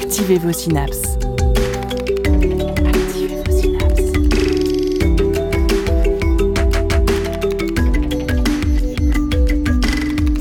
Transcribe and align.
Activez 0.00 0.38
vos 0.38 0.52
synapses. 0.52 1.02
Activez 2.86 3.36
vos 3.44 3.60
synapses. 3.60 5.20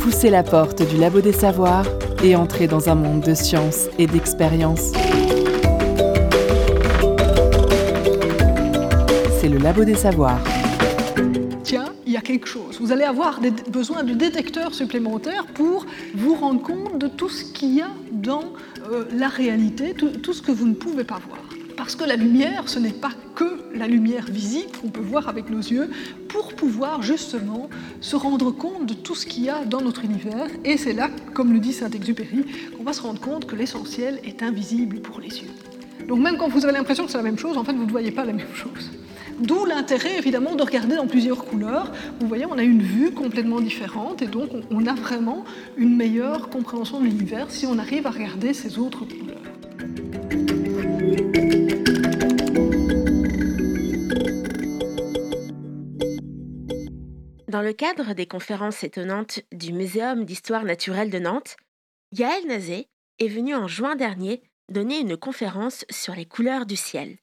Poussez 0.01 0.29
la 0.29 0.43
porte 0.43 0.81
du 0.89 0.97
labo 0.97 1.21
des 1.21 1.31
savoirs 1.33 1.85
et 2.23 2.35
entrez 2.35 2.67
dans 2.67 2.89
un 2.89 2.95
monde 2.95 3.21
de 3.21 3.33
science 3.33 3.87
et 3.97 4.07
d'expérience. 4.07 4.91
C'est 9.39 9.49
le 9.49 9.57
labo 9.57 9.83
des 9.85 9.95
savoirs. 9.95 10.39
Tiens, 11.63 11.85
il 12.05 12.13
y 12.13 12.17
a 12.17 12.21
quelque 12.21 12.47
chose. 12.47 12.79
Vous 12.81 12.91
allez 12.91 13.03
avoir 13.03 13.39
des- 13.39 13.51
besoin 13.71 14.03
de 14.03 14.13
détecteurs 14.13 14.73
supplémentaires 14.73 15.45
pour 15.53 15.85
vous 16.15 16.35
rendre 16.35 16.61
compte 16.61 16.97
de 16.99 17.07
tout 17.07 17.29
ce 17.29 17.43
qu'il 17.45 17.75
y 17.75 17.81
a 17.81 17.87
dans 18.11 18.43
euh, 18.89 19.05
la 19.11 19.27
réalité, 19.27 19.93
tout, 19.93 20.09
tout 20.09 20.33
ce 20.33 20.41
que 20.41 20.51
vous 20.51 20.67
ne 20.67 20.73
pouvez 20.73 21.03
pas 21.03 21.19
voir. 21.27 21.39
Parce 21.77 21.95
que 21.95 22.03
la 22.03 22.15
lumière, 22.15 22.67
ce 22.67 22.77
n'est 22.77 22.91
pas 22.91 23.11
que 23.35 23.59
la 23.73 23.87
lumière 23.87 24.25
visible 24.25 24.71
qu'on 24.81 24.89
peut 24.89 24.99
voir 24.99 25.29
avec 25.29 25.49
nos 25.49 25.59
yeux, 25.59 25.89
pour 26.27 26.53
pouvoir 26.53 27.01
justement 27.01 27.69
se 28.01 28.15
rendre 28.15 28.51
compte 28.51 28.85
de 28.85 28.93
tout 28.93 29.15
ce 29.15 29.25
qu'il 29.25 29.45
y 29.45 29.49
a 29.49 29.63
dans 29.63 29.81
notre 29.81 30.03
univers. 30.03 30.47
Et 30.65 30.77
c'est 30.77 30.93
là, 30.93 31.09
comme 31.33 31.53
le 31.53 31.59
dit 31.59 31.71
Saint-Exupéry, 31.71 32.45
qu'on 32.75 32.83
va 32.83 32.93
se 32.93 33.01
rendre 33.01 33.21
compte 33.21 33.45
que 33.45 33.55
l'essentiel 33.55 34.19
est 34.25 34.43
invisible 34.43 34.99
pour 34.99 35.19
les 35.21 35.29
yeux. 35.29 35.51
Donc 36.07 36.19
même 36.19 36.37
quand 36.37 36.49
vous 36.49 36.65
avez 36.65 36.73
l'impression 36.73 37.05
que 37.05 37.11
c'est 37.11 37.17
la 37.17 37.23
même 37.23 37.37
chose, 37.37 37.57
en 37.57 37.63
fait, 37.63 37.73
vous 37.73 37.85
ne 37.85 37.91
voyez 37.91 38.11
pas 38.11 38.25
la 38.25 38.33
même 38.33 38.53
chose. 38.53 38.91
D'où 39.39 39.65
l'intérêt, 39.65 40.17
évidemment, 40.17 40.55
de 40.55 40.63
regarder 40.63 40.95
dans 40.95 41.07
plusieurs 41.07 41.45
couleurs. 41.45 41.91
Vous 42.19 42.27
voyez, 42.27 42.45
on 42.45 42.57
a 42.57 42.63
une 42.63 42.81
vue 42.81 43.11
complètement 43.11 43.61
différente 43.61 44.21
et 44.21 44.27
donc 44.27 44.49
on- 44.69 44.85
a 44.85 44.93
vraiment 44.93 45.43
une 45.77 45.95
meilleure 45.95 46.49
compréhension 46.49 46.99
de 46.99 47.05
l'univers 47.05 47.51
si 47.51 47.65
on 47.67 47.77
arrive 47.77 48.07
à 48.07 48.11
regarder 48.11 48.53
ces 48.53 48.79
autres 48.79 49.05
couleurs. 49.05 49.37
Dans 57.47 57.61
le 57.61 57.73
cadre 57.73 58.13
des 58.13 58.27
conférences 58.27 58.83
étonnantes 58.83 59.39
du 59.51 59.73
Muséum 59.73 60.23
d'histoire 60.23 60.63
naturelle 60.63 61.09
de 61.09 61.19
Nantes, 61.19 61.57
Yael 62.11 62.45
Nazé 62.47 62.87
est 63.17 63.27
venue 63.27 63.55
en 63.55 63.67
juin 63.67 63.95
dernier 63.95 64.41
donner 64.69 64.99
une 64.99 65.17
conférence 65.17 65.83
sur 65.89 66.13
les 66.13 66.25
couleurs 66.25 66.67
du 66.67 66.75
ciel. 66.75 67.17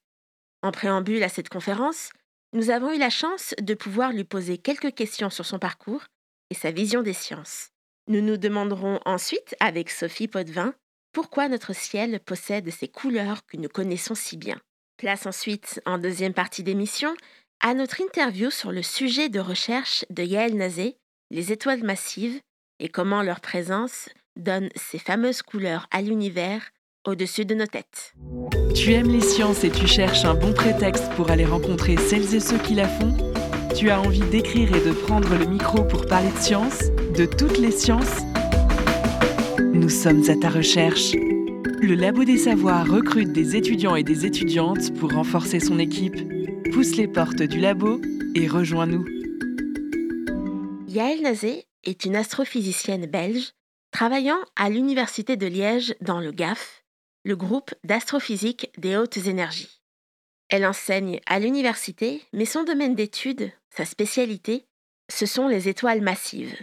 En 0.63 0.73
préambule 0.73 1.23
à 1.23 1.29
cette 1.29 1.49
conférence, 1.49 2.11
nous 2.53 2.71
avons 2.71 2.93
eu 2.93 2.99
la 2.99 3.11
chance 3.11 3.55
de 3.61 3.75
pouvoir 3.75 4.13
lui 4.13 4.25
poser 4.25 4.59
quelques 4.59 4.95
questions 4.95 5.31
sur 5.31 5.45
son 5.45 5.59
parcours 5.59 6.05
et 6.51 6.55
sa 6.55 6.71
vision 6.71 7.03
des 7.03 7.13
sciences. 7.13 7.71
Nous 8.09 8.21
nous 8.21 8.37
demanderons 8.37 9.01
ensuite, 9.05 9.57
avec 9.61 9.91
Sophie 9.91 10.29
Potvin, 10.29 10.75
pourquoi 11.13 11.49
notre 11.49 11.75
ciel 11.75 12.21
possède 12.21 12.71
ces 12.71 12.89
couleurs 12.89 13.45
que 13.47 13.57
nous 13.57 13.69
connaissons 13.69 14.15
si 14.15 14.37
bien. 14.37 14.61
Place 14.97 15.27
ensuite, 15.27 15.81
en 15.87 15.99
deuxième 15.99 16.35
partie 16.35 16.63
d'émission, 16.63 17.15
à 17.61 17.75
notre 17.75 18.01
interview 18.01 18.51
sur 18.51 18.71
le 18.71 18.83
sujet 18.83 19.29
de 19.29 19.41
recherche 19.41 20.05
de 20.11 20.23
Yael 20.23 20.57
Nazé, 20.57 20.97
les 21.31 21.53
étoiles 21.53 21.83
massives 21.83 22.41
et 22.79 22.89
comment 22.89 23.23
leur 23.23 23.41
présence 23.41 24.09
donne 24.37 24.69
ces 24.77 24.99
fameuses 24.99 25.43
couleurs 25.43 25.89
à 25.91 26.03
l'univers 26.03 26.71
au-dessus 27.09 27.45
de 27.45 27.55
nos 27.55 27.67
têtes. 27.67 28.15
Tu 28.75 28.93
aimes 28.93 29.11
les 29.11 29.21
sciences 29.21 29.65
et 29.65 29.71
tu 29.71 29.87
cherches 29.87 30.25
un 30.25 30.35
bon 30.35 30.53
prétexte 30.53 31.11
pour 31.17 31.31
aller 31.31 31.45
rencontrer 31.45 31.97
celles 31.97 32.35
et 32.35 32.41
ceux 32.41 32.59
qui 32.59 32.75
la 32.75 32.89
font? 32.89 33.17
Tu 33.75 33.91
as 33.91 34.01
envie 34.01 34.21
d'écrire 34.21 34.75
et 34.75 34.81
de 34.81 34.93
prendre 34.93 35.35
le 35.37 35.47
micro 35.47 35.83
pour 35.85 36.07
parler 36.07 36.31
de 36.31 36.39
science, 36.39 36.85
de 37.17 37.27
toutes 37.27 37.59
les 37.59 37.71
sciences? 37.71 38.23
Nous 39.61 39.89
sommes 39.89 40.29
à 40.31 40.37
ta 40.37 40.49
recherche. 40.49 41.13
Le 41.83 41.95
Labo 41.95 42.25
des 42.25 42.39
Savoirs 42.39 42.91
recrute 42.91 43.33
des 43.33 43.57
étudiants 43.57 43.97
et 43.97 44.03
des 44.03 44.25
étudiantes 44.25 44.95
pour 44.99 45.13
renforcer 45.13 45.61
son 45.61 45.79
équipe. 45.79 46.17
Pousse 46.73 46.97
les 46.97 47.07
portes 47.07 47.43
du 47.43 47.61
labo 47.61 48.01
et 48.35 48.49
rejoins-nous. 48.49 49.05
Yael 50.89 51.23
Nazé 51.23 51.67
est 51.85 52.05
une 52.05 52.17
astrophysicienne 52.17 53.07
belge 53.07 53.53
travaillant 53.91 54.39
à 54.57 54.71
l'Université 54.71 55.37
de 55.37 55.47
Liège 55.47 55.95
dans 56.01 56.21
le 56.21 56.33
GAF, 56.33 56.83
le 57.27 57.35
groupe 57.35 57.75
d'astrophysique 57.83 58.71
des 58.79 58.97
hautes 58.97 59.17
énergies. 59.17 59.81
Elle 60.49 60.65
enseigne 60.65 61.21
à 61.27 61.41
l'université, 61.41 62.23
mais 62.33 62.45
son 62.45 62.63
domaine 62.63 62.95
d'étude, 62.95 63.51
sa 63.69 63.85
spécialité, 63.85 64.65
ce 65.11 65.27
sont 65.27 65.49
les 65.49 65.69
étoiles 65.69 66.03
massives. 66.03 66.57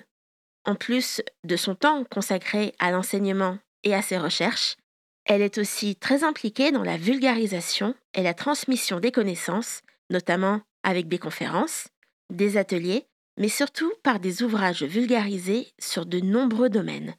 En 0.63 0.75
plus 0.75 1.22
de 1.44 1.57
son 1.57 1.75
temps 1.75 2.06
consacré 2.06 2.74
à 2.79 2.91
l'enseignement 2.91 3.59
et 3.84 3.94
à 3.94 4.01
ses 4.01 4.18
recherches, 4.18 4.78
elle 5.25 5.41
est 5.41 5.57
aussi 5.57 5.97
très 5.97 6.24
impliquée 6.24 6.72
dans 6.72 6.84
la 6.84 6.95
vulgarisation 6.95 7.94
et 8.13 8.24
la 8.24 8.34
transmission 8.34 9.01
des 9.01 9.12
connaissances, 9.12 9.81
notamment 10.09 10.62
avec 10.84 11.09
des 11.09 11.19
conférences, 11.19 11.90
des 12.30 12.56
ateliers, 12.56 13.06
mais 13.38 13.50
surtout 13.50 13.91
par 14.01 14.22
des 14.22 14.44
ouvrages 14.44 14.84
vulgarisés 14.84 15.74
sur 15.78 16.06
de 16.06 16.22
nombreux 16.22 16.69
domaines. 16.69 17.16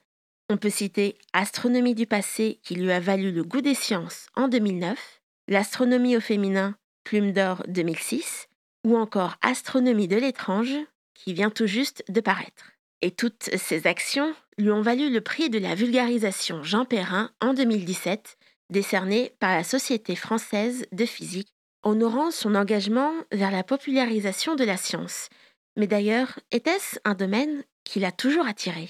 On 0.50 0.58
peut 0.58 0.70
citer 0.70 1.16
Astronomie 1.32 1.94
du 1.94 2.06
passé 2.06 2.60
qui 2.62 2.74
lui 2.74 2.92
a 2.92 3.00
valu 3.00 3.32
le 3.32 3.44
goût 3.44 3.62
des 3.62 3.74
sciences 3.74 4.26
en 4.34 4.48
2009, 4.48 5.22
L'astronomie 5.48 6.16
au 6.16 6.20
féminin, 6.20 6.76
Plume 7.02 7.32
d'or 7.32 7.62
2006, 7.68 8.48
ou 8.84 8.96
encore 8.96 9.36
Astronomie 9.40 10.08
de 10.08 10.16
l'étrange 10.16 10.76
qui 11.14 11.32
vient 11.32 11.50
tout 11.50 11.66
juste 11.66 12.04
de 12.10 12.20
paraître. 12.20 12.72
Et 13.00 13.10
toutes 13.10 13.50
ces 13.56 13.86
actions 13.86 14.34
lui 14.58 14.70
ont 14.70 14.82
valu 14.82 15.10
le 15.10 15.22
prix 15.22 15.48
de 15.48 15.58
la 15.58 15.74
vulgarisation 15.74 16.62
Jean 16.62 16.84
Perrin 16.84 17.30
en 17.40 17.54
2017, 17.54 18.36
décerné 18.68 19.32
par 19.40 19.54
la 19.54 19.64
Société 19.64 20.14
française 20.14 20.84
de 20.92 21.06
physique, 21.06 21.54
honorant 21.82 22.30
son 22.30 22.54
engagement 22.54 23.12
vers 23.32 23.50
la 23.50 23.64
popularisation 23.64 24.56
de 24.56 24.64
la 24.64 24.76
science. 24.76 25.28
Mais 25.76 25.86
d'ailleurs, 25.86 26.38
était-ce 26.50 26.98
un 27.04 27.14
domaine 27.14 27.64
qui 27.84 28.00
l'a 28.00 28.12
toujours 28.12 28.46
attiré? 28.46 28.88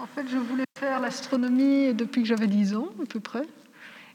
En 0.00 0.06
fait, 0.06 0.26
je 0.30 0.38
voulais 0.38 0.64
faire 0.78 0.98
l'astronomie 0.98 1.92
depuis 1.92 2.22
que 2.22 2.28
j'avais 2.28 2.46
10 2.46 2.74
ans, 2.74 2.88
à 3.02 3.06
peu 3.06 3.20
près. 3.20 3.42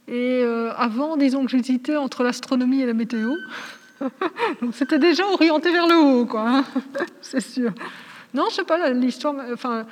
Et 0.08 0.42
euh, 0.44 0.74
avant, 0.76 1.16
disons 1.16 1.46
que 1.46 1.52
j'hésitais 1.52 1.96
entre 1.96 2.24
l'astronomie 2.24 2.82
et 2.82 2.88
la 2.88 2.94
météo. 2.94 3.36
Donc 4.62 4.74
c'était 4.74 4.98
déjà 4.98 5.26
orienté 5.28 5.72
vers 5.72 5.88
le 5.88 5.96
haut, 5.96 6.26
quoi. 6.26 6.50
hein. 6.50 6.66
C'est 7.22 7.40
sûr. 7.40 7.72
Non, 8.34 8.46
je 8.50 8.56
sais 8.56 8.64
pas, 8.64 8.90
l'histoire. 8.90 9.36
Enfin, 9.54 9.86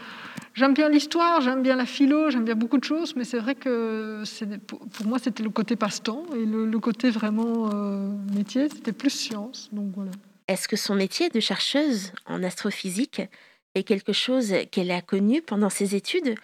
j'aime 0.56 0.74
bien 0.74 0.90
l'histoire, 0.90 1.42
j'aime 1.42 1.62
bien 1.62 1.76
la 1.76 1.86
philo, 1.86 2.32
j'aime 2.32 2.44
bien 2.44 2.56
beaucoup 2.56 2.80
de 2.80 2.84
choses, 2.84 3.16
mais 3.16 3.24
c'est 3.24 3.40
vrai 3.40 3.54
que 3.54 4.24
pour 4.70 5.06
moi, 5.06 5.20
c'était 5.20 5.44
le 5.44 5.52
côté 5.52 5.76
passe-temps 5.76 6.26
et 6.36 6.44
le, 6.46 6.80
côté 6.80 7.12
vraiment 7.12 7.70
euh, 7.72 8.10
métier, 8.36 8.68
c'était 8.68 8.94
plus 8.94 9.12
science. 9.12 9.70
Voilà. 9.72 10.12
Est-ce 10.48 10.68
que 10.68 10.76
son 10.76 10.96
métier 10.96 11.30
de 11.30 11.40
chercheuse 11.40 12.12
en 12.26 12.42
astrophysique 12.44 13.22
est 13.76 13.84
quelque 13.84 14.14
chose 14.14 14.54
qu'elle 14.72 14.92
a 14.92 15.02
connu 15.02 15.42
pendant 15.42 15.70
ses 15.70 15.96
études? 15.96 16.36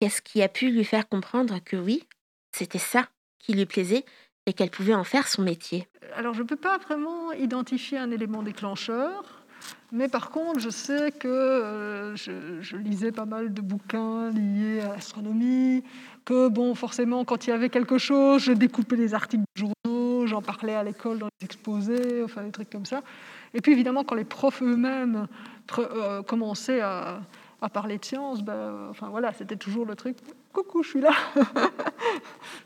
Qu'est-ce 0.00 0.22
qui 0.22 0.42
a 0.42 0.48
pu 0.48 0.70
lui 0.70 0.84
faire 0.84 1.08
comprendre 1.08 1.58
que 1.64 1.76
oui, 1.76 2.04
c'était 2.52 2.78
ça 2.78 3.08
qui 3.38 3.52
lui 3.52 3.66
plaisait 3.66 4.04
et 4.46 4.52
qu'elle 4.52 4.70
pouvait 4.70 4.94
en 4.94 5.04
faire 5.04 5.28
son 5.28 5.42
métier? 5.42 5.88
Alors, 6.14 6.34
je 6.34 6.42
ne 6.42 6.46
peux 6.46 6.56
pas 6.56 6.78
vraiment 6.78 7.32
identifier 7.32 7.98
un 7.98 8.10
élément 8.10 8.42
déclencheur, 8.42 9.44
mais 9.92 10.08
par 10.08 10.30
contre, 10.30 10.60
je 10.60 10.70
sais 10.70 11.10
que 11.10 11.28
euh, 11.28 12.16
je, 12.16 12.60
je 12.60 12.76
lisais 12.76 13.12
pas 13.12 13.24
mal 13.24 13.52
de 13.52 13.60
bouquins 13.60 14.30
liés 14.30 14.80
à 14.80 14.88
l'astronomie, 14.88 15.82
que, 16.24 16.48
bon, 16.48 16.74
forcément, 16.74 17.24
quand 17.24 17.46
il 17.46 17.50
y 17.50 17.52
avait 17.52 17.70
quelque 17.70 17.98
chose, 17.98 18.42
je 18.42 18.52
découpais 18.52 18.96
les 18.96 19.14
articles 19.14 19.44
de 19.56 19.60
journaux, 19.60 20.26
j'en 20.26 20.42
parlais 20.42 20.74
à 20.74 20.84
l'école 20.84 21.18
dans 21.18 21.28
les 21.40 21.44
exposés, 21.44 22.22
enfin, 22.22 22.42
des 22.44 22.52
trucs 22.52 22.70
comme 22.70 22.86
ça. 22.86 23.02
Et 23.54 23.60
puis, 23.60 23.72
évidemment, 23.72 24.04
quand 24.04 24.14
les 24.14 24.24
profs 24.24 24.62
eux-mêmes 24.62 25.26
euh, 25.78 26.22
commençaient 26.22 26.80
à, 26.80 27.20
parler 27.72 27.98
de 27.98 28.04
science, 28.04 28.42
ben, 28.42 28.52
euh, 28.52 28.90
enfin, 28.90 29.08
voilà, 29.08 29.32
c'était 29.32 29.56
toujours 29.56 29.84
le 29.84 29.94
truc 29.96 30.16
«Coucou, 30.52 30.82
je 30.82 30.90
suis 30.90 31.00
là!» 31.00 31.10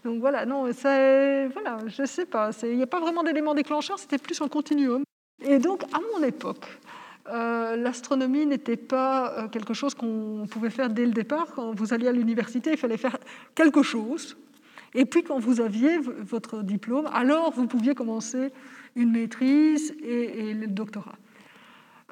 Donc 0.05 0.21
voilà, 0.21 0.45
non, 0.45 0.71
c'est, 0.73 1.49
voilà, 1.49 1.79
je 1.87 2.05
sais 2.05 2.27
pas, 2.27 2.51
il 2.63 2.77
n'y 2.77 2.83
a 2.83 2.87
pas 2.87 3.01
vraiment 3.01 3.23
d'élément 3.23 3.55
déclencheur, 3.55 3.99
c'était 3.99 4.19
plus 4.19 4.41
un 4.41 4.49
continuum. 4.49 5.03
Et 5.45 5.59
donc, 5.59 5.83
à 5.93 5.99
mon 6.13 6.23
époque, 6.25 6.67
euh, 7.29 7.77
l'astronomie 7.77 8.47
n'était 8.47 8.77
pas 8.77 9.49
quelque 9.51 9.75
chose 9.75 9.95
qu'on 9.95 10.47
pouvait 10.49 10.71
faire 10.71 10.91
dès 10.91 11.07
le 11.07 11.13
départ. 11.13 11.47
Quand 11.55 11.75
vous 11.75 11.95
alliez 11.95 12.09
à 12.09 12.13
l'université, 12.13 12.73
il 12.73 12.77
fallait 12.77 12.97
faire 12.97 13.17
quelque 13.55 13.83
chose. 13.83 14.37
Et 14.95 15.07
puis, 15.07 15.23
quand 15.23 15.39
vous 15.39 15.61
aviez 15.61 15.99
votre 15.99 16.63
diplôme, 16.63 17.09
alors 17.13 17.51
vous 17.53 17.67
pouviez 17.67 17.95
commencer 17.95 18.53
une 18.97 19.13
maîtrise 19.13 19.95
et, 20.03 20.55
le 20.55 20.67
doctorat. 20.67 21.17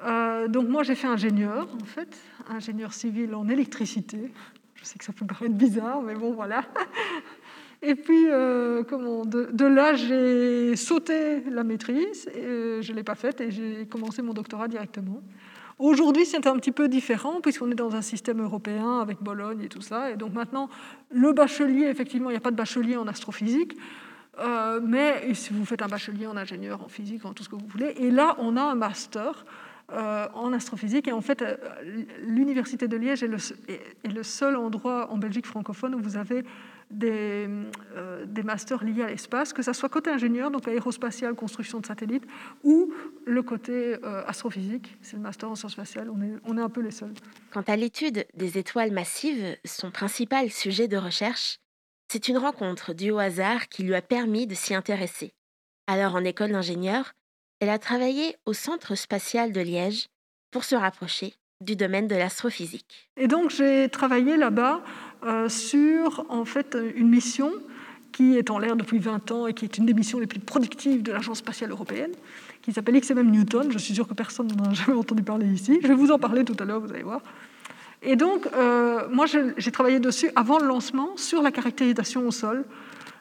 Euh, 0.03 0.47
donc 0.47 0.67
moi, 0.67 0.83
j'ai 0.83 0.95
fait 0.95 1.07
ingénieur, 1.07 1.67
en 1.81 1.85
fait, 1.85 2.17
ingénieur 2.49 2.93
civil 2.93 3.35
en 3.35 3.47
électricité. 3.47 4.31
Je 4.75 4.85
sais 4.85 4.97
que 4.97 5.05
ça 5.05 5.13
peut 5.13 5.25
paraître 5.25 5.53
bizarre, 5.53 6.01
mais 6.01 6.15
bon, 6.15 6.33
voilà. 6.33 6.63
Et 7.83 7.95
puis, 7.95 8.27
euh, 8.29 8.83
comment, 8.83 9.25
de, 9.25 9.49
de 9.51 9.65
là, 9.65 9.95
j'ai 9.95 10.75
sauté 10.75 11.41
la 11.49 11.63
maîtrise, 11.63 12.29
et, 12.33 12.37
euh, 12.37 12.81
je 12.81 12.91
ne 12.91 12.97
l'ai 12.97 13.03
pas 13.03 13.15
faite, 13.15 13.41
et 13.41 13.49
j'ai 13.49 13.87
commencé 13.87 14.21
mon 14.21 14.33
doctorat 14.33 14.67
directement. 14.67 15.21
Aujourd'hui, 15.81 16.27
c'est 16.27 16.45
un 16.45 16.55
petit 16.57 16.71
peu 16.71 16.87
différent 16.87 17.41
puisqu'on 17.41 17.71
est 17.71 17.75
dans 17.75 17.95
un 17.95 18.03
système 18.03 18.39
européen 18.39 18.99
avec 18.99 19.17
Bologne 19.19 19.63
et 19.63 19.67
tout 19.67 19.81
ça. 19.81 20.11
Et 20.11 20.15
donc 20.15 20.31
maintenant, 20.31 20.69
le 21.09 21.33
bachelier, 21.33 21.85
effectivement, 21.85 22.29
il 22.29 22.33
n'y 22.33 22.37
a 22.37 22.41
pas 22.41 22.51
de 22.51 22.55
bachelier 22.55 22.97
en 22.97 23.07
astrophysique. 23.07 23.75
Euh, 24.39 24.79
mais 24.81 25.33
si 25.33 25.53
vous 25.53 25.65
faites 25.65 25.81
un 25.81 25.87
bachelier 25.87 26.27
en 26.27 26.37
ingénieur, 26.37 26.81
en 26.83 26.87
physique, 26.87 27.25
en 27.25 27.33
tout 27.33 27.43
ce 27.43 27.49
que 27.49 27.55
vous 27.55 27.67
voulez, 27.67 27.93
et 27.97 28.11
là, 28.11 28.35
on 28.39 28.55
a 28.55 28.61
un 28.61 28.75
master 28.75 29.45
euh, 29.91 30.27
en 30.33 30.53
astrophysique. 30.53 31.07
Et 31.07 31.11
en 31.11 31.21
fait, 31.21 31.41
euh, 31.41 31.57
l'Université 32.21 32.87
de 32.87 32.95
Liège 32.95 33.23
est 33.23 34.07
le, 34.07 34.23
seul 34.23 34.55
endroit 34.55 35.11
en 35.11 35.17
Belgique 35.17 35.45
francophone 35.45 35.95
où 35.95 35.99
vous 35.99 36.15
avez 36.15 36.43
des, 36.89 37.47
masters 38.43 38.83
liés 38.83 39.03
à 39.03 39.07
l'espace, 39.07 39.51
que 39.51 39.61
ce 39.61 39.73
soit 39.73 39.89
côté 39.89 40.09
ingénieur, 40.09 40.49
donc 40.49 40.67
aérospatial, 40.67 41.35
construction 41.35 41.79
de 41.79 41.85
satellites, 41.85 42.25
ou 42.63 42.93
le 43.25 43.43
côté 43.43 43.95
astrophysique, 44.27 44.97
c'est 45.01 45.15
le 45.15 45.21
master 45.21 45.49
en 45.49 45.55
sciences 45.55 45.71
spatiales, 45.71 46.09
on 46.09 46.57
est 46.57 46.61
un 46.61 46.69
peu 46.69 46.81
les 46.81 46.91
seuls. 46.91 47.13
Quant 47.51 47.63
à 47.65 47.77
l'étude 47.77 48.25
des 48.33 48.57
étoiles 48.57 48.91
massives, 48.91 49.55
son 49.63 49.89
principal 49.89 50.49
sujet 50.49 50.89
de 50.89 50.97
recherche, 50.97 51.59
c'est 52.11 52.27
une 52.27 52.37
rencontre 52.37 52.93
due 52.93 53.11
au 53.11 53.19
hasard 53.19 53.69
qui 53.69 53.83
lui 53.83 53.95
a 53.95 54.01
permis 54.01 54.45
de 54.45 54.53
s'y 54.53 54.75
intéresser. 54.75 55.31
Alors 55.87 56.15
en 56.15 56.25
école 56.25 56.51
d'ingénieur, 56.51 57.13
elle 57.61 57.69
a 57.69 57.79
travaillé 57.79 58.35
au 58.45 58.51
Centre 58.51 58.95
spatial 58.95 59.53
de 59.53 59.61
Liège 59.61 60.07
pour 60.51 60.65
se 60.65 60.75
rapprocher 60.75 61.33
du 61.61 61.77
domaine 61.77 62.09
de 62.09 62.15
l'astrophysique. 62.15 63.09
Et 63.15 63.29
donc 63.29 63.49
j'ai 63.49 63.87
travaillé 63.87 64.35
là-bas 64.35 64.83
euh, 65.23 65.47
sur 65.47 66.25
en 66.27 66.43
fait 66.43 66.77
une 66.95 67.07
mission 67.07 67.49
qui 68.11 68.37
est 68.37 68.49
en 68.49 68.59
l'air 68.59 68.75
depuis 68.75 68.99
20 68.99 69.31
ans 69.31 69.47
et 69.47 69.53
qui 69.53 69.63
est 69.63 69.77
une 69.77 69.85
des 69.85 69.93
missions 69.93 70.19
les 70.19 70.27
plus 70.27 70.41
productives 70.41 71.03
de 71.03 71.13
l'Agence 71.13 71.37
spatiale 71.37 71.71
européenne, 71.71 72.11
qui 72.61 72.73
s'appelle 72.73 72.99
XMM 72.99 73.31
Newton. 73.31 73.71
Je 73.71 73.77
suis 73.77 73.93
sûre 73.93 74.09
que 74.09 74.13
personne 74.13 74.47
n'en 74.47 74.71
a 74.71 74.73
jamais 74.73 74.97
entendu 74.97 75.23
parler 75.23 75.47
ici. 75.47 75.79
Je 75.81 75.87
vais 75.87 75.95
vous 75.95 76.11
en 76.11 76.19
parler 76.19 76.43
tout 76.43 76.57
à 76.59 76.65
l'heure, 76.65 76.81
vous 76.81 76.91
allez 76.91 77.03
voir. 77.03 77.21
Et 78.01 78.15
donc, 78.15 78.47
euh, 78.53 79.07
moi, 79.09 79.25
j'ai 79.25 79.71
travaillé 79.71 79.99
dessus 79.99 80.31
avant 80.35 80.57
le 80.59 80.67
lancement 80.67 81.17
sur 81.17 81.41
la 81.41 81.51
caractérisation 81.51 82.27
au 82.27 82.31
sol, 82.31 82.65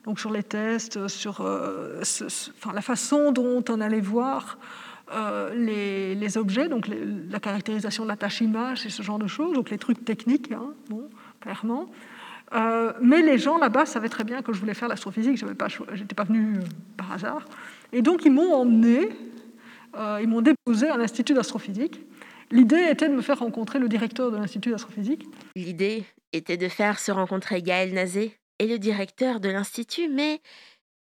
donc 0.05 0.19
sur 0.19 0.33
les 0.33 0.43
tests, 0.43 1.09
sur 1.09 1.43
euh, 1.43 2.03
la 2.73 2.81
façon 2.81 3.33
dont 3.33 3.63
on 3.69 3.81
allait 3.81 4.01
voir 4.01 4.57
euh, 5.13 6.15
les, 6.15 6.39
objets, 6.39 6.69
donc 6.69 6.89
la 6.89 7.41
caractérisation 7.41 8.05
de 8.05 8.09
la 8.09 8.17
tâche 8.17 8.43
image 8.43 8.87
et 8.87 8.91
ce 8.91 9.03
genre 9.03 9.19
de 9.19 9.27
choses, 9.27 9.55
donc 9.55 9.71
les 9.71 9.79
trucs 9.79 10.05
techniques, 10.05 10.53
hein, 10.53 10.73
bon, 10.89 11.09
clairement. 11.41 11.91
Euh, 12.55 12.93
mais 13.01 13.21
les 13.21 13.37
gens 13.37 13.59
là-bas 13.59 13.87
savaient 13.87 14.09
très 14.09 14.23
bien 14.23 14.41
que 14.43 14.53
je 14.53 14.61
voulais 14.61 14.75
faire 14.75 14.87
l'astrophysique, 14.87 15.37
je 15.37 15.47
n'étais 15.47 16.15
pas 16.15 16.25
venue 16.25 16.59
euh, 16.59 16.63
par 16.97 17.11
hasard. 17.11 17.45
Et 17.93 18.03
donc 18.03 18.25
ils 18.25 18.31
m'ont 18.31 18.55
emmené, 18.55 19.09
ils 20.21 20.29
m'ont 20.29 20.43
déposé 20.43 20.89
à 20.89 20.97
l'Institut 20.97 21.35
d'astrophysique. 21.35 22.01
L'idée 22.53 22.89
était 22.91 23.09
de 23.09 23.15
me 23.15 23.23
faire 23.23 23.39
rencontrer 23.39 23.79
le 23.79 23.89
directeur 23.89 24.31
de 24.33 24.37
l'Institut 24.37 24.71
d'astrophysique. 24.71 25.25
L'idée 25.55 26.05
était 26.33 26.57
de 26.57 26.69
faire 26.69 26.99
se 26.99 27.13
rencontrer 27.13 27.63
Gaël 27.63 27.95
Nazé 27.95 28.37
et 28.59 28.67
le 28.67 28.79
directeur 28.79 29.41
de 29.41 29.49
l'Institut, 29.49 30.09
mais 30.09 30.41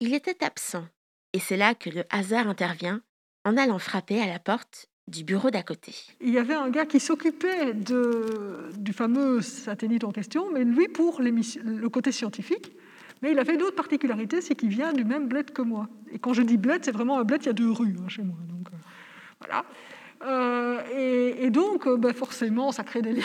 il 0.00 0.14
était 0.14 0.44
absent. 0.44 0.84
Et 1.32 1.38
c'est 1.38 1.56
là 1.56 1.74
que 1.74 1.90
le 1.90 2.04
hasard 2.10 2.48
intervient 2.48 3.00
en 3.44 3.56
allant 3.56 3.78
frapper 3.78 4.20
à 4.20 4.26
la 4.26 4.38
porte 4.38 4.88
du 5.06 5.22
bureau 5.22 5.50
d'à 5.50 5.62
côté. 5.62 5.94
Il 6.20 6.30
y 6.30 6.38
avait 6.38 6.54
un 6.54 6.68
gars 6.68 6.84
qui 6.84 6.98
s'occupait 6.98 7.74
du 7.74 8.92
fameux 8.92 9.40
satellite 9.40 10.02
en 10.02 10.10
question, 10.10 10.50
mais 10.52 10.64
lui 10.64 10.88
pour 10.88 11.20
le 11.20 11.88
côté 11.88 12.10
scientifique. 12.10 12.72
Mais 13.22 13.32
il 13.32 13.38
avait 13.38 13.56
d'autres 13.56 13.76
particularités, 13.76 14.40
c'est 14.40 14.54
qu'il 14.54 14.68
vient 14.68 14.92
du 14.92 15.04
même 15.04 15.28
bled 15.28 15.52
que 15.52 15.62
moi. 15.62 15.88
Et 16.12 16.18
quand 16.18 16.34
je 16.34 16.42
dis 16.42 16.58
bled, 16.58 16.84
c'est 16.84 16.92
vraiment 16.92 17.18
un 17.18 17.24
bled, 17.24 17.42
il 17.42 17.46
y 17.46 17.48
a 17.48 17.54
deux 17.54 17.70
rues 17.70 17.96
hein, 17.98 18.08
chez 18.08 18.22
moi. 18.22 18.36
Donc, 18.48 18.68
euh, 18.72 18.76
voilà. 19.40 19.64
Euh, 20.22 21.34
et, 21.38 21.50
donc, 21.50 21.86
euh, 21.86 21.96
ben, 21.96 22.14
forcément, 22.14 22.72
ça 22.72 22.84
crée 22.84 23.02
des 23.02 23.12
liens. 23.12 23.22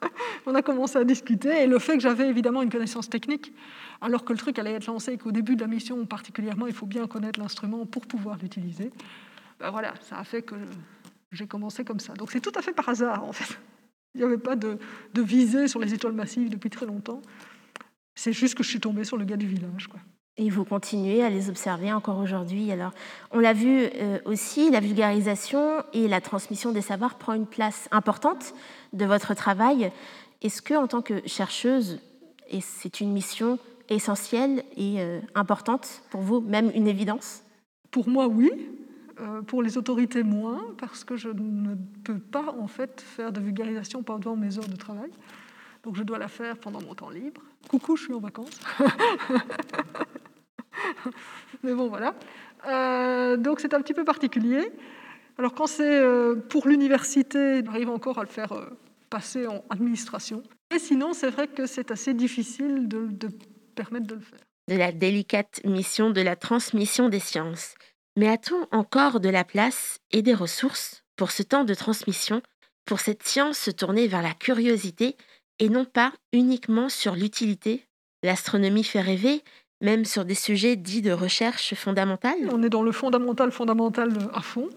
On 0.46 0.54
a 0.54 0.62
commencé 0.62 0.98
à 0.98 1.04
discuter, 1.04 1.62
et 1.62 1.66
le 1.66 1.78
fait 1.78 1.94
que 1.94 2.02
j'avais 2.02 2.28
évidemment 2.28 2.62
une 2.62 2.70
connaissance 2.70 3.08
technique, 3.08 3.52
alors 4.00 4.24
que 4.24 4.32
le 4.32 4.38
truc 4.38 4.58
allait 4.58 4.72
être 4.72 4.86
lancé 4.86 5.12
et 5.12 5.18
qu'au 5.18 5.30
début 5.30 5.54
de 5.54 5.60
la 5.60 5.68
mission 5.68 6.04
particulièrement, 6.06 6.66
il 6.66 6.72
faut 6.72 6.86
bien 6.86 7.06
connaître 7.06 7.38
l'instrument 7.38 7.86
pour 7.86 8.06
pouvoir 8.06 8.36
l'utiliser, 8.38 8.90
ben 9.60 9.70
voilà, 9.70 9.94
ça 10.00 10.18
a 10.18 10.24
fait 10.24 10.42
que 10.42 10.56
j'ai 11.30 11.46
commencé 11.46 11.84
comme 11.84 12.00
ça. 12.00 12.14
Donc 12.14 12.32
c'est 12.32 12.40
tout 12.40 12.52
à 12.56 12.62
fait 12.62 12.72
par 12.72 12.88
hasard, 12.88 13.24
en 13.24 13.32
fait. 13.32 13.58
Il 14.14 14.18
n'y 14.18 14.24
avait 14.24 14.38
pas 14.38 14.56
de, 14.56 14.78
de, 15.14 15.22
visée 15.22 15.68
sur 15.68 15.80
les 15.80 15.94
étoiles 15.94 16.12
massives 16.12 16.50
depuis 16.50 16.68
très 16.68 16.84
longtemps. 16.84 17.22
C'est 18.14 18.32
juste 18.32 18.56
que 18.56 18.62
je 18.62 18.68
suis 18.68 18.80
tombée 18.80 19.04
sur 19.04 19.16
le 19.16 19.24
gars 19.24 19.36
du 19.36 19.46
village. 19.46 19.86
Quoi. 19.86 20.00
Et 20.38 20.48
vous 20.48 20.64
continuez 20.64 21.22
à 21.22 21.28
les 21.28 21.50
observer 21.50 21.92
encore 21.92 22.18
aujourd'hui. 22.18 22.72
Alors, 22.72 22.92
on 23.32 23.38
l'a 23.38 23.52
vu 23.52 23.84
euh, 23.94 24.18
aussi, 24.24 24.70
la 24.70 24.80
vulgarisation 24.80 25.84
et 25.92 26.08
la 26.08 26.22
transmission 26.22 26.72
des 26.72 26.80
savoirs 26.80 27.16
prend 27.16 27.34
une 27.34 27.46
place 27.46 27.86
importante 27.90 28.54
de 28.94 29.04
votre 29.04 29.34
travail. 29.34 29.92
Est-ce 30.40 30.62
que, 30.62 30.72
en 30.72 30.86
tant 30.86 31.02
que 31.02 31.20
chercheuse, 31.26 32.00
et 32.48 32.62
c'est 32.62 33.00
une 33.00 33.12
mission 33.12 33.58
essentielle 33.90 34.64
et 34.74 35.00
euh, 35.00 35.20
importante 35.34 36.02
pour 36.10 36.22
vous, 36.22 36.40
même 36.40 36.72
une 36.74 36.88
évidence? 36.88 37.42
Pour 37.90 38.08
moi, 38.08 38.26
oui. 38.26 38.50
Euh, 39.20 39.42
pour 39.42 39.62
les 39.62 39.76
autorités, 39.76 40.22
moins, 40.22 40.62
parce 40.78 41.04
que 41.04 41.16
je 41.16 41.28
ne 41.28 41.74
peux 42.04 42.18
pas 42.18 42.54
en 42.58 42.68
fait 42.68 43.02
faire 43.02 43.32
de 43.32 43.40
vulgarisation 43.40 44.02
pendant 44.02 44.34
mes 44.34 44.58
heures 44.58 44.68
de 44.68 44.76
travail. 44.76 45.10
Donc 45.84 45.96
je 45.96 46.02
dois 46.02 46.18
la 46.18 46.28
faire 46.28 46.56
pendant 46.56 46.80
mon 46.80 46.94
temps 46.94 47.10
libre. 47.10 47.42
Coucou, 47.68 47.96
je 47.96 48.04
suis 48.04 48.14
en 48.14 48.20
vacances. 48.20 48.60
Mais 51.62 51.74
bon, 51.74 51.88
voilà. 51.88 52.14
Euh, 52.66 53.36
donc 53.36 53.60
c'est 53.60 53.74
un 53.74 53.80
petit 53.80 53.94
peu 53.94 54.04
particulier. 54.04 54.72
Alors 55.38 55.54
quand 55.54 55.66
c'est 55.66 55.98
euh, 55.98 56.36
pour 56.36 56.68
l'université, 56.68 57.62
j'arrive 57.64 57.90
encore 57.90 58.18
à 58.18 58.22
le 58.22 58.28
faire 58.28 58.52
passer 59.10 59.46
en 59.46 59.64
administration. 59.70 60.42
Et 60.74 60.78
sinon, 60.78 61.12
c'est 61.12 61.30
vrai 61.30 61.48
que 61.48 61.66
c'est 61.66 61.90
assez 61.90 62.14
difficile 62.14 62.88
de, 62.88 63.06
de 63.06 63.28
permettre 63.74 64.06
de 64.06 64.14
le 64.14 64.20
faire. 64.20 64.40
De 64.68 64.76
la 64.76 64.92
délicate 64.92 65.60
mission 65.64 66.10
de 66.10 66.20
la 66.20 66.36
transmission 66.36 67.08
des 67.08 67.20
sciences. 67.20 67.74
Mais 68.16 68.28
a-t-on 68.28 68.66
encore 68.70 69.20
de 69.20 69.28
la 69.28 69.44
place 69.44 69.98
et 70.12 70.22
des 70.22 70.34
ressources 70.34 71.04
pour 71.16 71.30
ce 71.30 71.42
temps 71.42 71.64
de 71.64 71.74
transmission, 71.74 72.42
pour 72.84 73.00
cette 73.00 73.22
science 73.22 73.58
se 73.58 73.70
tourner 73.70 74.08
vers 74.08 74.22
la 74.22 74.34
curiosité 74.34 75.16
et 75.58 75.68
non 75.68 75.84
pas 75.84 76.12
uniquement 76.32 76.88
sur 76.88 77.14
l'utilité 77.14 77.86
L'astronomie 78.24 78.84
fait 78.84 79.00
rêver, 79.00 79.42
même 79.80 80.04
sur 80.04 80.24
des 80.24 80.36
sujets 80.36 80.76
dits 80.76 81.02
de 81.02 81.10
recherche 81.10 81.74
fondamentale 81.74 82.36
On 82.52 82.62
est 82.62 82.68
dans 82.68 82.84
le 82.84 82.92
fondamental, 82.92 83.50
fondamental 83.50 84.10
à 84.32 84.40
fond. 84.40 84.68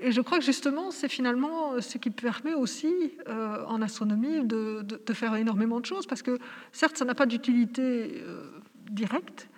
Et 0.00 0.12
je 0.12 0.20
crois 0.20 0.38
que 0.38 0.44
justement, 0.44 0.90
c'est 0.90 1.08
finalement 1.08 1.80
ce 1.80 1.98
qui 1.98 2.10
permet 2.10 2.54
aussi 2.54 3.12
euh, 3.28 3.64
en 3.66 3.82
astronomie 3.82 4.44
de, 4.44 4.84
faire 5.12 5.34
énormément 5.36 5.80
de 5.80 5.86
choses, 5.86 6.06
parce 6.06 6.22
que 6.22 6.38
certes, 6.72 6.96
ça 6.96 7.04
n'a 7.04 7.14
pas 7.14 7.26
d'utilité 7.26 8.22
euh, 8.22 8.50
directe, 8.90 9.48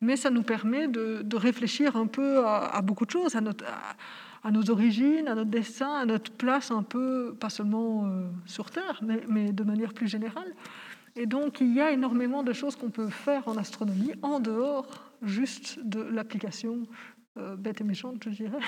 mais 0.00 0.16
ça 0.16 0.30
nous 0.30 0.42
permet 0.42 0.88
de, 0.88 1.36
réfléchir 1.36 1.96
un 1.96 2.06
peu 2.06 2.44
à, 2.46 2.80
beaucoup 2.82 3.06
de 3.06 3.10
choses, 3.10 3.36
nos 4.50 4.70
origines, 4.70 5.28
à 5.28 5.34
notre 5.34 5.50
destin, 5.50 5.94
à 5.94 6.04
notre 6.04 6.30
place 6.30 6.70
un 6.70 6.82
peu, 6.82 7.34
pas 7.38 7.50
seulement 7.50 8.06
euh, 8.06 8.28
sur 8.44 8.70
Terre, 8.70 9.00
mais, 9.28 9.52
de 9.52 9.64
manière 9.64 9.92
plus 9.92 10.06
générale. 10.06 10.54
Et 11.16 11.26
donc, 11.26 11.60
il 11.60 11.74
y 11.74 11.80
a 11.80 11.90
énormément 11.90 12.42
de 12.42 12.52
choses 12.52 12.76
qu'on 12.76 12.90
peut 12.90 13.08
faire 13.08 13.48
en 13.48 13.56
astronomie 13.56 14.12
en 14.22 14.38
dehors 14.38 14.86
juste 15.22 15.78
de 15.82 16.00
l'application 16.00 16.86
euh, 17.38 17.56
bête 17.56 17.80
et 17.80 17.84
méchante, 17.84 18.22
je 18.24 18.30
dirais. 18.30 18.58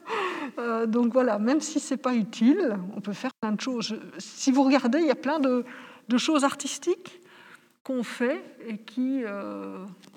Euh, 0.57 0.85
donc 0.85 1.13
voilà, 1.13 1.39
même 1.39 1.61
si 1.61 1.79
c'est 1.79 1.95
pas 1.95 2.13
utile, 2.13 2.75
on 2.97 2.99
peut 2.99 3.13
faire 3.13 3.31
plein 3.39 3.53
de 3.53 3.61
choses. 3.61 3.97
Si 4.17 4.51
vous 4.51 4.63
regardez, 4.63 4.99
il 4.99 5.05
y 5.05 5.11
a 5.11 5.15
plein 5.15 5.39
de, 5.39 5.63
de 6.09 6.17
choses 6.17 6.43
artistiques 6.43 7.21
qu'on 7.83 8.03
fait 8.03 8.43
et 8.67 8.79
qui, 8.79 9.23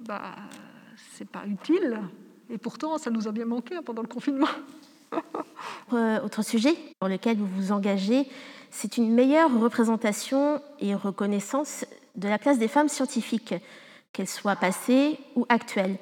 bah, 0.06 0.34
c'est 1.12 1.28
pas 1.28 1.44
utile. 1.46 2.00
Et 2.50 2.58
pourtant, 2.58 2.98
ça 2.98 3.10
nous 3.10 3.26
a 3.28 3.32
bien 3.32 3.46
manqué 3.46 3.76
pendant 3.84 4.02
le 4.02 4.08
confinement. 4.08 4.48
Euh, 5.92 6.20
autre 6.22 6.42
sujet 6.42 6.74
pour 6.98 7.08
lequel 7.08 7.36
vous 7.36 7.46
vous 7.46 7.70
engagez, 7.70 8.28
c'est 8.70 8.96
une 8.96 9.12
meilleure 9.12 9.60
représentation 9.60 10.60
et 10.80 10.94
reconnaissance 10.94 11.84
de 12.16 12.26
la 12.26 12.38
place 12.38 12.58
des 12.58 12.68
femmes 12.68 12.88
scientifiques, 12.88 13.54
qu'elles 14.12 14.28
soient 14.28 14.56
passées 14.56 15.18
ou 15.36 15.46
actuelles. 15.48 15.96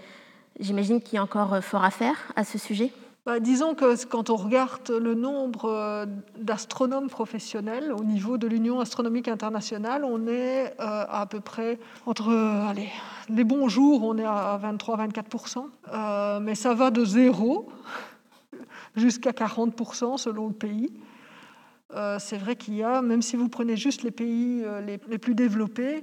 J'imagine 0.58 1.00
qu'il 1.02 1.14
y 1.14 1.18
a 1.18 1.22
encore 1.22 1.62
fort 1.62 1.84
à 1.84 1.90
faire 1.90 2.16
à 2.36 2.44
ce 2.44 2.58
sujet. 2.58 2.92
Bah, 3.24 3.38
disons 3.38 3.76
que 3.76 4.04
quand 4.06 4.30
on 4.30 4.36
regarde 4.36 4.90
le 4.90 5.14
nombre 5.14 5.66
euh, 5.66 6.06
d'astronomes 6.38 7.08
professionnels 7.08 7.92
au 7.92 8.02
niveau 8.02 8.36
de 8.36 8.48
l'Union 8.48 8.80
astronomique 8.80 9.28
internationale, 9.28 10.04
on 10.04 10.26
est 10.26 10.74
euh, 10.80 11.04
à, 11.08 11.24
peu 11.26 11.38
près 11.38 11.78
entre 12.04 12.30
euh, 12.30 12.66
allez, 12.66 12.88
les 13.28 13.44
bons 13.44 13.68
jours, 13.68 14.02
on 14.02 14.18
est 14.18 14.24
à 14.24 14.58
23-24%, 14.60 16.40
mais 16.40 16.56
ça 16.56 16.74
va 16.74 16.90
de 16.90 17.04
zéro 17.04 17.70
jusqu'à 18.96 19.30
40% 19.30 20.16
selon 20.16 20.48
le 20.48 20.54
pays. 20.54 20.92
C'est 22.18 22.38
vrai 22.38 22.56
qu'il 22.56 22.74
y 22.74 22.82
a, 22.82 23.02
même 23.02 23.22
si 23.22 23.36
vous 23.36 23.48
prenez 23.50 23.76
juste 23.76 24.02
les 24.02 24.10
pays 24.10 24.64
les 24.86 25.18
plus 25.18 25.34
développés, 25.34 26.02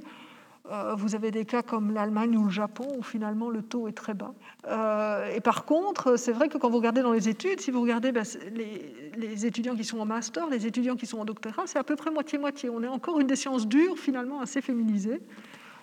Euh, 0.71 0.93
vous 0.95 1.15
avez 1.15 1.31
des 1.31 1.45
cas 1.45 1.63
comme 1.63 1.93
l'Allemagne 1.93 2.37
ou 2.37 2.45
le 2.45 2.51
Japon 2.51 2.87
où 2.97 3.01
finalement 3.01 3.49
le 3.49 3.63
taux 3.63 3.87
est 3.87 3.93
très 3.93 4.13
bas. 4.13 4.33
Euh, 4.67 5.33
et 5.33 5.41
par 5.41 5.65
contre, 5.65 6.15
c'est 6.17 6.31
vrai 6.31 6.47
que 6.47 6.57
quand 6.57 6.69
vous 6.69 6.77
regardez 6.77 7.01
dans 7.01 7.11
les 7.11 7.27
études, 7.27 7.59
si 7.59 7.71
vous 7.71 7.81
regardez 7.81 8.11
ben, 8.11 8.23
les, 8.53 9.45
étudiants 9.45 9.75
qui 9.75 9.83
sont 9.83 9.99
en 9.99 10.05
master, 10.05 10.47
les 10.47 10.67
étudiants 10.67 10.95
qui 10.95 11.07
sont 11.07 11.19
en 11.19 11.25
doctorat, 11.25 11.63
c'est 11.65 11.79
à 11.79 11.83
peu 11.83 11.95
près 11.95 12.11
moitié-moitié. 12.11 12.69
On 12.69 12.83
est 12.83 12.87
encore 12.87 13.19
une 13.19 13.27
des 13.27 13.35
sciences 13.35 13.67
dures 13.67 13.97
finalement 13.97 14.41
assez 14.41 14.61
féminisées. 14.61 15.21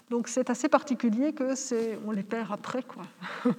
Donc 0.09 0.29
c'est 0.29 0.51
assez 0.51 0.69
particulier 0.69 1.33
que 1.33 1.57
c'est, 1.57 1.99
on 2.07 2.13
les 2.13 2.23
perd 2.23 2.53
après 2.53 2.83
quoi. 2.83 3.03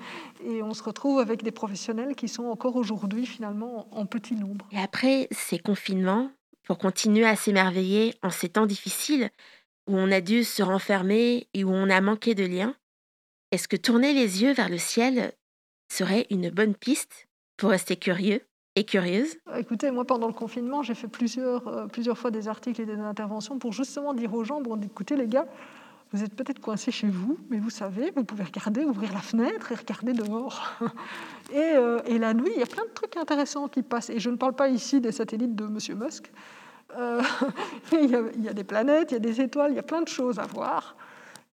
Et 0.45 0.63
on 0.63 0.73
se 0.73 0.81
retrouve 0.81 1.19
avec 1.19 1.43
des 1.43 1.51
professionnels 1.51 2.15
qui 2.15 2.29
sont 2.29 2.45
encore 2.45 2.77
aujourd'hui 2.77 3.25
finalement 3.25 3.87
en 3.91 4.05
petit 4.05 4.35
nombre. 4.35 4.65
Et 4.71 4.79
après 4.79 5.27
ces 5.31 5.59
confinements, 5.59 6.31
pour 6.63 6.77
continuer 6.77 7.25
à 7.25 7.35
s'émerveiller 7.35 8.13
en 8.23 8.29
ces 8.29 8.47
temps 8.47 8.65
difficiles, 8.65 9.29
où 9.87 9.97
on 9.97 10.11
a 10.11 10.21
dû 10.21 10.43
se 10.43 10.61
renfermer 10.61 11.47
et 11.53 11.63
où 11.63 11.69
on 11.69 11.89
a 11.89 12.01
manqué 12.01 12.35
de 12.35 12.45
liens, 12.45 12.75
est-ce 13.51 13.67
que 13.67 13.77
tourner 13.77 14.13
les 14.13 14.43
yeux 14.43 14.53
vers 14.53 14.69
le 14.69 14.77
ciel 14.77 15.31
serait 15.91 16.27
une 16.29 16.49
bonne 16.49 16.75
piste 16.75 17.27
pour 17.55 17.69
rester 17.69 17.95
curieux 17.95 18.41
et 18.75 18.83
curieuse? 18.83 19.37
Écoutez, 19.57 19.89
moi 19.89 20.05
pendant 20.05 20.27
le 20.27 20.33
confinement, 20.33 20.83
j'ai 20.83 20.95
fait 20.95 21.07
plusieurs, 21.07 21.67
euh, 21.67 21.87
plusieurs 21.87 22.17
fois 22.17 22.29
des 22.29 22.47
articles 22.47 22.81
et 22.81 22.85
des 22.85 22.99
interventions 22.99 23.57
pour 23.57 23.71
justement 23.71 24.13
dire 24.13 24.33
aux 24.33 24.43
gens, 24.43 24.61
bon, 24.61 24.79
écoutez 24.81 25.15
les 25.15 25.27
gars, 25.27 25.47
vous 26.13 26.23
êtes 26.23 26.33
peut-être 26.33 26.59
coincés 26.59 26.91
chez 26.91 27.07
vous, 27.07 27.37
mais 27.49 27.59
vous 27.59 27.69
savez, 27.69 28.11
vous 28.15 28.23
pouvez 28.23 28.43
regarder, 28.43 28.83
ouvrir 28.85 29.11
la 29.11 29.19
fenêtre 29.19 29.71
et 29.71 29.75
regarder 29.75 30.13
dehors. 30.13 30.77
et, 31.51 31.57
euh, 31.57 31.99
et, 32.05 32.17
la 32.17 32.33
nuit, 32.33 32.51
il 32.55 32.59
y 32.59 32.63
a 32.63 32.67
plein 32.67 32.85
de 32.85 32.93
trucs 32.93 33.17
intéressants 33.17 33.67
qui 33.67 33.81
passent. 33.81 34.09
Et 34.09 34.19
je 34.19 34.29
ne 34.29 34.37
parle 34.37 34.53
pas 34.53 34.69
ici 34.69 35.01
des 35.01 35.11
satellites 35.11 35.55
de 35.55 35.65
M. 35.65 35.97
Musk, 35.97 36.31
euh, 36.95 37.21
il, 37.91 38.43
y 38.43 38.49
a, 38.49 38.53
des 38.53 38.63
planètes, 38.63 39.11
il 39.11 39.15
y 39.15 39.17
a 39.17 39.19
des 39.19 39.41
étoiles, 39.41 39.71
il 39.71 39.75
y 39.75 39.79
a 39.79 39.83
plein 39.83 40.01
de 40.01 40.07
choses 40.07 40.39
à 40.39 40.45
voir. 40.45 40.95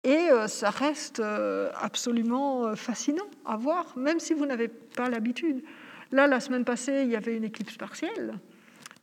Et 0.02 0.30
euh, 0.30 0.48
ça 0.48 0.70
reste 0.70 1.20
euh, 1.20 1.70
absolument 1.80 2.74
fascinant 2.74 3.28
à 3.44 3.56
voir, 3.56 3.96
même 3.96 4.18
si 4.18 4.34
vous 4.34 4.46
n'avez 4.46 4.68
pas 4.68 5.08
l'habitude. 5.08 5.62
Là, 6.10 6.26
la 6.26 6.40
semaine 6.40 6.64
passée, 6.64 7.02
il 7.04 7.10
y 7.10 7.16
avait 7.16 7.36
une 7.36 7.44
éclipse 7.44 7.76
partielle. 7.76 8.34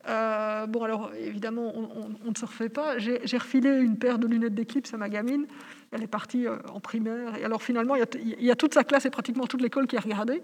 bon, 0.05 0.83
alors 0.83 1.11
évidemment, 1.17 1.71
on, 1.75 2.29
ne 2.29 2.35
se 2.35 2.45
refait 2.45 2.69
pas. 2.69 2.97
J'ai 2.97 3.37
refilé 3.37 3.69
une 3.69 3.97
paire 3.97 4.19
de 4.19 4.27
lunettes 4.27 4.55
d'éclipse 4.55 4.93
à 4.93 4.97
ma 4.97 5.07
gamine. 5.07 5.47
Elle 5.91 6.03
est 6.03 6.07
partie 6.07 6.47
en 6.49 6.81
primaire. 6.81 7.37
Et 7.37 7.45
alors 7.45 7.61
finalement, 7.61 7.95
il 7.95 8.05
il 8.39 8.43
y 8.43 8.51
a 8.51 8.55
toute 8.55 8.73
sa 8.73 8.83
classe 8.83 9.05
et 9.05 9.09
pratiquement 9.09 9.45
toute 9.45 9.61
l'école 9.61 9.87
qui 9.87 9.95
a 9.95 10.01
regardé. 10.01 10.41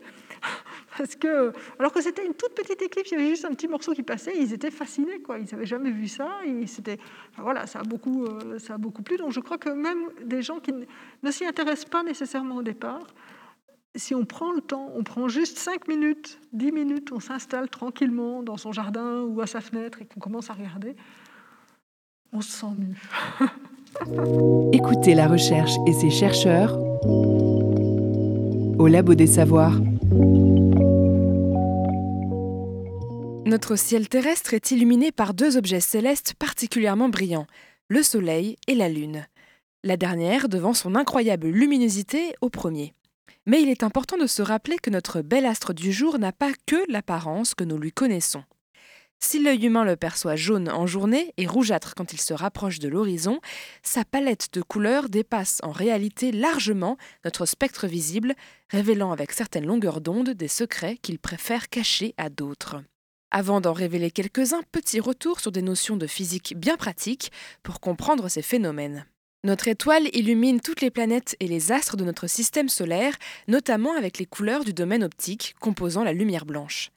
Parce 0.98 1.16
que, 1.16 1.52
alors 1.80 1.92
que 1.92 2.02
c'était 2.02 2.26
une 2.26 2.34
toute 2.34 2.54
petite 2.54 2.82
éclipse, 2.82 3.12
il 3.12 3.18
y 3.18 3.22
avait 3.22 3.30
juste 3.30 3.46
un 3.46 3.54
petit 3.54 3.68
morceau 3.68 3.94
qui 3.94 4.04
passait, 4.04 4.34
ils 4.38 4.54
étaient 4.54 4.72
fascinés, 4.72 5.22
quoi. 5.22 5.40
Ils 5.40 5.48
n'avaient 5.52 5.66
jamais 5.66 5.92
vu 5.92 6.08
ça. 6.08 6.30
Et 6.46 6.66
voilà, 7.38 7.68
ça 7.68 7.80
a 7.80 7.84
beaucoup, 7.84 8.26
euh, 8.26 8.60
ça 8.60 8.76
a 8.76 8.78
beaucoup 8.78 9.02
plu. 9.02 9.18
Donc 9.18 9.32
je 9.32 9.40
crois 9.40 9.58
que 9.58 9.70
même 9.70 10.04
des 10.24 10.42
gens 10.42 10.60
qui 10.60 10.72
ne 10.72 11.32
s'y 11.32 11.46
intéressent 11.46 11.90
pas 11.90 12.04
nécessairement 12.04 12.58
au 12.58 12.64
départ, 12.64 13.08
si 13.96 14.16
on 14.16 14.26
prend 14.26 14.52
le 14.52 14.62
temps, 14.62 14.92
on 14.96 15.04
prend 15.04 15.28
juste 15.28 15.58
5 15.58 15.88
minutes, 15.88 16.40
10 16.54 16.72
minutes, 16.72 17.12
on 17.12 17.20
s'installe 17.20 17.70
tranquillement 17.70 18.42
dans 18.42 18.58
son 18.58 18.72
jardin 18.72 19.22
ou 19.22 19.42
à 19.42 19.48
sa 19.48 19.62
fenêtre 19.62 20.02
et 20.02 20.06
qu'on 20.06 20.20
commence 20.20 20.50
à 20.50 20.54
regarder, 20.54 20.96
on 22.32 22.42
se 22.42 22.52
sent 22.52 22.74
mieux. 22.78 22.96
Écoutez 24.74 25.14
la 25.14 25.28
recherche 25.28 25.74
et 25.88 25.94
ses 25.94 26.10
chercheurs 26.10 26.76
au 28.80 28.88
Labo 28.88 29.14
des 29.14 29.28
Savoirs. 29.28 29.80
Notre 33.46 33.76
ciel 33.76 34.08
terrestre 34.08 34.54
est 34.54 34.72
illuminé 34.72 35.12
par 35.12 35.34
deux 35.34 35.58
objets 35.58 35.82
célestes 35.82 36.34
particulièrement 36.40 37.10
brillants, 37.10 37.46
le 37.90 38.02
Soleil 38.02 38.56
et 38.68 38.76
la 38.76 38.88
Lune. 38.88 39.28
La 39.84 39.98
dernière 39.98 40.48
devant 40.48 40.74
son 40.74 40.96
incroyable 40.96 41.50
luminosité 41.50 42.36
au 42.40 42.50
premier. 42.50 42.94
Mais 43.46 43.62
il 43.62 43.68
est 43.68 43.84
important 43.84 44.18
de 44.18 44.28
se 44.28 44.42
rappeler 44.42 44.78
que 44.78 44.90
notre 44.90 45.22
bel 45.22 45.46
astre 45.46 45.74
du 45.74 45.92
jour 45.92 46.20
n'a 46.20 46.32
pas 46.32 46.52
que 46.66 46.90
l'apparence 46.90 47.54
que 47.54 47.66
nous 47.66 47.78
lui 47.78 47.92
connaissons. 47.92 48.44
Si 49.20 49.44
l'œil 49.44 49.66
humain 49.66 49.84
le 49.84 49.98
perçoit 49.98 50.38
jaune 50.38 50.70
en 50.70 50.88
journée 50.88 51.34
et 51.36 51.46
rougeâtre 51.46 51.96
quand 51.96 52.14
il 52.14 52.22
se 52.22 52.34
rapproche 52.34 52.80
de 52.80 52.88
l'horizon, 52.88 53.42
sa 53.82 54.06
palette 54.06 54.54
de 54.54 54.62
couleurs 54.62 55.10
dépasse 55.10 55.60
en 55.64 55.72
réalité 55.72 56.32
largement 56.32 56.98
notre 57.26 57.46
spectre 57.46 57.88
visible, 57.88 58.36
révélant 58.70 59.12
avec 59.12 59.34
certaines 59.34 59.66
longueurs 59.66 60.00
d'onde 60.00 60.30
des 60.30 60.48
secrets 60.48 60.98
qu'il 61.02 61.20
préfère 61.20 61.70
cacher 61.70 62.14
à 62.18 62.30
d'autres. 62.30 62.78
Avant 63.36 63.62
d'en 63.62 63.74
révéler 63.74 64.12
quelques-uns, 64.12 64.62
petit 64.72 65.00
retour 65.00 65.40
sur 65.40 65.52
des 65.52 65.64
notions 65.64 65.98
de 65.98 66.06
physique 66.06 66.54
bien 66.56 66.78
pratiques 66.78 67.32
pour 67.64 67.80
comprendre 67.80 68.30
ces 68.30 68.44
phénomènes. 68.44 69.08
Notre 69.44 69.68
étoile 69.68 70.08
illumine 70.14 70.62
toutes 70.62 70.82
les 70.82 70.92
planètes 70.92 71.36
et 71.40 71.48
les 71.48 71.72
astres 71.72 71.98
de 71.98 72.04
notre 72.04 72.28
système 72.28 72.70
solaire, 72.70 73.16
notamment 73.48 73.98
avec 73.98 74.20
les 74.20 74.28
couleurs 74.28 74.64
du 74.64 74.72
domaine 74.72 75.04
optique 75.04 75.56
composant 75.60 76.04
la 76.04 76.14
lumière 76.14 76.46
blanche. 76.46 76.92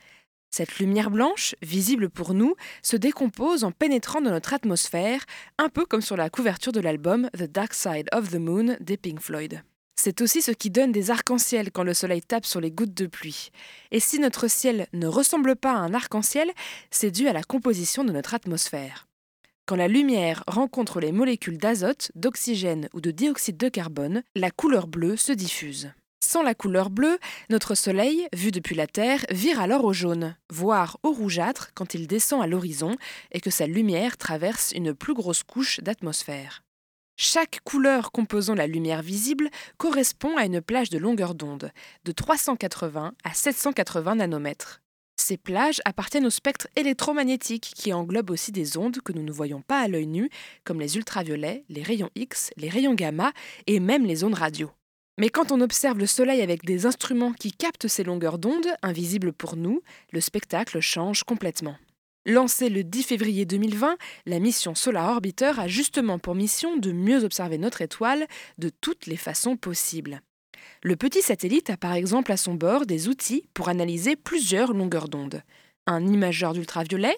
Cette 0.51 0.79
lumière 0.79 1.11
blanche, 1.11 1.55
visible 1.63 2.11
pour 2.11 2.35
nous, 2.35 2.55
se 2.83 2.99
décompose 2.99 3.65
en 3.65 3.73
pénétrant 3.73 4.21
dans 4.21 4.31
notre 4.31 4.53
atmosphère, 4.53 5.25
un 5.57 5.71
peu 5.71 5.87
comme 5.87 6.03
sur 6.03 6.19
la 6.19 6.29
couverture 6.29 6.73
de 6.73 6.81
l'album 6.81 7.31
The 7.33 7.45
Dark 7.45 7.73
Side 7.73 8.11
of 8.13 8.31
the 8.31 8.35
Moon 8.35 8.77
des 8.81 8.99
Pink 8.99 9.21
Floyd. 9.21 9.63
C'est 9.99 10.21
aussi 10.21 10.43
ce 10.43 10.53
qui 10.53 10.71
donne 10.71 10.93
des 10.93 11.11
arcs-en-ciel 11.11 11.73
quand 11.73 11.83
le 11.83 11.95
soleil 11.95 12.23
tape 12.23 12.47
sur 12.47 12.61
les 12.61 12.71
gouttes 12.71 12.95
de 12.95 13.07
pluie. 13.07 13.51
Et 13.91 14.01
si 14.01 14.19
notre 14.19 14.47
ciel 14.49 14.87
ne 14.93 15.07
ressemble 15.07 15.57
pas 15.57 15.73
à 15.73 15.79
un 15.79 15.95
arc-en-ciel, 15.95 16.51
c'est 16.91 17.11
dû 17.11 17.29
à 17.29 17.33
la 17.33 17.43
composition 17.43 18.05
de 18.05 18.13
notre 18.13 18.35
atmosphère. 18.35 19.09
Quand 19.67 19.77
la 19.77 19.89
lumière 19.89 20.45
rencontre 20.47 21.01
les 21.01 21.11
molécules 21.11 21.59
d'azote, 21.59 22.13
d'oxygène 22.15 22.89
ou 22.95 23.01
de 23.01 23.11
dioxyde 23.11 23.57
de 23.57 23.69
carbone, 23.69 24.23
la 24.37 24.53
couleur 24.53 24.87
bleue 24.87 25.17
se 25.17 25.33
diffuse. 25.33 25.91
Sans 26.25 26.43
la 26.43 26.55
couleur 26.55 26.91
bleue, 26.91 27.19
notre 27.51 27.75
Soleil, 27.75 28.29
vu 28.33 28.51
depuis 28.51 28.75
la 28.75 28.87
Terre, 28.87 29.25
vire 29.31 29.61
alors 29.61 29.85
au 29.85 29.93
jaune, 29.93 30.37
voire 30.51 30.99
au 31.03 31.13
rougeâtre 31.13 31.71
quand 31.75 31.95
il 31.95 32.07
descend 32.07 32.43
à 32.43 32.47
l'horizon 32.47 32.97
et 33.33 33.41
que 33.41 33.51
sa 33.51 33.67
lumière 33.67 34.17
traverse 34.17 34.73
une 34.73 34.95
plus 34.95 35.15
grosse 35.15 35.43
couche 35.43 35.81
d'atmosphère. 35.81 36.66
Chaque 37.19 37.61
couleur 37.65 38.13
composant 38.13 38.55
la 38.55 38.67
lumière 38.67 39.01
visible 39.01 39.49
correspond 39.79 40.37
à 40.37 40.45
une 40.45 40.61
plage 40.61 40.91
de 40.91 40.99
longueur 40.99 41.35
d'onde, 41.35 41.73
de 42.05 42.13
380 42.13 43.15
à 43.25 43.33
780 43.33 44.17
nanomètres. 44.17 44.83
Ces 45.19 45.39
plages 45.39 45.81
appartiennent 45.87 46.27
au 46.27 46.31
spectre 46.31 46.69
électromagnétique 46.77 47.73
qui 47.75 47.95
englobe 47.95 48.31
aussi 48.31 48.53
des 48.53 48.77
ondes 48.77 49.01
que 49.01 49.13
nous 49.13 49.23
ne 49.23 49.33
voyons 49.33 49.63
pas 49.63 49.81
à 49.81 49.89
l'œil 49.89 50.07
nu, 50.07 50.29
comme 50.63 50.79
les 50.79 50.99
ultraviolets, 50.99 51.65
les 51.71 51.83
rayons 51.83 52.11
X, 52.17 52.51
les 52.59 52.69
rayons 52.69 52.93
gamma 52.93 53.33
et 53.67 53.81
même 53.81 54.05
les 54.05 54.23
ondes 54.23 54.35
radio. 54.35 54.71
Mais 55.17 55.31
quand 55.31 55.53
on 55.53 55.63
observe 55.63 55.99
le 55.99 56.07
Soleil 56.07 56.43
avec 56.43 56.67
des 56.67 56.85
instruments 56.85 57.33
qui 57.33 57.51
captent 57.51 57.89
ces 57.89 58.05
longueurs 58.05 58.39
d'onde, 58.39 58.67
invisibles 58.83 59.33
pour 59.33 59.57
nous, 59.57 59.81
le 60.13 60.21
spectacle 60.21 60.81
change 60.81 61.25
complètement. 61.25 61.77
Lancée 62.29 62.71
le 62.71 62.83
10 62.83 63.05
février 63.05 63.45
2020, 63.45 63.97
la 64.27 64.41
mission 64.41 64.75
Solar 64.75 65.13
Orbiter 65.13 65.53
a 65.59 65.69
justement 65.69 66.19
pour 66.19 66.35
mission 66.35 66.77
de 66.77 66.91
mieux 66.91 67.23
observer 67.23 67.57
notre 67.57 67.83
étoile 67.83 68.27
de 68.59 68.69
toutes 68.69 69.07
les 69.07 69.17
façons 69.17 69.57
possibles. 69.57 70.21
Le 70.83 70.97
petit 70.97 71.23
satellite 71.23 71.71
a 71.71 71.77
par 71.77 71.93
exemple 71.93 72.33
à 72.33 72.37
son 72.37 72.55
bord 72.55 72.85
des 72.85 73.07
outils 73.07 73.45
pour 73.55 73.69
analyser 73.69 74.17
plusieurs 74.17 74.73
longueurs 74.73 75.09
d'onde. 75.09 75.45
Un 75.87 76.05
imageur 76.05 76.53
d'ultraviolet, 76.53 77.17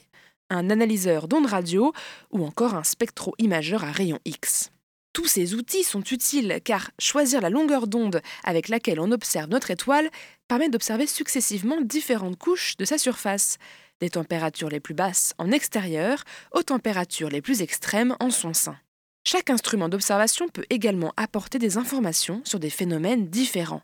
un 0.50 0.68
analyseur 0.68 1.26
d'ondes 1.26 1.46
radio 1.46 1.94
ou 2.30 2.44
encore 2.44 2.74
un 2.74 2.84
spectro-imageur 2.84 3.84
à 3.84 3.92
rayons 3.92 4.20
X. 4.26 4.72
Tous 5.14 5.26
ces 5.26 5.54
outils 5.54 5.84
sont 5.84 6.02
utiles 6.02 6.60
car 6.62 6.90
choisir 6.98 7.40
la 7.40 7.48
longueur 7.48 7.86
d'onde 7.86 8.20
avec 8.44 8.68
laquelle 8.68 9.00
on 9.00 9.10
observe 9.10 9.48
notre 9.48 9.70
étoile 9.70 10.10
permet 10.48 10.68
d'observer 10.68 11.06
successivement 11.06 11.80
différentes 11.80 12.38
couches 12.38 12.76
de 12.76 12.84
sa 12.84 12.98
surface, 12.98 13.56
des 14.00 14.10
températures 14.10 14.68
les 14.68 14.80
plus 14.80 14.94
basses 14.94 15.34
en 15.38 15.50
extérieur 15.50 16.24
aux 16.52 16.62
températures 16.62 17.30
les 17.30 17.42
plus 17.42 17.62
extrêmes 17.62 18.16
en 18.20 18.30
son 18.30 18.54
sein. 18.54 18.76
Chaque 19.24 19.50
instrument 19.50 19.88
d'observation 19.88 20.48
peut 20.48 20.64
également 20.70 21.12
apporter 21.16 21.58
des 21.58 21.76
informations 21.76 22.40
sur 22.44 22.58
des 22.58 22.70
phénomènes 22.70 23.28
différents. 23.28 23.82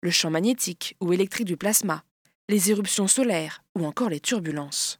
Le 0.00 0.10
champ 0.10 0.30
magnétique 0.30 0.96
ou 1.00 1.12
électrique 1.12 1.46
du 1.46 1.56
plasma, 1.56 2.02
les 2.48 2.70
éruptions 2.70 3.06
solaires 3.06 3.62
ou 3.78 3.86
encore 3.86 4.08
les 4.08 4.20
turbulences. 4.20 4.98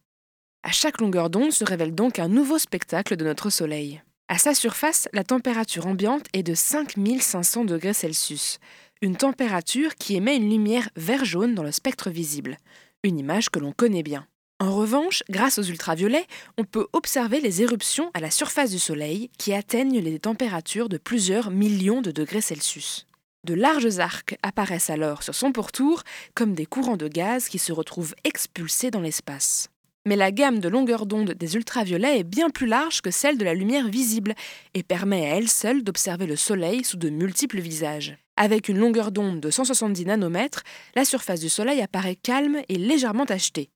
À 0.62 0.70
chaque 0.70 1.00
longueur 1.00 1.28
d'onde 1.28 1.50
se 1.50 1.64
révèle 1.64 1.94
donc 1.94 2.20
un 2.20 2.28
nouveau 2.28 2.58
spectacle 2.58 3.16
de 3.16 3.24
notre 3.24 3.50
Soleil. 3.50 4.02
À 4.28 4.38
sa 4.38 4.54
surface, 4.54 5.08
la 5.12 5.24
température 5.24 5.86
ambiante 5.86 6.26
est 6.32 6.44
de 6.44 6.54
5500 6.54 7.64
degrés 7.64 7.92
Celsius, 7.92 8.60
une 9.00 9.16
température 9.16 9.96
qui 9.96 10.14
émet 10.14 10.36
une 10.36 10.48
lumière 10.48 10.88
vert-jaune 10.94 11.56
dans 11.56 11.64
le 11.64 11.72
spectre 11.72 12.08
visible, 12.08 12.56
une 13.02 13.18
image 13.18 13.50
que 13.50 13.58
l'on 13.58 13.72
connaît 13.72 14.04
bien. 14.04 14.26
En 14.62 14.70
revanche, 14.70 15.24
grâce 15.28 15.58
aux 15.58 15.64
ultraviolets, 15.64 16.28
on 16.56 16.62
peut 16.62 16.86
observer 16.92 17.40
les 17.40 17.62
éruptions 17.62 18.12
à 18.14 18.20
la 18.20 18.30
surface 18.30 18.70
du 18.70 18.78
Soleil 18.78 19.28
qui 19.36 19.52
atteignent 19.52 19.98
les 19.98 20.20
températures 20.20 20.88
de 20.88 20.98
plusieurs 20.98 21.50
millions 21.50 22.00
de 22.00 22.12
degrés 22.12 22.42
Celsius. 22.42 23.08
De 23.44 23.54
larges 23.54 23.98
arcs 23.98 24.36
apparaissent 24.44 24.88
alors 24.88 25.24
sur 25.24 25.34
son 25.34 25.50
pourtour 25.50 26.04
comme 26.34 26.54
des 26.54 26.64
courants 26.64 26.96
de 26.96 27.08
gaz 27.08 27.48
qui 27.48 27.58
se 27.58 27.72
retrouvent 27.72 28.14
expulsés 28.22 28.92
dans 28.92 29.00
l'espace. 29.00 29.68
Mais 30.06 30.14
la 30.14 30.30
gamme 30.30 30.60
de 30.60 30.68
longueur 30.68 31.06
d'onde 31.06 31.32
des 31.32 31.56
ultraviolets 31.56 32.20
est 32.20 32.24
bien 32.24 32.48
plus 32.48 32.68
large 32.68 33.00
que 33.00 33.10
celle 33.10 33.38
de 33.38 33.44
la 33.44 33.54
lumière 33.54 33.88
visible 33.88 34.32
et 34.74 34.84
permet 34.84 35.28
à 35.28 35.38
elle 35.38 35.48
seule 35.48 35.82
d'observer 35.82 36.26
le 36.26 36.36
Soleil 36.36 36.84
sous 36.84 36.98
de 36.98 37.10
multiples 37.10 37.58
visages. 37.58 38.16
Avec 38.36 38.68
une 38.68 38.78
longueur 38.78 39.10
d'onde 39.10 39.40
de 39.40 39.50
170 39.50 40.06
nanomètres, 40.06 40.62
la 40.94 41.04
surface 41.04 41.40
du 41.40 41.48
Soleil 41.48 41.82
apparaît 41.82 42.14
calme 42.14 42.62
et 42.68 42.78
légèrement 42.78 43.26
tachetée. 43.26 43.68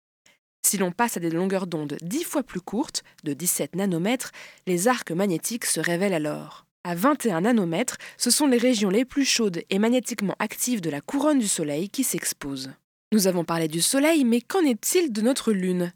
Si 0.66 0.78
l'on 0.78 0.90
passe 0.90 1.16
à 1.16 1.20
des 1.20 1.30
longueurs 1.30 1.68
d'onde 1.68 1.96
10 2.02 2.24
fois 2.24 2.42
plus 2.42 2.60
courtes, 2.60 3.04
de 3.22 3.34
17 3.34 3.76
nanomètres, 3.76 4.32
les 4.66 4.88
arcs 4.88 5.12
magnétiques 5.12 5.64
se 5.64 5.78
révèlent 5.78 6.12
alors. 6.12 6.66
À 6.82 6.96
21 6.96 7.42
nanomètres, 7.42 7.98
ce 8.16 8.30
sont 8.30 8.48
les 8.48 8.58
régions 8.58 8.90
les 8.90 9.04
plus 9.04 9.24
chaudes 9.24 9.62
et 9.70 9.78
magnétiquement 9.78 10.34
actives 10.40 10.80
de 10.80 10.90
la 10.90 11.00
couronne 11.00 11.38
du 11.38 11.46
Soleil 11.46 11.88
qui 11.88 12.02
s'exposent. 12.02 12.72
Nous 13.12 13.28
avons 13.28 13.44
parlé 13.44 13.68
du 13.68 13.80
Soleil, 13.80 14.24
mais 14.24 14.40
qu'en 14.40 14.64
est-il 14.64 15.12
de 15.12 15.20
notre 15.20 15.52
Lune? 15.52 15.92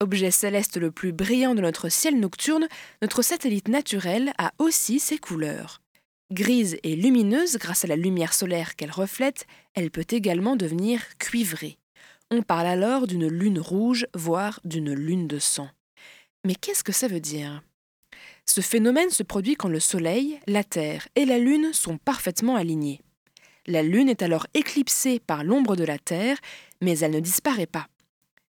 Objet 0.00 0.30
céleste 0.30 0.76
le 0.76 0.90
plus 0.90 1.12
brillant 1.12 1.54
de 1.54 1.62
notre 1.62 1.88
ciel 1.88 2.20
nocturne, 2.20 2.68
notre 3.00 3.22
satellite 3.22 3.68
naturel 3.68 4.34
a 4.36 4.52
aussi 4.58 5.00
ses 5.00 5.16
couleurs. 5.16 5.80
Grise 6.30 6.76
et 6.82 6.94
lumineuse 6.94 7.56
grâce 7.56 7.86
à 7.86 7.88
la 7.88 7.96
lumière 7.96 8.34
solaire 8.34 8.76
qu'elle 8.76 8.90
reflète, 8.90 9.46
elle 9.72 9.90
peut 9.90 10.06
également 10.10 10.56
devenir 10.56 11.00
cuivrée. 11.18 11.79
On 12.32 12.42
parle 12.42 12.68
alors 12.68 13.08
d'une 13.08 13.26
lune 13.26 13.58
rouge, 13.58 14.06
voire 14.14 14.60
d'une 14.64 14.94
lune 14.94 15.26
de 15.26 15.40
sang. 15.40 15.68
Mais 16.44 16.54
qu'est-ce 16.54 16.84
que 16.84 16.92
ça 16.92 17.08
veut 17.08 17.18
dire? 17.18 17.60
Ce 18.46 18.60
phénomène 18.60 19.10
se 19.10 19.24
produit 19.24 19.56
quand 19.56 19.68
le 19.68 19.80
Soleil, 19.80 20.38
la 20.46 20.62
Terre 20.62 21.08
et 21.16 21.24
la 21.24 21.38
Lune 21.38 21.72
sont 21.72 21.98
parfaitement 21.98 22.54
alignés. 22.54 23.00
La 23.66 23.82
Lune 23.82 24.08
est 24.08 24.22
alors 24.22 24.46
éclipsée 24.54 25.18
par 25.18 25.42
l'ombre 25.42 25.74
de 25.74 25.82
la 25.82 25.98
Terre, 25.98 26.36
mais 26.80 26.98
elle 27.00 27.10
ne 27.10 27.20
disparaît 27.20 27.66
pas. 27.66 27.88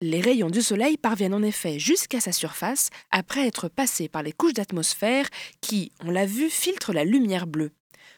Les 0.01 0.19
rayons 0.19 0.49
du 0.49 0.61
Soleil 0.61 0.97
parviennent 0.97 1.33
en 1.33 1.41
effet 1.41 1.79
jusqu'à 1.79 2.19
sa 2.19 2.33
surface 2.33 2.89
après 3.09 3.47
être 3.47 3.69
passés 3.69 4.09
par 4.09 4.21
les 4.21 4.33
couches 4.33 4.53
d'atmosphère 4.53 5.27
qui, 5.61 5.93
on 6.03 6.11
l'a 6.11 6.25
vu, 6.25 6.49
filtrent 6.49 6.93
la 6.93 7.05
lumière 7.05 7.47
bleue. 7.47 7.71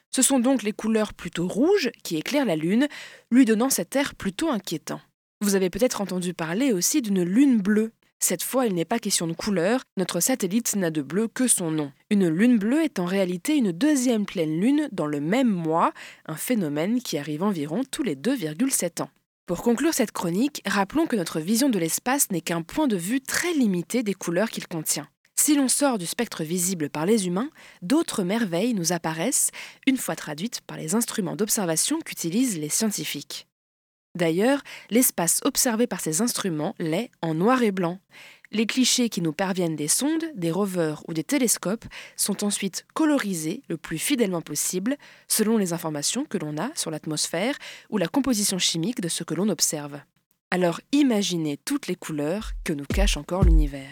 Ce 0.10 0.24
sont 0.24 0.40
donc 0.40 0.64
les 0.64 0.74
couleurs 0.74 1.14
plutôt 1.14 1.48
rouges 1.48 1.92
qui 2.04 2.18
éclairent 2.18 2.46
la 2.46 2.56
Lune, 2.56 2.88
lui 3.30 3.46
donnant 3.46 3.70
cet 3.70 3.96
air 3.96 4.16
plutôt 4.16 4.50
inquiétant. 4.50 5.02
Vous 5.44 5.56
avez 5.56 5.70
peut-être 5.70 6.00
entendu 6.00 6.34
parler 6.34 6.72
aussi 6.72 7.02
d'une 7.02 7.22
lune 7.22 7.62
bleue. 7.62 7.92
Cette 8.22 8.44
fois, 8.44 8.66
il 8.66 8.74
n'est 8.74 8.86
pas 8.86 8.98
question 8.98 9.28
de 9.28 9.34
couleur, 9.34 9.82
notre 9.98 10.22
satellite 10.22 10.74
n'a 10.78 10.90
de 10.90 11.02
bleu 11.02 11.28
que 11.28 11.50
son 11.50 11.70
nom. 11.70 11.92
Une 12.10 12.30
lune 12.30 12.58
bleue 12.58 12.82
est 12.82 12.98
en 12.98 13.04
réalité 13.04 13.58
une 13.58 13.74
deuxième 13.74 14.26
pleine 14.26 14.62
lune 14.62 14.88
dans 14.94 15.06
le 15.06 15.20
même 15.20 15.50
mois, 15.50 15.92
un 16.28 16.38
phénomène 16.38 17.02
qui 17.02 17.18
arrive 17.18 17.44
environ 17.44 17.82
tous 17.92 18.04
les 18.04 18.16
2,7 18.16 19.04
ans. 19.04 19.10
Pour 19.46 19.64
conclure 19.64 19.94
cette 19.94 20.14
chronique, 20.14 20.62
rappelons 20.66 21.08
que 21.08 21.18
notre 21.18 21.42
vision 21.42 21.68
de 21.68 21.78
l'espace 21.78 22.32
n'est 22.32 22.40
qu'un 22.40 22.62
point 22.62 22.88
de 22.88 22.96
vue 22.96 23.20
très 23.20 23.52
limité 23.52 24.02
des 24.02 24.14
couleurs 24.14 24.50
qu'il 24.50 24.70
contient. 24.70 25.10
Si 25.38 25.58
l'on 25.58 25.68
sort 25.68 25.98
du 25.98 26.06
spectre 26.06 26.46
visible 26.46 26.90
par 26.90 27.06
les 27.06 27.28
humains, 27.28 27.50
d'autres 27.82 28.24
merveilles 28.24 28.76
nous 28.76 28.94
apparaissent, 28.94 29.52
une 29.88 29.98
fois 29.98 30.16
traduites 30.16 30.62
par 30.62 30.78
les 30.78 30.96
instruments 30.96 31.36
d'observation 31.36 32.00
qu'utilisent 32.00 32.58
les 32.58 32.70
scientifiques. 32.70 33.46
D'ailleurs, 34.16 34.62
l'espace 34.90 35.40
observé 35.44 35.88
par 35.88 36.00
ces 36.00 36.22
instruments 36.22 36.76
l'est 36.80 37.10
en 37.22 37.34
noir 37.34 37.64
et 37.64 37.72
blanc. 37.72 38.00
Les 38.52 38.68
clichés 38.68 39.10
qui 39.10 39.22
nous 39.22 39.34
parviennent 39.34 39.76
des 39.76 39.88
sondes, 39.88 40.26
des 40.36 40.52
rovers 40.52 41.02
ou 41.08 41.14
des 41.14 41.24
télescopes 41.24 41.86
sont 42.16 42.44
ensuite 42.44 42.86
colorisés 42.94 43.64
le 43.68 43.78
plus 43.78 43.98
fidèlement 43.98 44.42
possible 44.42 44.98
selon 45.28 45.58
les 45.58 45.74
informations 45.74 46.26
que 46.26 46.38
l'on 46.38 46.60
a 46.60 46.70
sur 46.76 46.92
l'atmosphère 46.92 47.58
ou 47.90 47.98
la 47.98 48.08
composition 48.08 48.60
chimique 48.60 49.02
de 49.02 49.10
ce 49.10 49.24
que 49.24 49.34
l'on 49.34 49.50
observe. 49.50 50.00
Alors 50.52 50.82
imaginez 50.92 51.58
toutes 51.58 51.88
les 51.88 51.96
couleurs 51.96 52.52
que 52.64 52.74
nous 52.74 52.86
cache 52.86 53.18
encore 53.18 53.44
l'univers. 53.44 53.90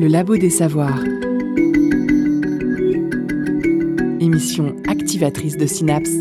Le 0.00 0.06
Labo 0.06 0.38
des 0.38 0.48
Savoirs. 0.48 1.04
Émission 4.18 4.74
activatrice 4.88 5.58
de 5.58 5.66
synapses. 5.66 6.16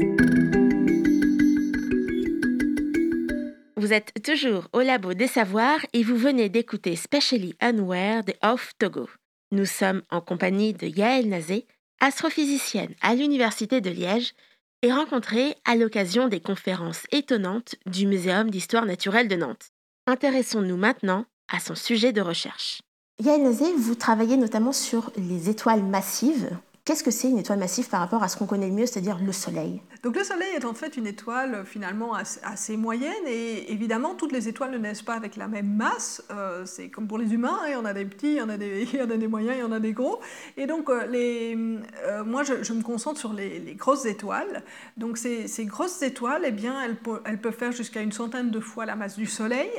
Vous 3.77 3.93
êtes 3.93 4.21
toujours 4.21 4.67
au 4.73 4.81
Labo 4.81 5.13
des 5.13 5.27
Savoirs 5.27 5.79
et 5.93 6.03
vous 6.03 6.17
venez 6.17 6.49
d'écouter 6.49 6.97
Specially 6.97 7.55
Unaware 7.61 8.25
de 8.25 8.33
Off 8.43 8.73
Togo. 8.79 9.07
Nous 9.53 9.65
sommes 9.65 10.01
en 10.11 10.19
compagnie 10.19 10.73
de 10.73 10.85
Yael 10.85 11.29
Nazé, 11.29 11.65
astrophysicienne 12.01 12.95
à 12.99 13.15
l'Université 13.15 13.79
de 13.79 13.89
Liège 13.89 14.33
et 14.81 14.91
rencontrée 14.91 15.55
à 15.63 15.77
l'occasion 15.77 16.27
des 16.27 16.41
conférences 16.41 17.03
étonnantes 17.13 17.75
du 17.85 18.07
Muséum 18.07 18.49
d'histoire 18.49 18.85
naturelle 18.85 19.29
de 19.29 19.37
Nantes. 19.37 19.69
Intéressons-nous 20.05 20.75
maintenant 20.75 21.25
à 21.47 21.61
son 21.61 21.75
sujet 21.75 22.11
de 22.11 22.19
recherche. 22.19 22.81
Yael 23.21 23.43
Nazé, 23.43 23.65
vous 23.77 23.95
travaillez 23.95 24.37
notamment 24.37 24.71
sur 24.71 25.11
les 25.17 25.49
étoiles 25.49 25.83
massives. 25.83 26.49
Qu'est-ce 26.85 27.03
que 27.03 27.11
c'est 27.11 27.29
une 27.29 27.37
étoile 27.37 27.59
massive 27.59 27.89
par 27.89 27.99
rapport 27.99 28.23
à 28.23 28.29
ce 28.29 28.37
qu'on 28.37 28.45
connaît 28.45 28.69
le 28.69 28.73
mieux, 28.73 28.85
c'est-à-dire 28.85 29.19
le 29.21 29.33
Soleil? 29.33 29.81
Donc 30.03 30.15
le 30.15 30.23
Soleil 30.23 30.55
est 30.55 30.63
en 30.63 30.73
fait 30.73 30.95
une 30.95 31.05
étoile 31.05 31.53
euh, 31.53 31.65
finalement 31.65 32.13
assez, 32.13 32.77
moyenne 32.77 33.27
et 33.27 33.73
évidemment 33.73 34.15
toutes 34.15 34.31
les 34.31 34.47
étoiles 34.47 34.71
ne 34.71 34.77
naissent 34.77 35.01
pas 35.01 35.15
avec 35.15 35.35
la 35.35 35.49
même 35.49 35.67
masse. 35.75 36.23
Euh, 36.31 36.65
c'est 36.65 36.87
comme 36.87 37.09
pour 37.09 37.17
les 37.17 37.33
humains, 37.33 37.59
il 37.67 37.73
y 37.73 37.75
en 37.75 37.83
a 37.83 37.93
des 37.93 38.05
petits, 38.05 38.31
il 38.31 38.37
y 38.37 38.41
en 38.41 38.49
a 38.49 38.57
des, 38.57 39.27
moyens, 39.27 39.57
il 39.57 39.59
y 39.59 39.63
en 39.63 39.73
a 39.73 39.81
des 39.81 39.91
gros. 39.91 40.21
Et 40.55 40.65
donc 40.65 40.89
euh, 40.89 42.23
moi 42.25 42.43
je, 42.43 42.73
me 42.73 42.81
concentre 42.81 43.19
sur 43.19 43.33
les, 43.33 43.75
grosses 43.77 44.05
étoiles. 44.05 44.63
Donc 44.95 45.17
ces, 45.17 45.65
grosses 45.65 46.01
étoiles, 46.01 46.43
eh 46.45 46.51
bien, 46.51 46.81
elles 47.25 47.41
peuvent 47.41 47.53
faire 47.53 47.73
jusqu'à 47.73 48.01
une 48.01 48.13
centaine 48.13 48.49
de 48.49 48.61
fois 48.61 48.85
la 48.85 48.95
masse 48.95 49.17
du 49.17 49.25
Soleil. 49.25 49.69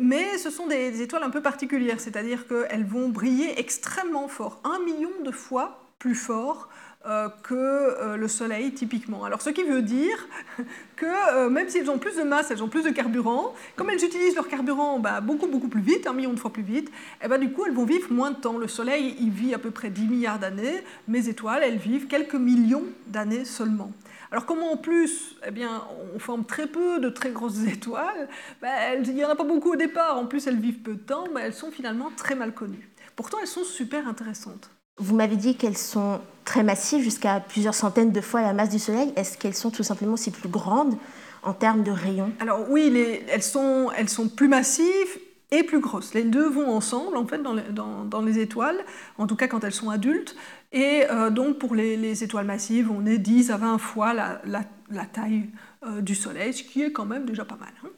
Mais 0.00 0.38
ce 0.38 0.50
sont 0.50 0.66
des, 0.66 1.02
étoiles 1.02 1.22
un 1.22 1.30
peu 1.30 1.42
particulières, 1.42 2.00
c'est-à-dire 2.00 2.46
qu'elles 2.46 2.84
vont 2.84 3.08
briller 3.08 3.58
extrêmement 3.58 4.28
fort, 4.28 4.60
un 4.64 4.78
million 4.84 5.10
de 5.24 5.30
fois 5.30 5.86
plus 5.98 6.14
fort 6.14 6.68
euh, 7.08 7.28
que 7.44 7.54
euh, 7.54 8.16
le 8.16 8.26
Soleil 8.26 8.72
typiquement. 8.72 9.22
Alors 9.24 9.40
ce 9.40 9.50
qui 9.50 9.62
veut 9.62 9.80
dire 9.80 10.26
que 10.96 11.06
euh, 11.06 11.48
même 11.48 11.68
si 11.68 11.88
ont 11.88 11.98
plus 11.98 12.16
de 12.16 12.24
masse, 12.24 12.50
elles 12.50 12.64
ont 12.64 12.68
plus 12.68 12.82
de 12.82 12.90
carburant, 12.90 13.54
comme 13.76 13.90
elles 13.90 14.04
utilisent 14.04 14.34
leur 14.34 14.48
carburant 14.48 14.98
bah, 14.98 15.20
beaucoup 15.20 15.46
beaucoup 15.46 15.68
plus 15.68 15.82
vite, 15.82 16.08
un 16.08 16.12
million 16.12 16.32
de 16.32 16.40
fois 16.40 16.52
plus 16.52 16.64
vite, 16.64 16.88
et 16.88 17.26
eh 17.26 17.28
ben, 17.28 17.38
du 17.38 17.52
coup 17.52 17.64
elles 17.64 17.74
vont 17.74 17.84
vivre 17.84 18.12
moins 18.12 18.32
de 18.32 18.36
temps. 18.36 18.58
Le 18.58 18.66
Soleil 18.66 19.14
il 19.20 19.30
vit 19.30 19.54
à 19.54 19.58
peu 19.58 19.70
près 19.70 19.88
10 19.88 20.08
milliards 20.08 20.40
d'années, 20.40 20.82
mes 21.06 21.28
étoiles 21.28 21.62
elles 21.62 21.78
vivent 21.78 22.08
quelques 22.08 22.34
millions 22.34 22.82
d'années 23.06 23.44
seulement. 23.44 23.92
Alors 24.30 24.46
comme 24.46 24.62
en 24.62 24.76
plus, 24.76 25.36
eh 25.46 25.50
bien, 25.50 25.84
on 26.14 26.18
forme 26.18 26.44
très 26.44 26.66
peu 26.66 27.00
de 27.00 27.08
très 27.08 27.30
grosses 27.30 27.62
étoiles, 27.66 28.28
bah, 28.60 28.94
il 28.94 29.14
n'y 29.14 29.24
en 29.24 29.30
a 29.30 29.36
pas 29.36 29.44
beaucoup 29.44 29.72
au 29.72 29.76
départ, 29.76 30.18
en 30.18 30.26
plus 30.26 30.46
elles 30.46 30.58
vivent 30.58 30.80
peu 30.80 30.94
de 30.94 31.00
temps, 31.00 31.24
mais 31.34 31.42
elles 31.42 31.54
sont 31.54 31.70
finalement 31.70 32.10
très 32.16 32.34
mal 32.34 32.52
connues. 32.52 32.90
Pourtant 33.14 33.38
elles 33.40 33.46
sont 33.46 33.64
super 33.64 34.06
intéressantes. 34.08 34.70
Vous 34.98 35.14
m'avez 35.14 35.36
dit 35.36 35.56
qu'elles 35.56 35.76
sont 35.76 36.20
très 36.44 36.62
massives, 36.62 37.02
jusqu'à 37.02 37.40
plusieurs 37.40 37.74
centaines 37.74 38.12
de 38.12 38.20
fois 38.22 38.40
la 38.40 38.54
masse 38.54 38.70
du 38.70 38.78
Soleil. 38.78 39.12
Est-ce 39.16 39.36
qu'elles 39.36 39.54
sont 39.54 39.70
tout 39.70 39.82
simplement 39.82 40.14
aussi 40.14 40.30
plus 40.30 40.48
grandes 40.48 40.96
en 41.42 41.52
termes 41.52 41.82
de 41.82 41.90
rayons? 41.90 42.32
Alors 42.40 42.70
oui, 42.70 43.22
elles, 43.28 43.42
sont, 43.42 43.90
elles 43.96 44.08
sont 44.08 44.28
plus 44.28 44.48
massives 44.48 45.18
et 45.50 45.62
plus 45.62 45.80
grosses. 45.80 46.14
Les 46.14 46.24
deux 46.24 46.48
vont 46.48 46.70
ensemble, 46.70 47.16
en 47.16 47.26
fait, 47.26 47.40
dans, 47.42 48.22
les 48.22 48.38
étoiles, 48.38 48.78
en 49.18 49.26
tout 49.26 49.36
cas 49.36 49.46
quand 49.48 49.62
elles 49.64 49.72
sont 49.72 49.90
adultes. 49.90 50.34
Et 50.72 51.04
euh, 51.10 51.30
donc 51.30 51.58
pour 51.58 51.74
les, 51.74 52.24
étoiles 52.24 52.46
massives, 52.46 52.90
on 52.90 53.06
est 53.06 53.18
10 53.18 53.50
à 53.50 53.56
20 53.56 53.78
fois 53.78 54.14
la, 54.14 54.40
la, 54.44 55.04
taille 55.06 55.50
euh, 55.84 56.00
du 56.00 56.14
Soleil, 56.14 56.52
ce 56.52 56.62
qui 56.62 56.82
est 56.82 56.92
quand 56.92 57.06
même 57.06 57.24
déjà 57.24 57.44
pas 57.44 57.56
mal. 57.56 57.72
Hein. 57.84 57.88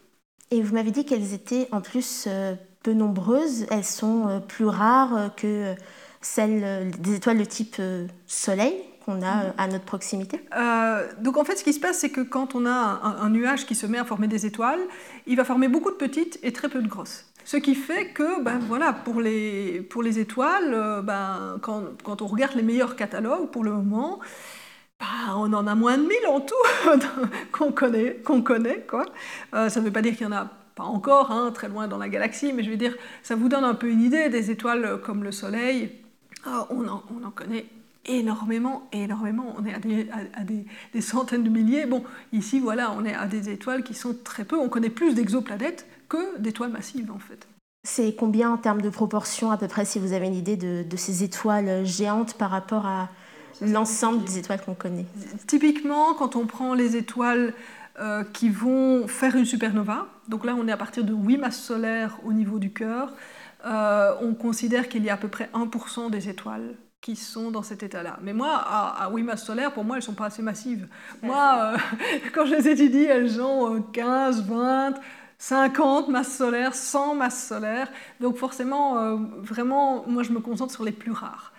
Et 0.50 0.62
vous 0.62 0.74
m'avez 0.74 0.90
dit 0.90 1.04
qu'elles 1.04 1.34
étaient 1.34 1.68
en 1.72 1.80
plus 1.80 2.24
euh, 2.26 2.54
peu 2.82 2.92
nombreuses, 2.92 3.66
elles 3.70 3.84
sont 3.84 4.42
plus 4.46 4.66
rares 4.66 5.34
que 5.36 5.74
celles 6.20 6.90
des 6.98 7.16
étoiles 7.16 7.38
de 7.38 7.44
type 7.44 7.80
Soleil 8.26 8.74
qu'on 9.08 9.22
a 9.22 9.44
euh, 9.44 9.50
à 9.56 9.68
notre 9.68 9.86
proximité 9.86 10.38
Donc 11.20 11.38
en 11.38 11.44
fait, 11.44 11.56
ce 11.56 11.64
qui 11.64 11.72
se 11.72 11.80
passe, 11.80 11.98
c'est 11.98 12.10
que 12.10 12.20
quand 12.20 12.54
on 12.54 12.66
a 12.66 12.70
un, 12.70 13.30
nuage 13.30 13.64
qui 13.64 13.74
se 13.74 13.86
met 13.86 13.96
à 13.96 14.04
former 14.04 14.28
des 14.28 14.44
étoiles, 14.44 14.80
il 15.26 15.36
va 15.36 15.44
former 15.44 15.68
beaucoup 15.68 15.90
de 15.90 15.96
petites 15.96 16.38
et 16.42 16.52
très 16.52 16.68
peu 16.68 16.82
de 16.82 16.88
grosses. 16.88 17.27
Ce 17.48 17.56
qui 17.56 17.74
fait 17.74 18.08
que, 18.08 18.42
ben, 18.42 18.58
voilà, 18.58 18.92
pour, 18.92 19.22
les, 19.22 19.80
pour 19.80 20.02
les 20.02 20.18
étoiles, 20.18 21.00
ben, 21.02 21.56
quand, 21.62 21.82
quand, 22.04 22.20
on 22.20 22.26
regarde 22.26 22.54
les 22.54 22.62
meilleurs 22.62 22.94
catalogues 22.94 23.50
pour 23.50 23.64
le 23.64 23.70
moment, 23.70 24.20
ben, 25.00 25.06
on 25.34 25.50
en 25.54 25.66
a 25.66 25.74
moins 25.74 25.96
de 25.96 26.02
1000 26.02 26.10
en 26.28 26.40
tout 26.42 26.54
qu'on 27.50 27.72
connaît. 27.72 28.16
Connaît 28.44 28.84
quoi. 28.86 29.06
ça 29.52 29.80
ne 29.80 29.80
veut 29.86 29.90
pas 29.90 30.02
dire 30.02 30.14
qu'il 30.14 30.26
y 30.26 30.28
en 30.28 30.36
a 30.36 30.50
pas 30.74 30.84
encore, 30.84 31.30
hein, 31.30 31.50
très 31.50 31.70
loin 31.70 31.88
dans 31.88 31.96
la 31.96 32.10
galaxie, 32.10 32.52
mais 32.52 32.62
je 32.62 32.68
veux 32.68 32.76
dire, 32.76 32.94
ça 33.22 33.34
vous 33.34 33.48
donne 33.48 33.64
un 33.64 33.74
peu 33.74 33.88
une 33.88 34.02
idée 34.02 34.28
des 34.28 34.50
étoiles 34.50 35.00
comme 35.02 35.24
le 35.24 35.32
Soleil 35.32 35.90
ah, 36.44 36.66
on, 36.68 36.86
en, 36.86 37.30
connaît 37.30 37.64
énormément, 38.04 38.90
énormément. 38.92 39.56
On 39.58 39.64
est 39.64 39.72
à, 39.72 40.44
des, 40.44 41.00
centaines 41.00 41.44
de 41.44 41.48
milliers. 41.48 41.86
Bon, 41.86 42.04
ici, 42.34 42.60
voilà, 42.60 42.92
on 42.92 43.06
est 43.06 43.14
à 43.14 43.24
des 43.24 43.48
étoiles 43.48 43.82
qui 43.82 43.94
sont 43.94 44.14
très 44.22 44.44
peu. 44.44 44.58
On 44.58 44.68
connaît 44.68 44.90
plus 44.90 45.14
d'exoplanètes 45.14 45.86
que 46.08 46.38
d'étoiles 46.38 46.70
massives, 46.70 47.10
en 47.10 47.18
fait. 47.18 47.46
C'est 47.84 48.14
combien 48.14 48.50
en 48.50 48.56
termes 48.56 48.82
de 48.82 48.90
proportion, 48.90 49.50
à 49.50 49.56
peu 49.56 49.68
près, 49.68 49.84
si 49.84 49.98
vous 49.98 50.12
avez 50.12 50.26
une 50.26 50.34
idée 50.34 50.56
de, 50.56 50.96
ces 50.96 51.22
étoiles 51.22 51.86
géantes 51.86 52.34
par 52.34 52.50
rapport 52.50 52.86
à 52.86 53.08
l'ensemble 53.60 54.24
des 54.24 54.38
étoiles 54.38 54.60
qu'on 54.62 54.74
connaît? 54.74 55.06
Typiquement, 55.46 56.14
quand 56.14 56.36
on 56.36 56.46
prend 56.46 56.74
les 56.74 56.96
étoiles 56.96 57.54
euh, 58.00 58.24
qui 58.32 58.50
vont 58.50 59.06
faire 59.08 59.36
une 59.36 59.44
supernova, 59.44 60.06
donc 60.28 60.44
là, 60.44 60.54
on 60.58 60.66
est 60.68 60.72
à 60.72 60.76
partir 60.76 61.04
de 61.04 61.14
8 61.14 61.38
masses 61.38 61.60
solaires 61.60 62.18
au 62.24 62.32
niveau 62.32 62.58
du 62.58 62.72
cœur, 62.72 63.12
euh, 63.64 64.14
on 64.20 64.34
considère 64.34 64.88
qu'il 64.88 65.04
y 65.04 65.10
a 65.10 65.14
à 65.14 65.16
peu 65.16 65.28
près 65.28 65.48
1% 65.54 66.10
des 66.10 66.28
étoiles 66.28 66.74
qui 67.00 67.16
sont 67.16 67.50
dans 67.50 67.62
cet 67.62 67.82
état-là. 67.82 68.18
Mais 68.22 68.32
moi, 68.32 68.54
à, 68.54 69.04
à 69.04 69.10
8 69.10 69.22
masses 69.22 69.44
solaires, 69.44 69.72
pour 69.72 69.84
moi, 69.84 69.96
elles 69.96 70.02
ne 70.02 70.06
sont 70.06 70.14
pas 70.14 70.26
assez 70.26 70.42
massives. 70.42 70.88
Moi, 71.22 71.58
euh, 71.58 71.76
quand 72.34 72.44
je 72.44 72.56
les 72.56 72.68
étudie, 72.68 73.04
elles 73.04 73.40
ont 73.40 73.80
15, 73.80 74.44
20, 74.46 74.94
50 75.38 76.08
masses 76.08 76.36
solaires, 76.36 76.74
100 76.74 77.14
masses 77.14 77.46
solaires. 77.48 77.90
Donc 78.20 78.36
forcément, 78.36 78.98
euh, 78.98 79.16
vraiment, 79.38 80.04
moi, 80.06 80.22
je 80.22 80.32
me 80.32 80.40
concentre 80.40 80.72
sur 80.72 80.84
les 80.84 80.92
plus 80.92 81.12
rares. 81.12 81.52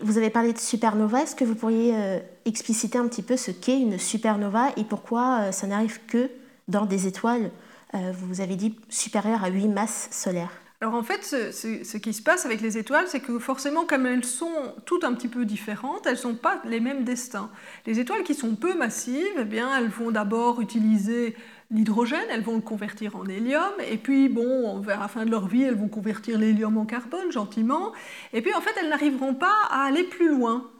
Vous 0.00 0.18
avez 0.18 0.30
parlé 0.30 0.52
de 0.52 0.58
supernova. 0.58 1.22
Est-ce 1.22 1.34
que 1.34 1.44
vous 1.44 1.54
pourriez 1.54 2.20
expliciter 2.44 2.98
un 2.98 3.08
petit 3.08 3.22
peu 3.22 3.38
ce 3.38 3.50
qu'est 3.50 3.80
une 3.80 3.98
supernova 3.98 4.68
et 4.76 4.84
pourquoi 4.84 5.52
ça 5.52 5.66
n'arrive 5.66 6.00
que 6.06 6.30
dans 6.68 6.84
des 6.84 7.06
étoiles, 7.06 7.50
vous 7.94 8.42
avez 8.42 8.56
dit, 8.56 8.78
supérieures 8.90 9.42
à 9.42 9.48
8 9.48 9.68
masses 9.68 10.08
solaires? 10.10 10.52
Alors 10.82 10.94
en 10.94 11.02
fait, 11.02 11.24
ce, 11.24 11.96
qui 11.96 12.12
se 12.12 12.22
passe 12.22 12.44
avec 12.44 12.60
les 12.60 12.76
étoiles, 12.76 13.06
c'est 13.08 13.20
que 13.20 13.38
forcément, 13.38 13.86
comme 13.86 14.04
elles 14.04 14.24
sont 14.24 14.74
toutes 14.84 15.04
un 15.04 15.14
petit 15.14 15.28
peu 15.28 15.46
différentes, 15.46 16.06
elles 16.06 16.18
n'ont 16.24 16.34
pas 16.34 16.60
les 16.66 16.80
mêmes 16.80 17.02
destins. 17.02 17.50
Les 17.86 17.98
étoiles 17.98 18.24
qui 18.24 18.34
sont 18.34 18.54
peu 18.56 18.74
massives, 18.74 19.24
eh 19.38 19.44
bien, 19.44 19.74
elles 19.78 19.88
vont 19.88 20.10
d'abord 20.10 20.60
utiliser 20.60 21.34
l'hydrogène, 21.70 22.26
elles 22.30 22.42
vont 22.42 22.56
le 22.56 22.62
convertir 22.62 23.16
en 23.16 23.24
hélium, 23.26 23.72
et 23.90 23.96
puis, 23.96 24.28
bon, 24.28 24.80
vers 24.80 25.00
la 25.00 25.08
fin 25.08 25.24
de 25.24 25.30
leur 25.30 25.48
vie, 25.48 25.62
elles 25.62 25.76
vont 25.76 25.88
convertir 25.88 26.38
l'hélium 26.38 26.78
en 26.78 26.86
carbone 26.86 27.30
gentiment, 27.30 27.92
et 28.32 28.42
puis 28.42 28.54
en 28.54 28.60
fait, 28.60 28.70
elles 28.80 28.88
n'arriveront 28.88 29.34
pas 29.34 29.54
à 29.70 29.84
aller 29.84 30.04
plus 30.04 30.30
loin. 30.30 30.70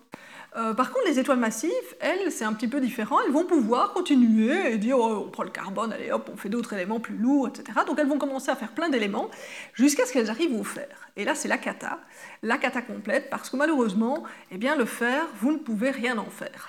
Euh, 0.57 0.73
par 0.73 0.91
contre, 0.91 1.07
les 1.07 1.19
étoiles 1.19 1.39
massives, 1.39 1.71
elles, 2.01 2.33
c'est 2.33 2.45
un 2.45 2.55
petit 2.55 2.69
peu 2.69 2.81
différent. 2.81 3.19
Elles 3.27 3.33
vont 3.33 3.45
pouvoir 3.45 3.93
continuer 3.93 4.73
et 4.73 4.79
dire 4.79 4.99
oh, 4.99 5.25
on 5.27 5.31
prend 5.31 5.43
le 5.43 5.51
carbone, 5.51 5.93
allez 5.93 6.11
hop, 6.11 6.31
on 6.33 6.37
fait 6.37 6.49
d'autres 6.49 6.73
éléments 6.73 6.99
plus 6.99 7.17
lourds, 7.17 7.49
etc. 7.49 7.81
Donc 7.87 7.99
elles 7.99 8.09
vont 8.09 8.17
commencer 8.17 8.51
à 8.51 8.57
faire 8.57 8.73
plein 8.73 8.89
d'éléments 8.89 9.31
jusqu'à 9.75 10.07
ce 10.07 10.15
qu'elles 10.15 10.31
arrivent 10.31 10.59
au 10.59 10.65
fer. 10.65 10.89
Et 11.17 11.25
là, 11.25 11.35
c'est 11.35 11.49
la 11.49 11.59
cata, 11.59 11.99
la 12.43 12.57
cata 12.57 12.81
complète, 12.81 13.29
parce 13.29 13.51
que 13.51 13.57
malheureusement, 13.57 14.25
eh 14.51 14.57
bien, 14.57 14.77
le 14.77 14.87
fer, 14.87 15.27
vous 15.41 15.53
ne 15.53 15.59
pouvez 15.59 15.91
rien 15.91 16.17
en 16.17 16.31
faire. 16.31 16.69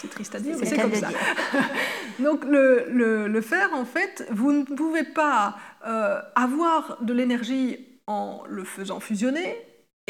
C'est 0.00 0.08
triste 0.08 0.34
à 0.34 0.40
dire, 0.40 0.56
mais 0.58 0.66
c'est 0.66 0.78
comme 0.78 0.94
ça. 0.94 1.08
Donc 2.20 2.44
le, 2.44 3.40
fer, 3.40 3.68
en 3.74 3.84
fait, 3.84 4.26
vous 4.30 4.52
ne 4.52 4.64
pouvez 4.64 5.04
pas 5.04 5.56
euh, 5.86 6.20
avoir 6.34 6.98
de 7.02 7.12
l'énergie 7.12 7.86
en 8.06 8.42
le 8.48 8.64
faisant 8.64 9.00
fusionner, 9.00 9.56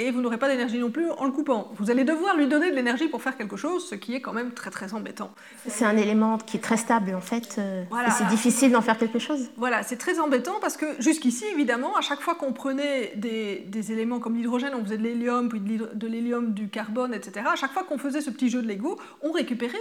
et 0.00 0.10
vous 0.10 0.20
n'aurez 0.20 0.38
pas 0.38 0.48
d'énergie 0.48 0.78
non 0.78 0.90
plus 0.90 1.10
en 1.10 1.26
le 1.26 1.30
coupant. 1.30 1.70
Vous 1.74 1.90
allez 1.90 2.04
devoir 2.04 2.36
lui 2.36 2.46
donner 2.46 2.70
de 2.70 2.76
l'énergie 2.76 3.08
pour 3.08 3.22
faire 3.22 3.36
quelque 3.36 3.56
chose, 3.56 3.86
ce 3.88 3.94
qui 3.94 4.14
est 4.14 4.20
quand 4.20 4.32
même 4.32 4.52
très 4.52 4.70
très 4.70 4.94
embêtant. 4.94 5.32
C'est 5.66 5.84
un 5.84 5.96
élément 5.96 6.38
qui 6.38 6.56
est 6.56 6.60
très 6.60 6.78
stable 6.78 7.14
en 7.14 7.20
fait, 7.20 7.56
euh, 7.58 7.82
et 7.82 8.10
c'est 8.10 8.26
difficile 8.28 8.72
d'en 8.72 8.80
faire 8.80 8.96
quelque 8.96 9.18
chose. 9.18 9.50
Voilà, 9.56 9.82
c'est 9.82 9.96
très 9.96 10.18
embêtant 10.18 10.54
parce 10.60 10.76
que 10.76 10.86
jusqu'ici, 11.00 11.44
évidemment, 11.52 11.96
à 11.96 12.00
chaque 12.00 12.20
fois 12.20 12.34
qu'on 12.34 12.52
prenait 12.52 13.12
des, 13.16 13.64
des, 13.68 13.92
éléments 13.92 14.20
comme 14.20 14.36
l'hydrogène, 14.36 14.72
on 14.74 14.84
faisait 14.84 14.98
de 14.98 15.02
l'hélium, 15.02 15.48
puis 15.48 15.60
de 15.60 16.06
l'hélium, 16.06 16.54
du 16.54 16.68
carbone, 16.68 17.12
etc., 17.12 17.46
à 17.52 17.56
chaque 17.56 17.72
fois 17.72 17.84
qu'on 17.84 17.98
faisait 17.98 18.20
ce 18.20 18.30
petit 18.30 18.48
jeu 18.48 18.62
de 18.62 18.68
Lego, 18.68 18.98
on 19.22 19.32
récupérait 19.32 19.76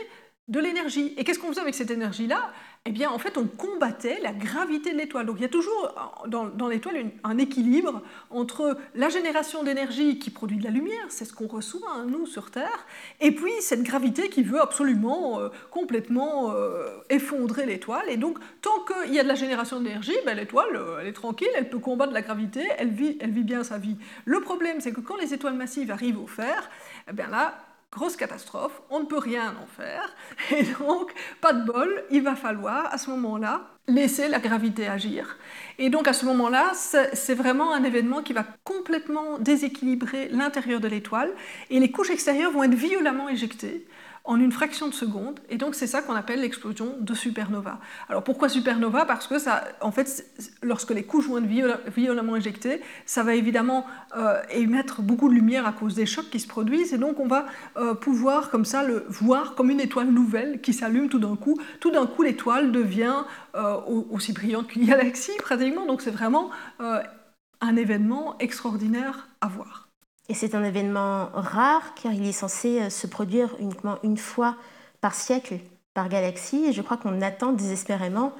de 0.49 0.59
l'énergie. 0.59 1.13
Et 1.15 1.23
qu'est-ce 1.23 1.39
qu'on 1.39 1.49
faisait 1.49 1.61
avec 1.61 1.75
cette 1.75 1.91
énergie-là? 1.91 2.51
Eh 2.85 2.91
bien, 2.91 3.11
en 3.11 3.19
fait, 3.19 3.37
on 3.37 3.45
combattait 3.45 4.19
la 4.21 4.31
gravité 4.31 4.93
de 4.93 4.97
l'étoile. 4.97 5.27
Donc, 5.27 5.35
il 5.37 5.43
y 5.43 5.45
a 5.45 5.49
toujours 5.49 5.93
dans, 6.27 6.67
l'étoile 6.67 7.11
un 7.23 7.37
équilibre 7.37 8.01
entre 8.31 8.77
la 8.95 9.09
génération 9.09 9.63
d'énergie 9.63 10.17
qui 10.17 10.31
produit 10.31 10.57
de 10.57 10.63
la 10.63 10.71
lumière, 10.71 11.05
c'est 11.09 11.25
ce 11.25 11.33
qu'on 11.33 11.47
reçoit, 11.47 11.87
hein, 11.93 12.05
nous, 12.07 12.25
sur 12.25 12.49
Terre, 12.49 12.87
et 13.19 13.31
puis 13.31 13.51
cette 13.59 13.83
gravité 13.83 14.29
qui 14.29 14.41
veut 14.41 14.59
absolument 14.59 15.39
euh, 15.39 15.49
complètement 15.69 16.51
euh, 16.53 16.87
effondrer 17.09 17.65
l'étoile. 17.65 18.09
Et 18.09 18.17
donc, 18.17 18.39
tant 18.61 18.79
qu'il 18.85 19.13
y 19.13 19.19
a 19.19 19.23
de 19.23 19.27
la 19.27 19.35
génération 19.35 19.79
d'énergie, 19.79 20.15
ben, 20.25 20.35
l'étoile, 20.35 20.75
euh, 20.75 20.99
elle 20.99 21.07
est 21.07 21.13
tranquille, 21.13 21.49
elle 21.55 21.69
peut 21.69 21.79
combattre 21.79 22.13
la 22.13 22.21
gravité, 22.21 22.67
elle 22.77 22.89
vit, 22.89 23.17
elle 23.19 23.31
vit 23.31 23.43
bien 23.43 23.63
sa 23.63 23.77
vie. 23.77 23.97
Le 24.25 24.39
problème, 24.39 24.81
c'est 24.81 24.93
que 24.93 25.01
quand 25.01 25.17
les 25.17 25.33
étoiles 25.33 25.55
massives 25.55 25.91
arrivent 25.91 26.19
au 26.19 26.27
fer, 26.27 26.69
eh 27.07 27.13
bien 27.13 27.27
là, 27.27 27.55
grosse 27.91 28.15
catastrophe, 28.15 28.81
on 28.89 28.99
ne 28.99 29.05
peut 29.05 29.17
rien 29.17 29.55
en 29.61 29.65
faire, 29.65 30.15
et 30.55 30.63
donc, 30.63 31.13
pas 31.41 31.53
de 31.53 31.65
bol, 31.65 32.03
il 32.11 32.21
va 32.21 32.35
falloir 32.35 32.91
à 32.93 32.97
ce 32.97 33.09
moment-là 33.09 33.61
laisser 33.87 34.27
la 34.27 34.39
gravité 34.39 34.87
agir. 34.87 35.37
Et 35.79 35.89
donc 35.89 36.07
à 36.07 36.13
ce 36.13 36.25
moment-là, 36.27 36.71
c'est 36.73 37.33
vraiment 37.33 37.73
un 37.73 37.83
événement 37.83 38.21
qui 38.21 38.33
va 38.33 38.45
complètement 38.63 39.39
déséquilibrer 39.39 40.29
l'intérieur 40.29 40.79
de 40.79 40.87
l'étoile, 40.87 41.31
et 41.69 41.79
les 41.79 41.91
couches 41.91 42.11
extérieures 42.11 42.51
vont 42.51 42.63
être 42.63 42.75
violemment 42.75 43.29
éjectées 43.29 43.87
en 44.29 44.39
une 44.39 44.51
fraction 44.51 44.87
de 44.87 44.93
seconde. 44.93 45.39
Et 45.49 45.57
donc 45.57 45.73
c'est 45.73 45.87
ça 45.87 46.03
qu'on 46.03 46.13
appelle 46.13 46.41
l'explosion 46.41 46.95
de 46.99 47.13
supernova. 47.15 47.79
Alors 48.09 48.23
pourquoi 48.23 48.47
supernova? 48.47 49.05
Parce 49.05 49.25
que 49.25 49.39
ça, 49.39 49.63
en 49.81 49.91
fait, 49.91 50.23
lorsque 50.61 50.91
les 50.91 51.03
couches 51.03 51.27
vont 51.27 51.39
être 51.39 51.89
violemment 51.89 52.35
éjectées, 52.35 52.79
ça 53.07 53.23
va 53.23 53.33
évidemment 53.33 53.87
euh, 54.15 54.39
émettre 54.51 55.01
beaucoup 55.01 55.29
de 55.29 55.33
lumière 55.33 55.65
à 55.65 55.71
cause 55.71 55.95
des 55.95 56.05
chocs 56.05 56.29
qui 56.29 56.39
se 56.39 56.47
produisent. 56.47 56.93
Et 56.93 56.99
donc 56.99 57.19
on 57.19 57.25
va 57.25 57.47
euh, 57.77 57.95
pouvoir 57.95 58.51
comme 58.51 58.65
ça 58.65 58.83
le 58.83 59.03
voir 59.09 59.55
comme 59.55 59.71
une 59.71 59.81
étoile 59.81 60.11
nouvelle 60.11 60.61
qui 60.61 60.73
s'allume 60.73 61.09
tout 61.09 61.19
d'un 61.19 61.35
coup. 61.35 61.59
Tout 61.79 61.89
d'un 61.89 62.05
coup, 62.05 62.21
l'étoile 62.21 62.71
devient 62.71 63.23
euh, 63.55 63.77
aussi 64.11 64.31
brillante 64.31 64.67
qu'une 64.67 64.85
galaxie 64.85 65.35
pratiquement. 65.39 65.87
Donc 65.87 66.03
c'est 66.03 66.11
vraiment 66.11 66.51
un 66.79 67.75
événement 67.75 68.37
extraordinaire 68.37 69.27
à 69.41 69.47
voir. 69.47 69.88
Et 70.29 70.35
c'est 70.35 70.53
un 70.53 70.63
événement 70.63 71.29
rare 71.33 71.95
car 72.01 72.13
il 72.13 72.25
est 72.27 72.31
censé 72.31 72.81
euh, 72.81 72.89
se 72.91 73.07
produire 73.07 73.49
uniquement 73.59 73.97
une 74.03 74.17
fois 74.17 74.55
par 75.01 75.15
siècle, 75.15 75.55
par 75.95 76.07
galaxie. 76.07 76.65
Et 76.69 76.71
je 76.71 76.83
crois 76.83 76.97
qu'on 76.97 77.19
attend 77.23 77.51
désespérément 77.51 78.33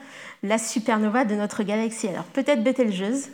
la 0.43 0.59
supernova 0.59 1.25
de 1.25 1.33
notre 1.33 1.63
galaxie. 1.63 2.07
Alors 2.07 2.25
peut-être 2.25 2.63
Betelgeuse. 2.63 3.29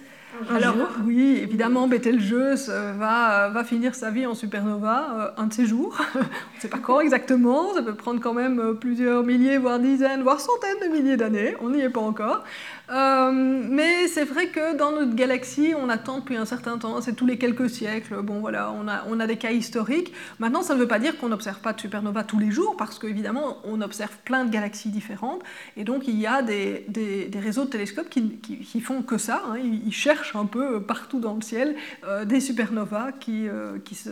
Alors 0.49 0.75
oui, 1.05 1.39
évidemment, 1.41 1.87
Betelgeuse 1.87 2.67
euh, 2.69 2.93
va, 2.97 3.49
va 3.49 3.63
finir 3.63 3.93
sa 3.93 4.09
vie 4.09 4.25
en 4.25 4.33
supernova 4.33 5.07
euh, 5.37 5.41
un 5.41 5.47
de 5.47 5.53
ces 5.53 5.65
jours. 5.65 5.97
On 6.15 6.19
ne 6.19 6.61
sait 6.61 6.67
pas 6.69 6.79
quand 6.79 7.01
exactement, 7.01 7.73
ça 7.73 7.81
peut 7.81 7.95
prendre 7.95 8.21
quand 8.21 8.33
même 8.33 8.75
plusieurs 8.79 9.23
milliers, 9.23 9.57
voire 9.57 9.79
dizaines, 9.79 10.23
voire 10.23 10.39
centaines 10.39 10.89
de 10.89 10.95
milliers 10.95 11.17
d'années. 11.17 11.55
On 11.61 11.69
n'y 11.71 11.81
est 11.81 11.89
pas 11.89 12.01
encore. 12.01 12.43
Euh, 12.89 13.31
mais 13.31 14.07
c'est 14.07 14.25
vrai 14.25 14.47
que 14.47 14.75
dans 14.75 14.91
notre 14.91 15.15
galaxie, 15.15 15.73
on 15.77 15.89
attend 15.89 16.19
depuis 16.19 16.37
un 16.37 16.45
certain 16.45 16.77
temps, 16.77 17.01
c'est 17.01 17.13
tous 17.13 17.25
les 17.25 17.37
quelques 17.37 17.69
siècles. 17.69 18.21
Bon, 18.21 18.39
voilà, 18.39 18.71
on 18.71 18.87
a, 18.87 19.03
on 19.07 19.19
a 19.19 19.27
des 19.27 19.37
cas 19.37 19.51
historiques. 19.51 20.13
Maintenant, 20.39 20.61
ça 20.61 20.75
ne 20.75 20.79
veut 20.79 20.87
pas 20.87 20.99
dire 20.99 21.17
qu'on 21.17 21.29
n'observe 21.29 21.59
pas 21.59 21.73
de 21.73 21.81
supernova 21.81 22.23
tous 22.23 22.39
les 22.39 22.51
jours, 22.51 22.75
parce 22.77 22.99
qu'évidemment, 22.99 23.57
on 23.63 23.81
observe 23.81 24.15
plein 24.23 24.45
de 24.45 24.51
galaxies 24.51 24.89
différentes. 24.89 25.41
Et 25.77 25.83
donc, 25.83 26.07
il 26.07 26.19
y 26.19 26.27
a 26.27 26.41
des, 26.41 26.85
des, 26.87 27.39
réseaux 27.39 27.65
de 27.65 27.69
télescopes 27.69 28.09
qui, 28.09 28.37
qui, 28.37 28.81
font 28.81 29.01
que 29.01 29.17
ça. 29.17 29.43
Hein. 29.47 29.57
Ils, 29.57 29.91
cherchent 29.91 30.35
un 30.35 30.45
peu 30.45 30.81
partout 30.81 31.19
dans 31.19 31.33
le 31.33 31.41
ciel 31.41 31.75
euh, 32.05 32.25
des 32.25 32.39
supernovas 32.39 33.11
qui, 33.13 33.47
euh, 33.47 33.77
qui, 33.83 33.95
se, 33.95 34.09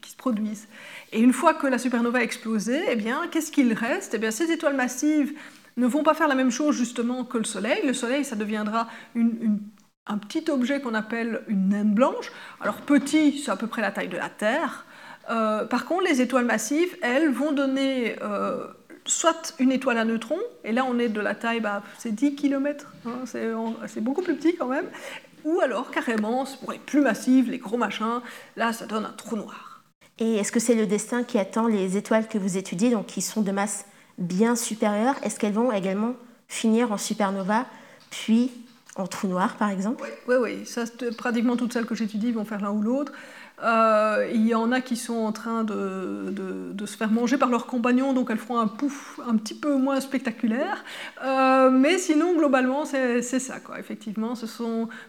qui 0.00 0.10
se 0.10 0.16
produisent. 0.16 0.68
Et 1.12 1.20
une 1.20 1.32
fois 1.32 1.54
que 1.54 1.66
la 1.66 1.78
supernova 1.78 2.18
a 2.18 2.22
explosé, 2.22 2.82
eh 2.90 2.96
bien, 2.96 3.22
qu'est-ce 3.30 3.50
qu'il 3.50 3.72
reste? 3.72 4.14
Eh 4.14 4.18
bien, 4.18 4.30
Ces 4.30 4.50
étoiles 4.50 4.76
massives 4.76 5.32
ne 5.76 5.86
vont 5.86 6.02
pas 6.02 6.14
faire 6.14 6.28
la 6.28 6.34
même 6.34 6.50
chose 6.50 6.76
justement 6.76 7.24
que 7.24 7.38
le 7.38 7.44
Soleil. 7.44 7.80
Le 7.84 7.94
Soleil, 7.94 8.24
ça 8.24 8.36
deviendra 8.36 8.88
un 10.06 10.18
petit 10.18 10.50
objet 10.50 10.80
qu'on 10.80 10.94
appelle 10.94 11.42
une 11.48 11.68
naine 11.70 11.94
blanche. 11.94 12.32
Alors 12.60 12.76
petit, 12.82 13.38
c'est 13.38 13.50
à 13.50 13.56
peu 13.56 13.66
près 13.66 13.82
la 13.82 13.90
taille 13.90 14.08
de 14.08 14.16
la 14.16 14.28
Terre. 14.28 14.86
Euh, 15.30 15.64
par 15.64 15.86
contre, 15.86 16.04
les 16.04 16.20
étoiles 16.20 16.44
massives, 16.44 16.96
elles, 17.02 17.30
vont 17.30 17.52
donner 17.52 18.16
euh, 18.22 18.66
soit 19.06 19.54
une 19.58 19.72
étoile 19.72 19.98
à 19.98 20.04
neutrons, 20.04 20.40
et 20.64 20.72
là 20.72 20.84
on 20.88 20.98
est 20.98 21.08
de 21.08 21.20
la 21.20 21.34
taille, 21.34 21.60
bah, 21.60 21.82
c'est 21.98 22.12
10 22.12 22.34
km, 22.34 22.92
hein, 23.06 23.24
c'est 23.26 24.00
beaucoup 24.00 24.22
plus 24.22 24.34
petit 24.36 24.56
quand 24.56 24.66
même, 24.66 24.86
ou 25.44 25.60
alors 25.60 25.90
carrément, 25.90 26.44
pour 26.60 26.72
les 26.72 26.78
plus 26.78 27.00
massives, 27.00 27.50
les 27.50 27.58
gros 27.58 27.76
machins, 27.76 28.20
là 28.56 28.72
ça 28.72 28.86
donne 28.86 29.04
un 29.04 29.12
trou 29.12 29.36
noir. 29.36 29.82
Et 30.18 30.36
est-ce 30.36 30.52
que 30.52 30.60
c'est 30.60 30.74
le 30.74 30.86
destin 30.86 31.24
qui 31.24 31.38
attend 31.38 31.66
les 31.66 31.96
étoiles 31.96 32.28
que 32.28 32.38
vous 32.38 32.56
étudiez, 32.56 32.90
donc 32.90 33.06
qui 33.06 33.20
sont 33.20 33.42
de 33.42 33.50
masse 33.50 33.86
bien 34.18 34.56
supérieures, 34.56 35.16
est-ce 35.22 35.38
qu'elles 35.38 35.52
vont 35.52 35.72
également 35.72 36.14
finir 36.48 36.92
en 36.92 36.98
supernova, 36.98 37.66
puis 38.10 38.52
en 38.96 39.06
trou 39.06 39.26
noir, 39.26 39.56
par 39.56 39.70
exemple? 39.70 40.04
Oui, 40.28 40.36
oui, 40.40 40.66
Ça, 40.66 40.84
pratiquement 41.16 41.56
toutes 41.56 41.72
celles 41.72 41.86
que 41.86 41.94
j'étudie 41.94 42.32
vont 42.32 42.44
faire 42.44 42.60
l'un 42.60 42.70
ou 42.70 42.80
l'autre. 42.80 43.12
Euh, 43.62 44.28
il 44.34 44.46
y 44.46 44.54
en 44.54 44.72
a 44.72 44.80
qui 44.80 44.96
sont 44.96 45.14
en 45.14 45.32
train 45.32 45.62
de, 45.64 46.84
se 46.84 46.96
faire 46.98 47.10
manger 47.10 47.38
par 47.38 47.48
leurs 47.48 47.66
compagnons, 47.66 48.12
donc 48.12 48.28
elles 48.30 48.38
feront 48.38 48.58
un 48.58 48.66
pouf 48.66 49.18
un 49.26 49.36
petit 49.36 49.54
peu 49.54 49.76
moins 49.76 50.00
spectaculaire. 50.00 50.84
Euh, 51.24 51.70
mais 51.70 51.98
sinon, 51.98 52.36
globalement, 52.36 52.84
c'est 52.84 53.22
ça. 53.22 53.60
Quoi. 53.60 53.78
Effectivement, 53.78 54.34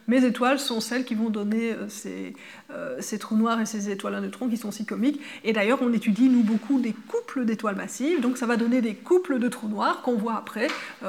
mes 0.07 0.23
étoiles 0.23 0.59
sont 0.59 0.79
celles 0.79 1.03
qui 1.03 1.15
vont 1.15 1.29
donner 1.29 1.73
euh, 1.73 2.97
ces, 2.99 3.19
trous 3.19 3.35
noirs 3.35 3.59
et 3.59 3.65
ces 3.65 3.89
étoiles 3.89 4.15
à 4.15 4.21
neutrons 4.21 4.47
qui 4.47 4.57
sont 4.57 4.71
si 4.71 4.85
comiques. 4.85 5.19
Et 5.43 5.51
d'ailleurs, 5.51 5.79
on 5.81 5.91
étudie, 5.91 6.29
nous, 6.29 6.43
beaucoup 6.43 6.79
des 6.79 6.93
couples 6.93 7.45
d'étoiles 7.45 7.75
massives, 7.75 8.21
donc 8.21 8.37
ça 8.37 8.45
va 8.45 8.55
donner 8.55 8.81
des 8.81 8.95
couples 8.95 9.39
de 9.39 9.49
trous 9.49 9.67
noirs 9.67 10.01
qu'on 10.01 10.15
voit 10.15 10.35
après 10.35 10.67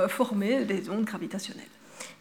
former 0.08 0.64
des 0.64 0.90
ondes 0.90 1.04
gravitationnelles. 1.04 1.75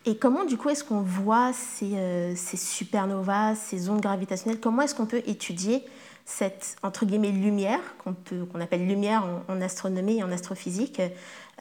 Et 0.07 0.15
comment, 0.17 0.45
du 0.45 0.55
coup, 0.55 0.69
est-ce 0.69 0.83
qu'on 0.83 1.01
voit 1.01 1.51
ces, 1.53 1.95
euh, 1.95 2.35
ces, 2.35 2.57
supernovas, 2.57 3.55
ces 3.55 3.89
ondes 3.89 4.01
gravitationnelles? 4.01 4.59
Comment 4.59 4.83
est-ce 4.83 4.93
qu'on 4.93 5.07
peut 5.07 5.23
étudier 5.25 5.83
cette, 6.25 6.75
entre 6.83 7.05
guillemets, 7.05 7.31
lumière, 7.31 7.79
qu'on, 8.03 8.61
appelle 8.61 8.87
lumière 8.87 9.25
en, 9.47 9.61
astronomie 9.61 10.19
et 10.19 10.23
en 10.23 10.31
astrophysique? 10.31 11.01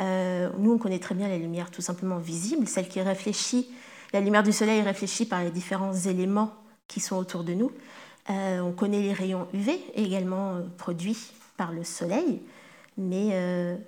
Euh, 0.00 0.50
Nous, 0.58 0.72
on 0.72 0.78
connaît 0.78 0.98
très 0.98 1.14
bien 1.14 1.28
la 1.28 1.38
lumière 1.38 1.70
tout 1.70 1.80
simplement 1.80 2.18
visible, 2.18 2.66
celle 2.68 2.88
qui 2.88 3.00
réfléchit, 3.00 3.70
la 4.12 4.20
lumière 4.20 4.42
du 4.42 4.52
Soleil 4.52 4.82
réfléchit 4.82 5.24
par 5.24 5.42
les 5.42 5.50
différents 5.50 5.94
éléments 5.94 6.52
qui 6.86 7.00
sont 7.00 7.16
autour 7.16 7.44
de 7.44 7.54
nous. 7.54 7.72
Euh, 8.28 8.60
on 8.60 8.72
connaît 8.72 9.00
les 9.00 9.12
rayons 9.14 9.48
UV, 9.54 9.80
également 9.94 10.58
produits 10.76 11.32
par 11.56 11.72
le 11.72 11.82
Soleil, 11.82 12.42
mais 12.98 13.78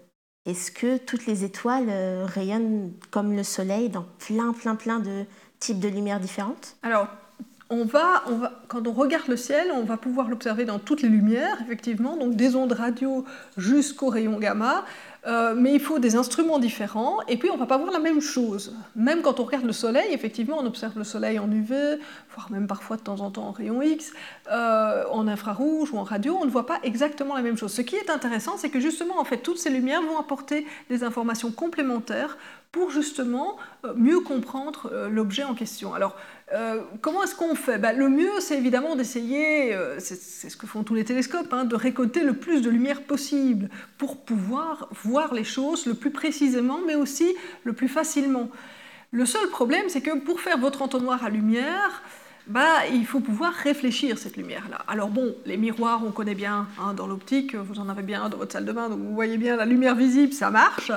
est-ce 0.46 0.70
que 0.70 0.96
toutes 0.96 1.26
les 1.26 1.44
étoiles 1.44 1.88
euh, 1.88 2.24
rayonnent 2.24 2.92
comme 3.10 3.34
le 3.34 3.42
soleil 3.42 3.88
dans 3.88 4.06
plein, 4.18 4.52
plein, 4.52 4.76
plein 4.76 5.00
de 5.00 5.24
types 5.58 5.80
de 5.80 5.88
lumières 5.88 6.20
différentes? 6.20 6.76
Alors, 6.82 7.08
on 7.68 7.84
va, 7.84 8.22
on 8.28 8.36
va, 8.36 8.52
quand 8.68 8.86
on 8.86 8.92
regarde 8.92 9.26
le 9.26 9.36
ciel, 9.36 9.72
on 9.74 9.82
va 9.82 9.96
pouvoir 9.96 10.28
l'observer 10.28 10.64
dans 10.64 10.78
toutes 10.78 11.02
les 11.02 11.08
lumières, 11.08 11.58
effectivement, 11.62 12.16
donc 12.16 12.36
des 12.36 12.54
ondes 12.54 12.72
radio 12.72 13.24
jusqu'aux 13.56 14.08
rayons 14.08 14.38
gamma. 14.38 14.84
Euh, 15.26 15.54
mais 15.56 15.74
il 15.74 15.80
faut 15.80 15.98
des 15.98 16.14
instruments 16.14 16.60
différents, 16.60 17.18
et 17.26 17.36
puis 17.36 17.50
on 17.50 17.54
ne 17.54 17.58
va 17.58 17.66
pas 17.66 17.78
voir 17.78 17.90
la 17.90 17.98
même 17.98 18.20
chose. 18.20 18.74
Même 18.94 19.22
quand 19.22 19.40
on 19.40 19.44
regarde 19.44 19.64
le 19.64 19.72
Soleil, 19.72 20.12
effectivement, 20.12 20.58
on 20.60 20.66
observe 20.66 20.96
le 20.96 21.04
Soleil 21.04 21.38
en 21.40 21.50
UV, 21.50 21.98
voire 22.34 22.50
même 22.50 22.68
parfois 22.68 22.96
de 22.96 23.02
temps 23.02 23.20
en 23.20 23.30
temps 23.30 23.48
en 23.48 23.50
rayon 23.50 23.82
X, 23.82 24.12
euh, 24.52 25.04
en 25.10 25.26
infrarouge 25.26 25.92
ou 25.92 25.98
en 25.98 26.04
radio, 26.04 26.38
on 26.40 26.44
ne 26.44 26.50
voit 26.50 26.66
pas 26.66 26.78
exactement 26.84 27.34
la 27.34 27.42
même 27.42 27.56
chose. 27.56 27.72
Ce 27.72 27.82
qui 27.82 27.96
est 27.96 28.08
intéressant, 28.08 28.56
c'est 28.56 28.70
que 28.70 28.78
justement, 28.78 29.18
en 29.18 29.24
fait, 29.24 29.38
toutes 29.38 29.58
ces 29.58 29.70
lumières 29.70 30.02
vont 30.02 30.18
apporter 30.18 30.64
des 30.90 31.02
informations 31.02 31.50
complémentaires 31.50 32.38
pour 32.70 32.90
justement 32.90 33.56
euh, 33.84 33.94
mieux 33.96 34.20
comprendre 34.20 34.92
l'objet 35.10 35.42
en 35.42 35.54
question. 35.54 35.92
Alors, 35.92 36.14
euh, 36.52 36.82
comment 37.00 37.24
est-ce 37.24 37.34
qu'on 37.34 37.56
fait? 37.56 37.78
Ben, 37.78 37.96
Le 37.96 38.08
mieux, 38.08 38.40
c'est 38.40 38.56
évidemment 38.56 38.94
d'essayer, 38.94 39.74
euh, 39.74 39.98
c'est 39.98 40.48
ce 40.48 40.56
que 40.56 40.66
font 40.66 40.84
tous 40.84 40.94
les 40.94 41.04
télescopes, 41.04 41.52
hein, 41.52 41.64
de 41.64 41.74
récolter 41.74 42.22
le 42.22 42.34
plus 42.34 42.60
de 42.60 42.70
lumière 42.70 43.02
possible 43.02 43.68
pour 43.98 44.24
pouvoir 44.24 44.88
voir 45.02 45.34
les 45.34 45.42
choses 45.42 45.86
le 45.86 45.94
plus 45.94 46.10
précisément, 46.10 46.78
mais 46.86 46.94
aussi 46.94 47.34
le 47.64 47.72
plus 47.72 47.88
facilement. 47.88 48.48
Le 49.10 49.26
seul 49.26 49.48
problème, 49.48 49.88
c'est 49.88 50.02
que 50.02 50.18
pour 50.18 50.40
faire 50.40 50.58
votre 50.58 50.82
entonnoir 50.82 51.24
à 51.24 51.30
lumière, 51.30 52.02
bah, 52.46 52.86
il 52.92 53.04
faut 53.04 53.18
pouvoir 53.18 53.52
réfléchir 53.52 54.18
cette 54.18 54.36
lumière-là. 54.36 54.78
Alors 54.86 55.08
bon, 55.08 55.34
les 55.46 55.56
miroirs, 55.56 56.02
on 56.06 56.12
connaît 56.12 56.36
bien 56.36 56.68
hein, 56.80 56.94
dans 56.94 57.08
l'optique, 57.08 57.56
vous 57.56 57.80
en 57.80 57.88
avez 57.88 58.02
bien 58.02 58.28
dans 58.28 58.38
votre 58.38 58.52
salle 58.52 58.64
de 58.64 58.72
bain, 58.72 58.88
donc 58.88 59.00
vous 59.00 59.14
voyez 59.14 59.36
bien 59.36 59.56
la 59.56 59.64
lumière 59.64 59.96
visible, 59.96 60.32
ça 60.32 60.50
marche. 60.50 60.92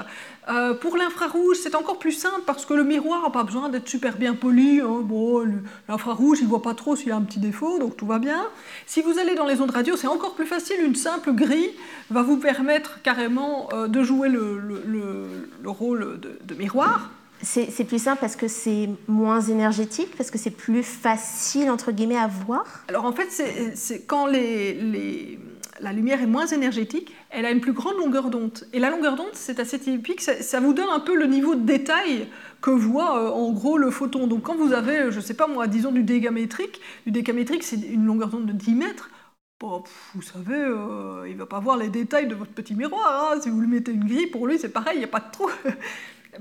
Euh, 0.50 0.76
pour 0.76 0.96
l'infrarouge, 0.96 1.58
c'est 1.62 1.74
encore 1.74 1.98
plus 1.98 2.12
simple 2.12 2.42
parce 2.46 2.66
que 2.68 2.76
le 2.76 2.84
miroir 2.84 3.24
n'a 3.24 3.32
pas 3.32 3.44
besoin 3.44 3.70
d'être 3.70 3.90
super 3.90 4.18
bien 4.18 4.36
poli. 4.36 4.80
Hein. 4.80 5.02
Bon, 5.04 5.44
l'infrarouge, 5.88 6.38
il 6.40 6.44
ne 6.44 6.50
voit 6.50 6.62
pas 6.62 6.76
trop 6.76 6.96
s'il 6.96 7.12
a 7.12 7.16
un 7.16 7.22
petit 7.22 7.40
défaut, 7.40 7.80
donc 7.80 7.98
tout 7.98 8.06
va 8.06 8.20
bien. 8.20 8.46
Si 8.86 9.02
vous 9.02 9.18
allez 9.18 9.34
dans 9.34 9.48
les 9.48 9.60
ondes 9.60 9.72
radio, 9.72 9.96
c'est 9.96 10.08
encore 10.08 10.36
plus 10.36 10.46
facile. 10.46 10.78
Une 10.84 10.96
simple 10.96 11.34
grille 11.34 11.72
va 12.12 12.22
vous 12.22 12.38
permettre 12.38 13.02
carrément 13.02 13.70
euh, 13.74 13.88
de 13.88 14.04
jouer 14.04 14.30
le, 14.30 14.62
rôle 15.66 16.20
de 16.20 16.54
miroir. 16.56 17.10
C'est 17.42 17.86
plus 17.86 18.00
simple 18.00 18.20
parce 18.20 18.36
que 18.36 18.48
c'est 18.48 18.90
moins 19.08 19.42
énergétique, 19.42 20.16
parce 20.18 20.30
que 20.30 20.38
c'est 20.38 20.52
plus 20.52 20.84
facile, 20.84 21.70
entre 21.70 21.92
guillemets, 21.92 22.18
à 22.18 22.28
voir 22.28 22.84
Alors 22.90 23.06
en 23.06 23.14
fait, 23.14 23.30
c'est 23.76 24.02
quand 24.06 24.28
la 24.28 25.94
lumière 25.94 26.22
est 26.22 26.28
moins 26.28 26.48
énergétique, 26.48 27.16
elle 27.30 27.46
a 27.46 27.52
une 27.52 27.62
plus 27.62 27.74
grande 27.74 27.98
longueur 27.98 28.30
d'onde. 28.30 28.68
Et 28.74 28.80
la 28.80 28.90
longueur 28.90 29.16
d'onde, 29.16 29.32
c'est 29.34 29.60
assez 29.60 29.80
typique, 29.80 30.22
ça, 30.22 30.60
vous 30.60 30.74
donne 30.74 30.90
un 30.90 31.00
peu 31.00 31.16
le 31.16 31.28
niveau 31.28 31.56
de 31.56 31.66
détail 31.66 32.28
que 32.62 32.72
voit 32.72 33.18
euh, 33.18 33.30
en 33.30 33.52
gros 33.52 33.78
le 33.78 33.90
photon. 33.90 34.28
Donc 34.28 34.44
quand 34.44 34.56
vous 34.56 34.74
avez, 34.74 35.10
je 35.12 35.18
ne 35.18 35.22
sais 35.22 35.34
pas 35.34 35.48
moi, 35.48 35.68
disons 35.68 35.94
du 35.94 36.04
dégamétrique, 36.04 36.82
du 37.06 37.12
dégamétrique 37.12 37.64
c'est 37.64 37.78
une 37.78 38.06
longueur 38.06 38.28
d'onde 38.28 38.48
de 38.48 38.52
10 38.52 38.76
mètres, 38.76 39.10
Bon, 39.62 39.84
vous 40.16 40.22
savez, 40.22 40.56
euh, 40.56 41.28
il 41.28 41.34
ne 41.34 41.40
va 41.40 41.46
pas 41.46 41.60
voir 41.60 41.76
les 41.76 41.90
détails 41.90 42.28
de 42.28 42.36
votre 42.36 42.52
petit 42.52 42.74
miroir. 42.76 43.34
Hein. 43.34 43.42
Si 43.42 43.50
vous 43.50 43.60
lui 43.60 43.68
mettez 43.68 43.92
une 43.92 44.06
grille, 44.06 44.28
pour 44.28 44.48
lui, 44.48 44.58
c'est 44.58 44.70
pareil, 44.70 44.96
il 44.96 45.00
n'y 45.00 45.04
a 45.04 45.10
pas 45.10 45.20
de 45.20 45.30
trou. 45.34 45.50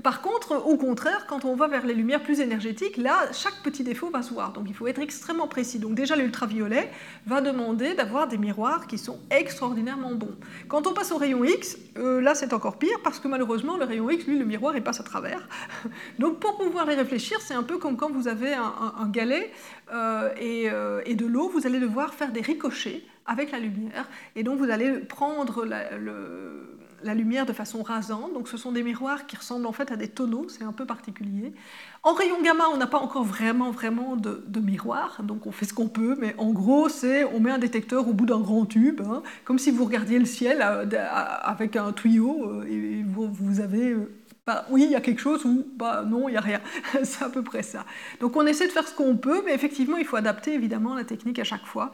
Par 0.03 0.21
contre, 0.21 0.55
au 0.67 0.77
contraire, 0.77 1.25
quand 1.27 1.45
on 1.45 1.55
va 1.55 1.67
vers 1.67 1.83
les 1.83 1.95
lumières 1.95 2.21
plus 2.21 2.41
énergétiques, 2.41 2.95
là, 2.95 3.31
chaque 3.33 3.55
petit 3.63 3.83
défaut 3.83 4.11
va 4.11 4.21
se 4.21 4.31
voir. 4.31 4.53
Donc 4.53 4.65
il 4.67 4.75
faut 4.75 4.85
être 4.85 5.01
extrêmement 5.01 5.47
précis. 5.47 5.79
Donc 5.79 5.95
déjà, 5.95 6.15
l'ultraviolet 6.15 6.91
va 7.25 7.41
demander 7.41 7.95
d'avoir 7.95 8.27
des 8.27 8.37
miroirs 8.37 8.85
qui 8.85 8.99
sont 8.99 9.19
extraordinairement 9.31 10.13
bons. 10.13 10.35
Quand 10.67 10.85
on 10.85 10.93
passe 10.93 11.11
au 11.11 11.17
rayon 11.17 11.43
X, 11.43 11.77
euh, 11.97 12.21
là, 12.21 12.35
c'est 12.35 12.53
encore 12.53 12.77
pire 12.77 12.99
parce 13.03 13.19
que 13.19 13.27
malheureusement, 13.27 13.77
le 13.77 13.85
rayon 13.85 14.11
X, 14.11 14.27
lui, 14.27 14.37
le 14.37 14.45
miroir, 14.45 14.75
il 14.75 14.83
passe 14.83 14.99
à 14.99 15.03
travers. 15.03 15.47
Donc 16.19 16.39
pour 16.39 16.57
pouvoir 16.57 16.85
les 16.85 16.95
réfléchir, 16.95 17.41
c'est 17.41 17.55
un 17.55 17.63
peu 17.63 17.79
comme 17.79 17.97
quand 17.97 18.11
vous 18.11 18.27
avez 18.27 18.53
un, 18.53 19.07
galet 19.07 19.51
euh, 19.91 20.29
euh, 20.39 21.01
et, 21.05 21.15
de 21.15 21.25
l'eau, 21.25 21.49
vous 21.49 21.65
allez 21.65 21.79
devoir 21.79 22.13
faire 22.13 22.31
des 22.31 22.41
ricochets 22.41 23.01
avec 23.25 23.51
la 23.51 23.57
lumière. 23.57 24.07
Et 24.35 24.43
donc 24.43 24.59
vous 24.59 24.69
allez 24.69 24.99
prendre 24.99 25.65
le 25.65 26.78
la 27.03 27.13
lumière 27.13 27.45
de 27.45 27.53
façon 27.53 27.83
rasante. 27.83 28.33
Donc 28.33 28.47
ce 28.47 28.57
sont 28.57 28.71
des 28.71 28.83
miroirs 28.83 29.25
qui 29.25 29.35
ressemblent 29.35 29.65
en 29.65 29.71
fait 29.71 29.91
à 29.91 29.95
des 29.95 30.07
tonneaux, 30.07 30.47
c'est 30.49 30.63
un 30.63 30.71
peu 30.71 30.85
particulier. 30.85 31.53
En 32.03 32.13
rayon 32.13 32.41
gamma, 32.41 32.65
on 32.73 32.77
n'a 32.77 32.87
pas 32.87 32.99
encore 32.99 33.25
vraiment 33.25 33.71
vraiment 33.71 34.15
de, 34.15 34.43
de, 34.47 34.59
miroir, 34.59 35.21
donc 35.23 35.45
on 35.47 35.51
fait 35.51 35.65
ce 35.65 35.73
qu'on 35.73 35.89
peut, 35.89 36.15
mais 36.17 36.33
en 36.37 36.51
gros, 36.51 36.87
c'est 36.87 37.25
on 37.25 37.39
met 37.39 37.51
un 37.51 37.57
détecteur 37.57 38.07
au 38.07 38.13
bout 38.13 38.25
d'un 38.25 38.39
grand 38.39 38.65
tube, 38.65 39.01
hein, 39.05 39.21
comme 39.43 39.59
si 39.59 39.69
vous 39.69 39.83
regardiez 39.83 40.17
le 40.17 40.25
ciel 40.25 40.59
euh, 40.61 40.85
avec 41.43 41.75
un 41.75 41.91
tuyau 41.91 42.45
euh, 42.47 42.65
et 42.69 43.03
vous, 43.03 43.59
avez 43.59 43.91
euh, 43.91 44.11
bah, 44.47 44.65
oui, 44.69 44.85
il 44.85 44.91
y 44.91 44.95
a 44.95 45.01
quelque 45.01 45.19
chose 45.19 45.43
ou 45.45 45.67
bah, 45.75 46.05
non, 46.07 46.29
il 46.29 46.31
n'y 46.31 46.37
a 46.37 46.41
rien. 46.41 46.61
c'est 47.03 47.23
à 47.23 47.29
peu 47.29 47.43
près 47.43 47.63
ça. 47.63 47.85
Donc 48.19 48.35
on 48.35 48.47
essaie 48.47 48.67
de 48.67 48.71
faire 48.71 48.87
ce 48.87 48.95
qu'on 48.95 49.17
peut, 49.17 49.43
mais 49.45 49.53
effectivement, 49.53 49.97
il 49.97 50.05
faut 50.05 50.15
adapter 50.15 50.53
évidemment 50.53 50.95
la 50.95 51.03
technique 51.03 51.39
à 51.39 51.43
chaque 51.43 51.65
fois. 51.65 51.91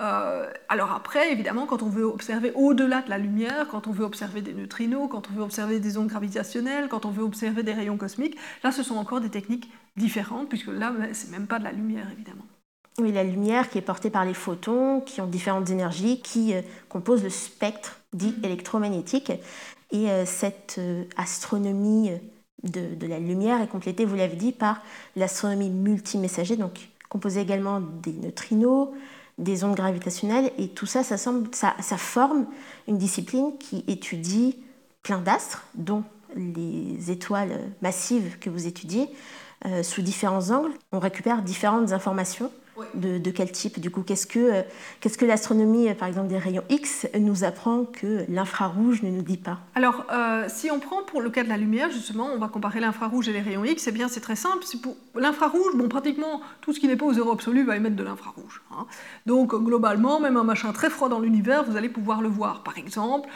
Euh, 0.00 0.50
alors 0.68 0.92
après, 0.92 1.30
évidemment, 1.30 1.66
quand 1.66 1.82
on 1.82 1.88
veut 1.88 2.04
observer 2.04 2.52
au-delà 2.54 3.02
de 3.02 3.10
la 3.10 3.18
lumière, 3.18 3.68
quand 3.68 3.86
on 3.86 3.92
veut 3.92 4.04
observer 4.04 4.42
des 4.42 4.52
neutrinos, 4.52 5.08
quand 5.08 5.28
on 5.30 5.34
veut 5.34 5.42
observer 5.42 5.78
des 5.78 5.98
ondes 5.98 6.08
gravitationnelles, 6.08 6.88
quand 6.88 7.04
on 7.04 7.10
veut 7.10 7.22
observer 7.22 7.62
des 7.62 7.72
rayons 7.72 7.96
cosmiques, 7.96 8.36
là, 8.64 8.72
ce 8.72 8.82
sont 8.82 8.96
encore 8.96 9.20
des 9.20 9.30
techniques 9.30 9.70
différentes, 9.96 10.48
puisque 10.48 10.68
là, 10.68 10.92
c'est 11.12 11.30
même 11.30 11.46
pas 11.46 11.58
de 11.58 11.64
la 11.64 11.72
lumière, 11.72 12.08
évidemment. 12.12 12.44
Oui, 12.98 13.12
la 13.12 13.24
lumière 13.24 13.70
qui 13.70 13.78
est 13.78 13.82
portée 13.82 14.10
par 14.10 14.24
les 14.24 14.34
photons, 14.34 15.00
qui 15.00 15.20
ont 15.20 15.26
différentes 15.26 15.70
énergies, 15.70 16.20
qui 16.20 16.54
euh, 16.54 16.62
composent 16.88 17.22
le 17.22 17.30
spectre 17.30 18.00
dit 18.12 18.34
électromagnétique. 18.42 19.32
Et 19.92 20.10
euh, 20.10 20.24
cette 20.26 20.80
astronomie 21.16 22.10
de, 22.64 22.94
de, 22.94 23.06
la 23.06 23.20
lumière 23.20 23.60
est 23.60 23.68
complétée, 23.68 24.04
vous 24.04 24.16
l'avez 24.16 24.36
dit, 24.36 24.52
par 24.52 24.80
l'astronomie 25.14 25.70
multimessager, 25.70 26.56
donc 26.56 26.88
composée 27.08 27.40
également 27.40 27.80
des 27.80 28.12
neutrinos, 28.12 28.88
des 29.38 29.64
ondes 29.64 29.74
gravitationnelles, 29.74 30.52
et 30.58 30.68
tout 30.68 30.86
ça, 30.86 31.02
ça, 31.02 31.98
forme 31.98 32.46
une 32.86 32.98
discipline 32.98 33.56
qui 33.58 33.84
étudie 33.88 34.58
plein 35.02 35.18
d'astres, 35.18 35.64
dont 35.74 36.04
les 36.36 37.10
étoiles 37.10 37.60
massives 37.82 38.38
que 38.38 38.50
vous 38.50 38.66
étudiez, 38.66 39.08
euh, 39.66 39.82
sous 39.82 40.02
différents 40.02 40.50
angles. 40.50 40.72
On 40.92 40.98
récupère 40.98 41.42
différentes 41.42 41.92
informations 41.92 42.50
de, 42.94 43.30
quel 43.30 43.50
type 43.52 43.80
Du 43.80 43.90
coup, 43.90 44.02
qu'est-ce 44.02 44.26
que, 44.26 44.38
euh, 44.38 44.62
qu'est-ce 45.00 45.18
que 45.18 45.24
l'astronomie, 45.24 45.88
euh, 45.88 45.94
par 45.94 46.08
exemple 46.08 46.28
des 46.28 46.38
rayons 46.38 46.64
X, 46.68 47.06
nous 47.18 47.44
apprend 47.44 47.84
que 47.84 48.24
l'infrarouge 48.28 49.02
ne 49.02 49.10
nous 49.10 49.22
dit 49.22 49.36
pas? 49.36 49.60
Alors, 49.74 50.04
euh, 50.12 50.46
si 50.48 50.70
on 50.70 50.78
prend 50.80 51.02
pour 51.02 51.20
le 51.20 51.30
cas 51.30 51.44
de 51.44 51.48
la 51.48 51.56
lumière, 51.56 51.90
justement, 51.90 52.28
on 52.34 52.38
va 52.38 52.48
comparer 52.48 52.80
l'infrarouge 52.80 53.28
et 53.28 53.32
les 53.32 53.40
rayons 53.40 53.64
X, 53.64 53.86
eh 53.86 53.92
bien 53.92 54.08
c'est 54.08 54.20
très 54.20 54.36
simple. 54.36 54.64
C'est 54.64 54.80
pour 54.80 54.96
l'infrarouge, 55.14 55.74
bon, 55.74 55.88
pratiquement 55.88 56.40
tout 56.60 56.72
ce 56.72 56.80
qui 56.80 56.88
n'est 56.88 56.96
pas 56.96 57.06
au 57.06 57.12
zéro 57.12 57.32
absolu 57.32 57.64
va 57.64 57.76
émettre 57.76 57.96
de 57.96 58.04
l'infrarouge. 58.04 58.62
Hein. 58.72 58.86
Donc, 59.26 59.54
globalement, 59.54 60.20
même 60.20 60.36
un 60.36 60.44
machin 60.44 60.72
très 60.72 60.90
froid 60.90 61.08
dans 61.08 61.20
l'univers, 61.20 61.64
vous 61.64 61.76
allez 61.76 61.88
pouvoir 61.88 62.22
le 62.22 62.28
voir. 62.28 62.62
Par 62.62 62.78
exemple, 62.78 63.28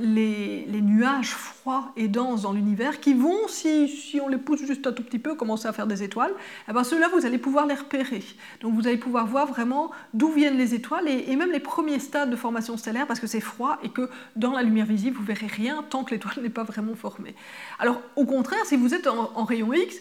les, 0.00 0.64
les, 0.66 0.80
nuages 0.80 1.30
froids 1.30 1.92
et 1.96 2.08
denses 2.08 2.42
dans 2.42 2.52
l'univers 2.52 3.00
qui 3.00 3.14
vont, 3.14 3.48
si, 3.48 3.88
si, 3.88 4.20
on 4.20 4.28
les 4.28 4.38
pousse 4.38 4.64
juste 4.64 4.86
un 4.86 4.92
tout 4.92 5.02
petit 5.02 5.18
peu, 5.18 5.34
commencer 5.34 5.66
à 5.66 5.72
faire 5.72 5.86
des 5.86 6.02
étoiles, 6.02 6.32
eh 6.68 6.72
bien 6.72 6.84
ceux-là, 6.84 7.08
vous 7.12 7.26
allez 7.26 7.38
pouvoir 7.38 7.66
les 7.66 7.74
repérer. 7.74 8.22
Donc, 8.60 8.75
vous 8.76 8.86
allez 8.86 8.98
pouvoir 8.98 9.26
voir 9.26 9.46
vraiment 9.46 9.90
d'où 10.14 10.30
viennent 10.30 10.58
les 10.58 10.74
étoiles 10.74 11.08
et, 11.08 11.34
même 11.34 11.50
les 11.50 11.60
premiers 11.60 11.98
stades 11.98 12.30
de 12.30 12.36
formation 12.36 12.76
stellaire 12.76 13.06
parce 13.06 13.20
que 13.20 13.26
c'est 13.26 13.40
froid 13.40 13.78
et 13.82 13.88
que 13.88 14.08
dans 14.36 14.52
la 14.52 14.62
lumière 14.62 14.86
visible, 14.86 15.16
vous 15.16 15.24
verrez 15.24 15.46
rien 15.46 15.84
tant 15.88 16.04
que 16.04 16.12
l'étoile 16.12 16.36
n'est 16.42 16.50
pas 16.50 16.64
vraiment 16.64 16.94
formée. 16.94 17.34
Alors 17.78 18.00
au 18.14 18.26
contraire, 18.26 18.64
si 18.66 18.76
vous 18.76 18.94
êtes 18.94 19.06
en 19.06 19.44
rayon 19.44 19.72
X, 19.72 19.96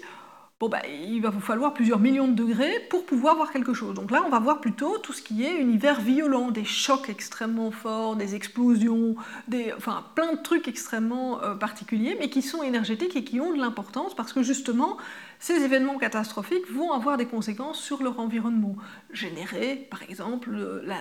bon, 0.60 0.70
bah, 0.70 0.82
il 0.88 1.22
va 1.22 1.30
vous 1.30 1.42
falloir 1.42 1.74
plusieurs 1.74 2.00
millions 2.00 2.28
de 2.28 2.34
degrés 2.34 2.80
pour 2.90 3.06
pouvoir 3.06 3.36
voir 3.36 3.52
quelque 3.52 3.74
chose. 3.74 3.94
Donc 3.94 4.12
là, 4.12 4.24
on 4.26 4.30
va 4.30 4.40
voir 4.40 4.62
plutôt 4.62 4.98
tout 5.00 5.12
ce 5.12 5.22
qui 5.22 5.44
est 5.44 5.58
univers 5.58 6.00
violent, 6.00 6.52
des 6.52 6.64
chocs 6.64 7.10
extrêmement 7.10 7.72
forts, 7.72 8.16
des 8.16 8.36
explosions, 8.36 9.16
des, 9.48 9.74
enfin 9.78 10.06
plein 10.16 10.34
de 10.34 10.42
trucs 10.42 10.68
extrêmement 10.68 11.42
euh, 11.44 11.56
particuliers, 11.56 12.16
mais 12.20 12.30
qui 12.30 12.42
sont 12.42 12.64
énergétiques 12.64 13.16
et 13.16 13.24
qui 13.24 13.40
ont 13.42 13.54
de 13.54 13.60
l'importance 13.60 14.16
parce 14.16 14.32
que 14.32 14.44
justement, 14.44 14.98
ces 15.40 15.64
événements 15.64 15.98
catastrophiques 15.98 16.72
vont 16.72 16.92
avoir 16.92 17.18
des 17.18 17.26
conséquences 17.26 17.80
sur 17.80 18.02
leur 18.02 18.20
environnement, 18.20 18.76
générer 19.12 19.88
par 19.92 20.04
exemple 20.04 20.52
la 20.52 20.98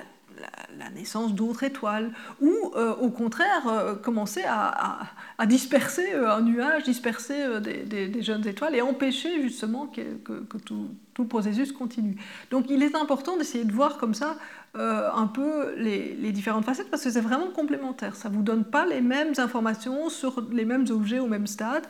la, 0.78 0.90
naissance 0.90 1.34
d'autres 1.34 1.64
étoiles, 1.64 2.12
ou 2.40 2.52
euh, 2.76 2.94
au 2.96 3.10
contraire 3.10 3.66
euh, 3.66 3.94
commencer 3.94 4.42
à, 4.46 5.00
disperser 5.46 6.14
euh, 6.14 6.36
un 6.36 6.42
nuage, 6.42 6.84
disperser 6.84 7.60
des, 7.60 8.22
jeunes 8.22 8.46
étoiles 8.46 8.74
et 8.74 8.82
empêcher 8.82 9.42
justement 9.42 9.86
que, 9.86 10.56
tout, 10.64 10.88
le 11.18 11.26
processus 11.26 11.72
continue. 11.72 12.16
Donc 12.50 12.66
il 12.70 12.82
est 12.82 12.94
important 12.94 13.36
d'essayer 13.36 13.64
de 13.64 13.72
voir 13.72 13.98
comme 13.98 14.14
ça 14.14 14.36
un 14.76 15.28
peu 15.28 15.74
les, 15.76 16.14
les, 16.14 16.32
différentes 16.32 16.64
facettes 16.64 16.90
parce 16.90 17.04
que 17.04 17.10
c'est 17.10 17.20
vraiment 17.20 17.50
complémentaire. 17.50 18.16
Ça 18.16 18.28
ne 18.28 18.34
vous 18.34 18.42
donne 18.42 18.64
pas 18.64 18.84
les 18.86 19.00
mêmes 19.00 19.32
informations 19.38 20.08
sur 20.08 20.44
les 20.50 20.64
mêmes 20.64 20.86
objets 20.90 21.20
au 21.20 21.28
même 21.28 21.46
stade. 21.46 21.84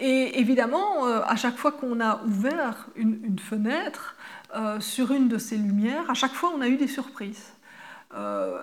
et 0.00 0.40
évidemment, 0.40 1.04
à 1.04 1.36
chaque 1.36 1.56
fois 1.56 1.70
qu'on 1.70 2.00
a 2.00 2.20
ouvert 2.24 2.88
une 2.96 3.38
fenêtre, 3.38 4.16
euh, 4.54 4.80
sur 4.80 5.12
une 5.12 5.28
de 5.28 5.38
ces 5.38 5.56
lumières, 5.56 6.10
à 6.10 6.14
chaque 6.14 6.32
fois 6.32 6.52
on 6.54 6.60
a 6.60 6.68
eu 6.68 6.76
des 6.76 6.88
surprises. 6.88 7.52
Euh, 8.14 8.60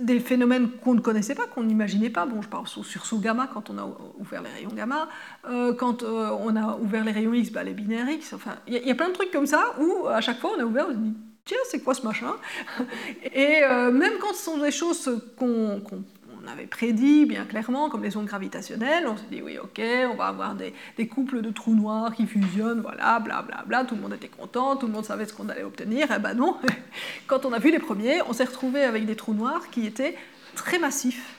des 0.00 0.20
phénomènes 0.20 0.70
qu'on 0.70 0.92
ne 0.92 1.00
connaissait 1.00 1.34
pas, 1.34 1.46
qu'on 1.46 1.62
n'imaginait 1.62 2.10
pas. 2.10 2.26
Bon, 2.26 2.42
je 2.42 2.48
parle 2.48 2.66
sur 2.66 2.84
sursaut 2.84 3.18
gamma 3.18 3.48
quand 3.52 3.70
on 3.70 3.78
a 3.78 3.88
ouvert 4.18 4.42
les 4.42 4.50
rayons 4.50 4.74
gamma, 4.74 5.08
euh, 5.48 5.72
quand 5.72 6.02
on 6.02 6.54
a 6.54 6.76
ouvert 6.76 7.02
les 7.02 7.12
rayons 7.12 7.32
X, 7.32 7.50
bah, 7.50 7.64
les 7.64 7.72
binaires 7.72 8.10
X. 8.10 8.34
Enfin, 8.34 8.56
il 8.66 8.74
y, 8.74 8.90
a 8.90 8.94
plein 8.94 9.08
de 9.08 9.14
trucs 9.14 9.30
comme 9.30 9.46
ça 9.46 9.74
où 9.80 10.06
à 10.08 10.20
chaque 10.20 10.38
fois 10.38 10.50
on 10.54 10.60
a 10.60 10.64
ouvert, 10.64 10.86
on 10.90 10.92
se 10.92 10.98
dit 10.98 11.14
tiens, 11.46 11.56
c'est 11.70 11.80
quoi 11.80 11.94
ce 11.94 12.02
machin? 12.02 12.34
Et 13.34 13.62
même 13.90 14.18
quand 14.20 14.34
ce 14.34 14.44
sont 14.44 14.58
des 14.58 14.70
choses 14.70 15.22
qu'on 15.38 15.80
on 16.44 16.50
avait 16.50 16.66
prédit 16.66 17.26
bien 17.26 17.44
clairement, 17.44 17.88
comme 17.88 18.02
les 18.02 18.16
ondes 18.16 18.26
gravitationnelles, 18.26 19.06
on 19.06 19.16
s'est 19.16 19.24
dit 19.30 19.42
oui, 19.42 19.58
ok, 19.58 19.80
on 20.12 20.16
va 20.16 20.26
avoir 20.26 20.54
des, 20.54 20.74
couples 21.06 21.42
de 21.42 21.50
trous 21.50 21.74
noirs 21.74 22.14
qui 22.14 22.26
fusionnent, 22.26 22.80
voilà, 22.80 23.20
blablabla, 23.20 23.64
bla, 23.64 23.64
bla, 23.66 23.84
tout 23.84 23.94
le 23.94 24.00
monde 24.00 24.14
était 24.14 24.28
content, 24.28 24.76
tout 24.76 24.86
le 24.86 24.92
monde 24.92 25.04
savait 25.04 25.26
ce 25.26 25.32
qu'on 25.32 25.48
allait 25.48 25.62
obtenir, 25.62 26.08
eh 26.14 26.18
ben 26.18 26.34
non, 26.34 26.56
quand 27.26 27.44
on 27.44 27.52
a 27.52 27.58
vu 27.58 27.70
les 27.70 27.78
premiers, 27.78 28.20
on 28.28 28.32
s'est 28.32 28.44
retrouvé 28.44 28.82
avec 28.82 29.06
des 29.06 29.16
trous 29.16 29.34
noirs 29.34 29.70
qui 29.70 29.86
étaient 29.86 30.16
très 30.54 30.78
massifs. 30.78 31.33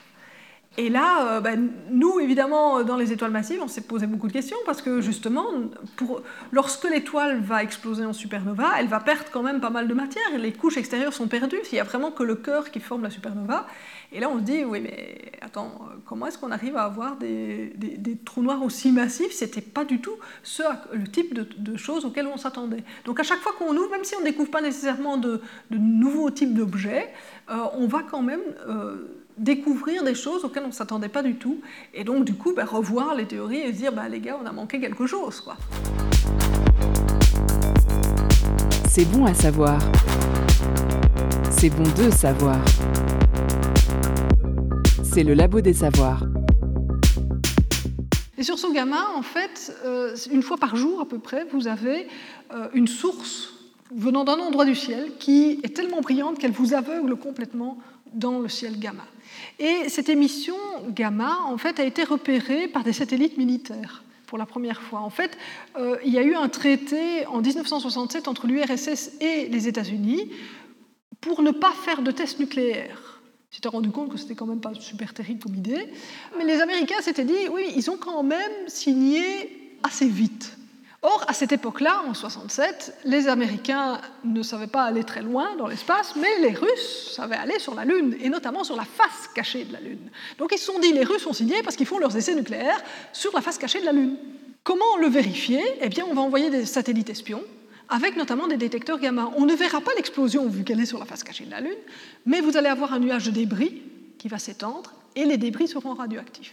Et 0.78 0.90
là, 0.90 1.36
euh, 1.36 1.40
ben, 1.40 1.70
nous, 1.90 2.20
évidemment, 2.20 2.82
dans 2.82 2.96
les 2.96 3.12
étoiles 3.12 3.30
massives, 3.30 3.60
on 3.62 3.68
s'est 3.68 3.82
posé 3.82 4.06
beaucoup 4.06 4.28
de 4.28 4.32
questions 4.32 4.58
parce 4.66 4.82
que 4.82 5.00
justement, 5.00 5.46
lorsque 6.52 6.84
l'étoile 6.84 7.40
va 7.40 7.62
exploser 7.62 8.04
en 8.04 8.12
supernova, 8.12 8.72
elle 8.78 8.88
va 8.88 9.00
perdre 9.00 9.30
quand 9.32 9.42
même 9.42 9.60
pas 9.60 9.70
mal 9.70 9.88
de 9.88 9.94
matière 9.94 10.22
les 10.36 10.52
couches 10.52 10.76
extérieures 10.76 11.12
sont 11.12 11.28
perdues. 11.28 11.58
Il 11.72 11.74
n'y 11.74 11.80
a 11.80 11.84
vraiment 11.84 12.10
que 12.10 12.22
le 12.22 12.34
cœur 12.34 12.70
qui 12.70 12.80
forme 12.80 13.02
la 13.02 13.10
supernova. 13.10 13.66
Et 14.12 14.20
là, 14.20 14.28
on 14.30 14.38
se 14.38 14.42
dit, 14.42 14.64
oui, 14.64 14.80
mais 14.80 15.32
attends, 15.40 15.88
comment 16.04 16.26
est-ce 16.26 16.38
qu'on 16.38 16.52
arrive 16.52 16.76
à 16.76 16.84
avoir 16.84 17.16
des, 17.16 17.72
trous 18.24 18.42
noirs 18.42 18.62
aussi 18.62 18.92
massifs? 18.92 19.32
C'était 19.32 19.60
pas 19.60 19.84
du 19.84 20.00
tout 20.00 20.16
le 20.92 21.06
type 21.06 21.34
de, 21.34 21.76
choses 21.76 22.04
auxquelles 22.04 22.26
on 22.26 22.36
s'attendait. 22.36 22.84
Donc 23.04 23.20
à 23.20 23.22
chaque 23.22 23.40
fois 23.40 23.52
qu'on 23.58 23.76
ouvre, 23.76 23.90
même 23.90 24.04
si 24.04 24.14
on 24.14 24.20
ne 24.20 24.24
découvre 24.24 24.50
pas 24.50 24.62
nécessairement 24.62 25.16
de, 25.16 25.40
nouveaux 25.70 26.30
types 26.30 26.54
d'objets, 26.54 27.12
euh, 27.50 27.56
on 27.74 27.86
va 27.86 28.02
quand 28.02 28.22
même 28.22 28.40
euh, 28.68 28.96
découvrir 29.38 30.04
des 30.04 30.14
choses 30.14 30.44
auxquelles 30.44 30.64
on 30.64 30.68
ne 30.68 30.72
s'attendait 30.72 31.08
pas 31.08 31.22
du 31.22 31.36
tout. 31.36 31.60
Et 31.94 32.04
donc, 32.04 32.24
du 32.24 32.34
coup, 32.34 32.52
bah, 32.54 32.64
revoir 32.64 33.14
les 33.14 33.26
théories 33.26 33.60
et 33.60 33.72
se 33.72 33.78
dire, 33.78 33.92
bah, 33.92 34.08
les 34.08 34.20
gars, 34.20 34.38
on 34.42 34.46
a 34.46 34.52
manqué 34.52 34.80
quelque 34.80 35.06
chose. 35.06 35.40
quoi. 35.40 35.56
C'est 38.88 39.04
bon 39.06 39.24
à 39.26 39.34
savoir. 39.34 39.78
C'est 41.50 41.70
bon 41.70 41.84
de 41.96 42.10
savoir 42.10 42.58
c'est 45.16 45.22
le 45.24 45.32
Labo 45.32 45.62
des 45.62 45.72
Savoirs. 45.72 46.24
Et 48.36 48.42
sur 48.42 48.58
son 48.58 48.70
gamma, 48.70 49.12
en 49.16 49.22
fait, 49.22 49.74
euh, 49.86 50.14
une 50.30 50.42
fois 50.42 50.58
par 50.58 50.76
jour 50.76 51.00
à 51.00 51.08
peu 51.08 51.18
près, 51.18 51.46
vous 51.50 51.68
avez 51.68 52.06
euh, 52.52 52.68
une 52.74 52.86
source 52.86 53.54
venant 53.94 54.24
d'un 54.24 54.38
endroit 54.38 54.66
du 54.66 54.74
ciel 54.74 55.12
qui 55.18 55.58
est 55.62 55.74
tellement 55.74 56.02
brillante 56.02 56.38
qu'elle 56.38 56.52
vous 56.52 56.74
aveugle 56.74 57.16
complètement 57.16 57.78
dans 58.12 58.40
le 58.40 58.48
ciel 58.50 58.78
gamma. 58.78 59.04
Et 59.58 59.88
cette 59.88 60.08
émission 60.08 60.56
gamma, 60.90 61.38
en 61.46 61.58
fait, 61.58 61.80
a 61.80 61.84
été 61.84 62.04
repérée 62.04 62.68
par 62.68 62.84
des 62.84 62.92
satellites 62.92 63.38
militaires 63.38 64.02
pour 64.26 64.38
la 64.38 64.46
première 64.46 64.82
fois. 64.82 65.00
En 65.00 65.10
fait, 65.10 65.38
euh, 65.78 65.96
il 66.04 66.12
y 66.12 66.18
a 66.18 66.22
eu 66.22 66.34
un 66.34 66.48
traité 66.48 67.26
en 67.26 67.40
1967 67.40 68.28
entre 68.28 68.46
l'URSS 68.46 69.12
et 69.20 69.48
les 69.48 69.68
États-Unis 69.68 70.30
pour 71.20 71.42
ne 71.42 71.50
pas 71.50 71.72
faire 71.72 72.02
de 72.02 72.10
tests 72.10 72.38
nucléaires. 72.38 73.20
Ils 73.52 73.56
s'étaient 73.56 73.68
rendu 73.68 73.90
compte 73.90 74.10
que 74.10 74.18
c'était 74.18 74.34
quand 74.34 74.46
même 74.46 74.60
pas 74.60 74.74
super 74.74 75.14
terrible 75.14 75.40
comme 75.42 75.54
idée. 75.54 75.86
Mais 76.36 76.44
les 76.44 76.60
Américains 76.60 77.00
s'étaient 77.00 77.24
dit, 77.24 77.48
oui, 77.50 77.72
ils 77.76 77.90
ont 77.90 77.96
quand 77.96 78.22
même 78.22 78.52
signé 78.66 79.78
assez 79.82 80.08
vite. 80.08 80.56
Or, 81.02 81.24
à 81.28 81.34
cette 81.34 81.52
époque-là, 81.52 82.02
en 82.08 82.14
67, 82.14 83.00
les 83.04 83.28
Américains 83.28 84.00
ne 84.24 84.42
savaient 84.42 84.66
pas 84.66 84.84
aller 84.84 85.04
très 85.04 85.22
loin 85.22 85.54
dans 85.56 85.66
l'espace, 85.66 86.14
mais 86.16 86.40
les 86.40 86.54
Russes 86.54 87.12
savaient 87.14 87.36
aller 87.36 87.58
sur 87.58 87.74
la 87.74 87.84
Lune, 87.84 88.16
et 88.20 88.28
notamment 88.28 88.64
sur 88.64 88.76
la 88.76 88.84
face 88.84 89.28
cachée 89.34 89.64
de 89.64 89.72
la 89.72 89.80
Lune. 89.80 90.10
Donc 90.38 90.52
ils 90.52 90.58
se 90.58 90.64
sont 90.64 90.78
dit, 90.78 90.92
les 90.92 91.04
Russes 91.04 91.26
ont 91.26 91.32
signé 91.32 91.62
parce 91.62 91.76
qu'ils 91.76 91.86
font 91.86 91.98
leurs 91.98 92.16
essais 92.16 92.34
nucléaires 92.34 92.82
sur 93.12 93.32
la 93.34 93.40
face 93.40 93.58
cachée 93.58 93.80
de 93.80 93.84
la 93.84 93.92
Lune. 93.92 94.16
Comment 94.64 94.96
le 95.00 95.08
vérifier? 95.08 95.62
Eh 95.80 95.88
bien, 95.88 96.04
on 96.10 96.14
va 96.14 96.22
envoyer 96.22 96.50
des 96.50 96.64
satellites 96.64 97.10
espions, 97.10 97.44
avec 97.88 98.16
notamment 98.16 98.48
des 98.48 98.56
détecteurs 98.56 98.98
gamma. 98.98 99.30
On 99.36 99.44
ne 99.44 99.54
verra 99.54 99.80
pas 99.80 99.92
l'explosion 99.96 100.48
vu 100.48 100.64
qu'elle 100.64 100.80
est 100.80 100.86
sur 100.86 100.98
la 100.98 101.04
face 101.04 101.22
cachée 101.22 101.44
de 101.44 101.50
la 101.50 101.60
Lune, 101.60 101.78
mais 102.24 102.40
vous 102.40 102.56
allez 102.56 102.68
avoir 102.68 102.92
un 102.94 102.98
nuage 102.98 103.26
de 103.26 103.30
débris 103.30 103.82
qui 104.18 104.28
va 104.28 104.38
s'étendre, 104.38 104.92
et 105.14 105.24
les 105.24 105.36
débris 105.36 105.68
seront 105.68 105.94
radioactifs. 105.94 106.52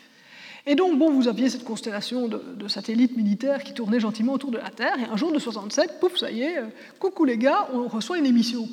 Et 0.65 0.75
donc, 0.75 0.97
bon, 0.97 1.11
vous 1.11 1.27
aviez 1.27 1.49
cette 1.49 1.65
constellation 1.65 2.27
de, 2.27 2.67
satellites 2.67 3.17
militaires 3.17 3.63
qui 3.63 3.73
tournaient 3.73 3.99
gentiment 3.99 4.33
autour 4.33 4.51
de 4.51 4.57
la 4.57 4.69
Terre, 4.69 4.97
et 4.99 5.03
un 5.11 5.17
jour 5.17 5.31
de 5.31 5.39
67, 5.39 5.99
pouf, 5.99 6.17
ça 6.17 6.31
y 6.31 6.41
est, 6.41 6.57
euh, 6.57 6.67
coucou 6.99 7.25
les 7.25 7.37
gars, 7.37 7.67
on 7.73 7.87
reçoit 7.87 8.17
une 8.17 8.25
émission. 8.25 8.67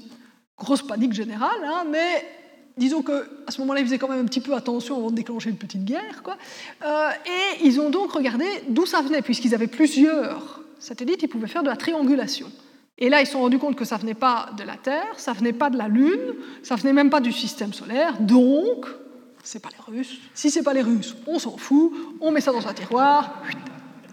Grosse 0.56 0.82
panique 0.82 1.12
générale, 1.12 1.64
hein, 1.64 1.84
mais 1.90 2.24
disons 2.76 3.02
qu'à 3.02 3.22
ce 3.48 3.60
moment-là, 3.62 3.80
ils 3.80 3.86
faisaient 3.86 3.98
quand 3.98 4.08
même 4.08 4.20
un 4.20 4.26
petit 4.26 4.40
peu 4.40 4.54
attention 4.54 4.96
avant 4.96 5.10
de 5.10 5.16
déclencher 5.16 5.50
une 5.50 5.56
petite 5.56 5.84
guerre. 5.84 6.22
Quoi. 6.22 6.36
Euh, 6.84 7.10
et 7.26 7.66
ils 7.66 7.80
ont 7.80 7.90
donc 7.90 8.12
regardé 8.12 8.46
d'où 8.68 8.86
ça 8.86 9.02
venait, 9.02 9.22
puisqu'ils 9.22 9.54
avaient 9.54 9.66
plusieurs 9.66 10.62
satellites, 10.78 11.22
ils 11.22 11.28
pouvaient 11.28 11.48
faire 11.48 11.62
de 11.62 11.68
la 11.68 11.76
triangulation. 11.76 12.50
Et 12.98 13.08
là, 13.08 13.20
ils 13.20 13.26
se 13.26 13.32
sont 13.32 13.40
rendus 13.40 13.58
compte 13.58 13.76
que 13.76 13.84
ça 13.84 13.96
venait 13.96 14.14
pas 14.14 14.50
de 14.56 14.62
la 14.62 14.76
Terre, 14.76 15.18
ça 15.18 15.32
venait 15.32 15.54
pas 15.54 15.70
de 15.70 15.78
la 15.78 15.88
Lune, 15.88 16.34
ça 16.62 16.76
venait 16.76 16.92
même 16.92 17.10
pas 17.10 17.20
du 17.20 17.32
système 17.32 17.72
solaire, 17.72 18.20
donc 18.20 18.86
c'est 19.42 19.60
pas 19.60 19.70
les 19.70 19.96
Russes. 19.96 20.18
Si 20.34 20.50
c'est 20.50 20.62
pas 20.62 20.74
les 20.74 20.82
Russes, 20.82 21.16
on 21.26 21.38
s'en 21.38 21.56
fout, 21.56 21.92
on 22.20 22.30
met 22.30 22.40
ça 22.40 22.52
dans 22.52 22.66
un 22.66 22.74
tiroir, 22.74 23.42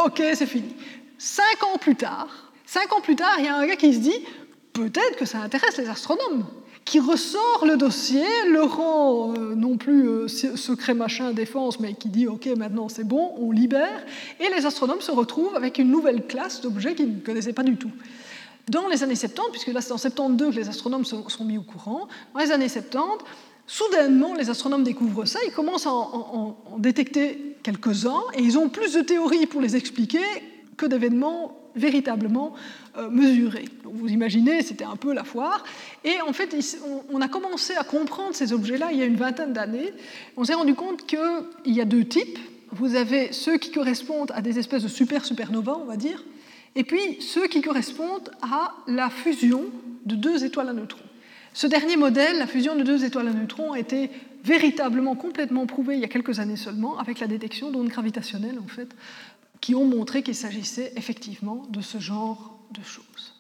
ok, 0.03 0.21
c'est 0.33 0.45
fini. 0.45 0.75
Cinq 1.17 1.63
ans 1.63 1.77
plus 1.79 1.95
tard, 1.95 2.51
cinq 2.65 2.93
ans 2.93 3.01
plus 3.01 3.15
tard, 3.15 3.35
il 3.39 3.45
y 3.45 3.47
a 3.47 3.55
un 3.55 3.65
gars 3.65 3.75
qui 3.75 3.93
se 3.93 3.99
dit, 3.99 4.25
peut-être 4.73 5.17
que 5.17 5.25
ça 5.25 5.39
intéresse 5.39 5.77
les 5.77 5.89
astronomes, 5.89 6.45
qui 6.85 6.99
ressort 6.99 7.65
le 7.65 7.75
dossier, 7.75 8.25
le 8.49 8.61
rend 8.61 9.33
euh, 9.33 9.55
non 9.55 9.77
plus 9.77 10.07
euh, 10.07 10.27
secret 10.27 10.93
machin 10.93 11.33
défense, 11.33 11.79
mais 11.79 11.93
qui 11.93 12.07
dit, 12.07 12.27
ok, 12.27 12.45
maintenant 12.57 12.87
c'est 12.87 13.03
bon, 13.03 13.33
on 13.37 13.51
libère, 13.51 14.05
et 14.39 14.49
les 14.55 14.65
astronomes 14.65 15.01
se 15.01 15.11
retrouvent 15.11 15.55
avec 15.55 15.79
une 15.79 15.91
nouvelle 15.91 16.25
classe 16.27 16.61
d'objets 16.61 16.95
qu'ils 16.95 17.15
ne 17.15 17.19
connaissaient 17.19 17.53
pas 17.53 17.63
du 17.63 17.75
tout. 17.75 17.91
Dans 18.69 18.87
les 18.87 19.03
années 19.03 19.15
70, 19.15 19.51
puisque 19.51 19.67
là 19.67 19.81
c'est 19.81 19.91
en 19.91 19.97
72 19.97 20.53
que 20.53 20.59
les 20.59 20.69
astronomes 20.69 21.05
sont, 21.05 21.27
sont 21.27 21.45
mis 21.45 21.57
au 21.57 21.63
courant, 21.63 22.07
dans 22.33 22.39
les 22.39 22.51
années 22.51 22.69
70, 22.69 23.25
Soudainement, 23.67 24.33
les 24.33 24.49
astronomes 24.49 24.85
découvrent 24.85 25.25
ça, 25.25 25.39
ils 25.45 25.51
commencent 25.51 25.87
à 25.87 25.91
en, 25.91 26.55
détecter 26.79 27.57
quelques-uns, 27.63 28.23
et 28.33 28.41
ils 28.41 28.57
ont 28.57 28.69
plus 28.69 28.93
de 28.93 29.01
théories 29.01 29.45
pour 29.45 29.59
les 29.59 29.75
expliquer 29.75 30.23
que 30.77 30.85
d'événements 30.85 31.57
véritablement 31.75 32.53
euh, 32.97 33.09
mesurés. 33.09 33.65
vous 33.83 34.07
imaginez, 34.07 34.61
c'était 34.61 34.85
un 34.85 34.95
peu 34.95 35.13
la 35.13 35.23
foire. 35.23 35.63
Et 36.03 36.21
en 36.21 36.33
fait, 36.33 36.55
on, 37.11 37.21
a 37.21 37.27
commencé 37.27 37.75
à 37.75 37.83
comprendre 37.83 38.33
ces 38.33 38.53
objets-là 38.53 38.89
il 38.91 38.99
y 38.99 39.01
a 39.01 39.05
une 39.05 39.17
vingtaine 39.17 39.53
d'années. 39.53 39.93
On 40.37 40.43
s'est 40.43 40.53
rendu 40.53 40.73
compte 40.73 41.05
qu'il 41.05 41.19
y 41.65 41.81
a 41.81 41.85
deux 41.85 42.05
types. 42.05 42.39
Vous 42.71 42.95
avez 42.95 43.31
ceux 43.31 43.57
qui 43.57 43.71
correspondent 43.71 44.31
à 44.33 44.41
des 44.41 44.57
espèces 44.59 44.83
de 44.83 44.87
super-supernovas, 44.87 45.77
on 45.79 45.85
va 45.85 45.97
dire, 45.97 46.23
et 46.75 46.83
puis 46.83 47.21
ceux 47.21 47.47
qui 47.47 47.61
correspondent 47.61 48.31
à 48.41 48.73
la 48.87 49.09
fusion 49.09 49.65
de 50.05 50.15
deux 50.15 50.43
étoiles 50.43 50.69
à 50.69 50.73
neutrons. 50.73 51.06
Ce 51.57 51.65
dernier 51.65 51.97
modèle, 51.97 52.37
la 52.37 52.45
fusion 52.45 52.75
de 52.75 52.83
deux 52.83 53.03
étoiles 53.03 53.29
à 53.29 53.33
neutrons, 53.33 53.71
a 53.71 53.79
été 53.79 54.11
véritablement 54.43 55.15
complètement 55.15 55.65
prouvé 55.65 55.95
il 55.95 56.01
y 56.01 56.05
a 56.05 56.07
quelques 56.07 56.39
années 56.39 56.55
seulement 56.55 56.99
avec 56.99 57.19
la 57.19 57.25
détection 57.25 57.71
d'ondes 57.71 57.87
gravitationnelles, 57.87 58.59
en 58.59 58.67
fait, 58.67 58.95
qui 59.59 59.73
ont 59.73 59.85
montré 59.85 60.21
qu'il 60.21 60.35
s'agissait 60.35 60.93
effectivement 60.97 61.63
de 61.71 61.81
ce 61.81 61.97
genre 61.97 62.59
de 62.69 62.83
choses. 62.83 63.33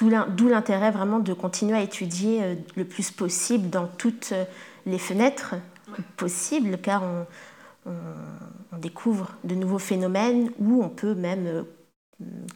D'où 0.00 0.48
l'intérêt 0.48 0.90
vraiment 0.90 1.18
de 1.18 1.34
continuer 1.34 1.76
à 1.76 1.82
étudier 1.82 2.42
euh, 2.42 2.54
le 2.74 2.86
plus 2.86 3.10
possible 3.10 3.68
dans 3.68 3.86
toutes 3.86 4.30
euh, 4.32 4.44
les 4.86 4.98
fenêtres 4.98 5.54
possibles, 6.16 6.78
car 6.80 7.02
on, 7.02 7.26
découvre 8.78 9.36
de 9.44 9.54
nouveaux 9.54 9.78
phénomènes 9.78 10.50
où 10.58 10.82
on 10.82 10.88
peut 10.88 11.14
même, 11.14 11.46
euh, 11.46 11.62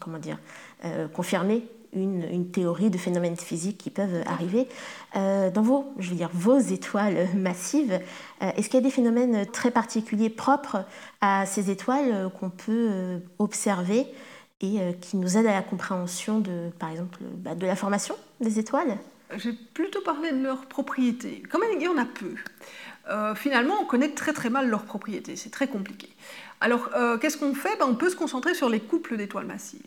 comment 0.00 0.18
dire, 0.18 0.38
confirmer 1.12 1.66
une, 1.94 2.50
théorie 2.50 2.90
de 2.90 2.98
phénomènes 2.98 3.36
physiques 3.36 3.78
qui 3.78 3.90
peuvent 3.90 4.22
arriver. 4.26 4.66
Euh, 5.16 5.50
dans 5.50 5.62
vos, 5.62 5.92
je 5.98 6.10
veux 6.10 6.16
dire, 6.16 6.30
vos 6.32 6.58
étoiles 6.58 7.28
massives, 7.36 8.00
euh, 8.42 8.50
est-ce 8.56 8.68
qu'il 8.68 8.74
y 8.74 8.82
a 8.82 8.86
des 8.86 8.90
phénomènes 8.90 9.46
très 9.46 9.70
particuliers 9.70 10.30
propres 10.30 10.84
à 11.20 11.46
ces 11.46 11.70
étoiles 11.70 12.10
euh, 12.12 12.28
qu'on 12.28 12.50
peut 12.50 13.20
observer 13.38 14.06
et 14.60 14.78
qui 15.00 15.16
nous 15.16 15.36
aident 15.36 15.48
à 15.48 15.54
la 15.54 15.62
compréhension 15.62 16.38
de, 16.38 16.70
par 16.78 16.90
exemple, 16.90 17.18
bah, 17.38 17.56
de 17.56 17.66
la 17.66 17.74
formation 17.74 18.14
des 18.40 18.60
étoiles? 18.60 18.96
J'ai 19.36 19.52
plutôt 19.52 20.02
parlé 20.02 20.30
de 20.30 20.40
leurs 20.40 20.66
propriétés. 20.66 21.42
Comme 21.50 21.62
il 21.74 21.82
y 21.82 21.88
en 21.88 21.98
a 21.98 22.04
peu, 22.04 22.34
finalement, 23.34 23.74
on 23.82 23.84
connaît 23.84 24.10
très 24.10 24.32
très 24.32 24.50
mal 24.50 24.68
leurs 24.68 24.84
propriétés. 24.84 25.34
C'est 25.34 25.50
très 25.50 25.66
compliqué. 25.66 26.08
Alors, 26.60 26.90
qu'est-ce 27.20 27.38
qu'on 27.38 27.54
fait? 27.54 27.76
Ben, 27.80 27.86
On 27.88 27.96
peut 27.96 28.10
se 28.10 28.14
concentrer 28.14 28.54
sur 28.54 28.68
les 28.68 28.78
couples 28.78 29.16
d'étoiles 29.16 29.46
massives 29.46 29.80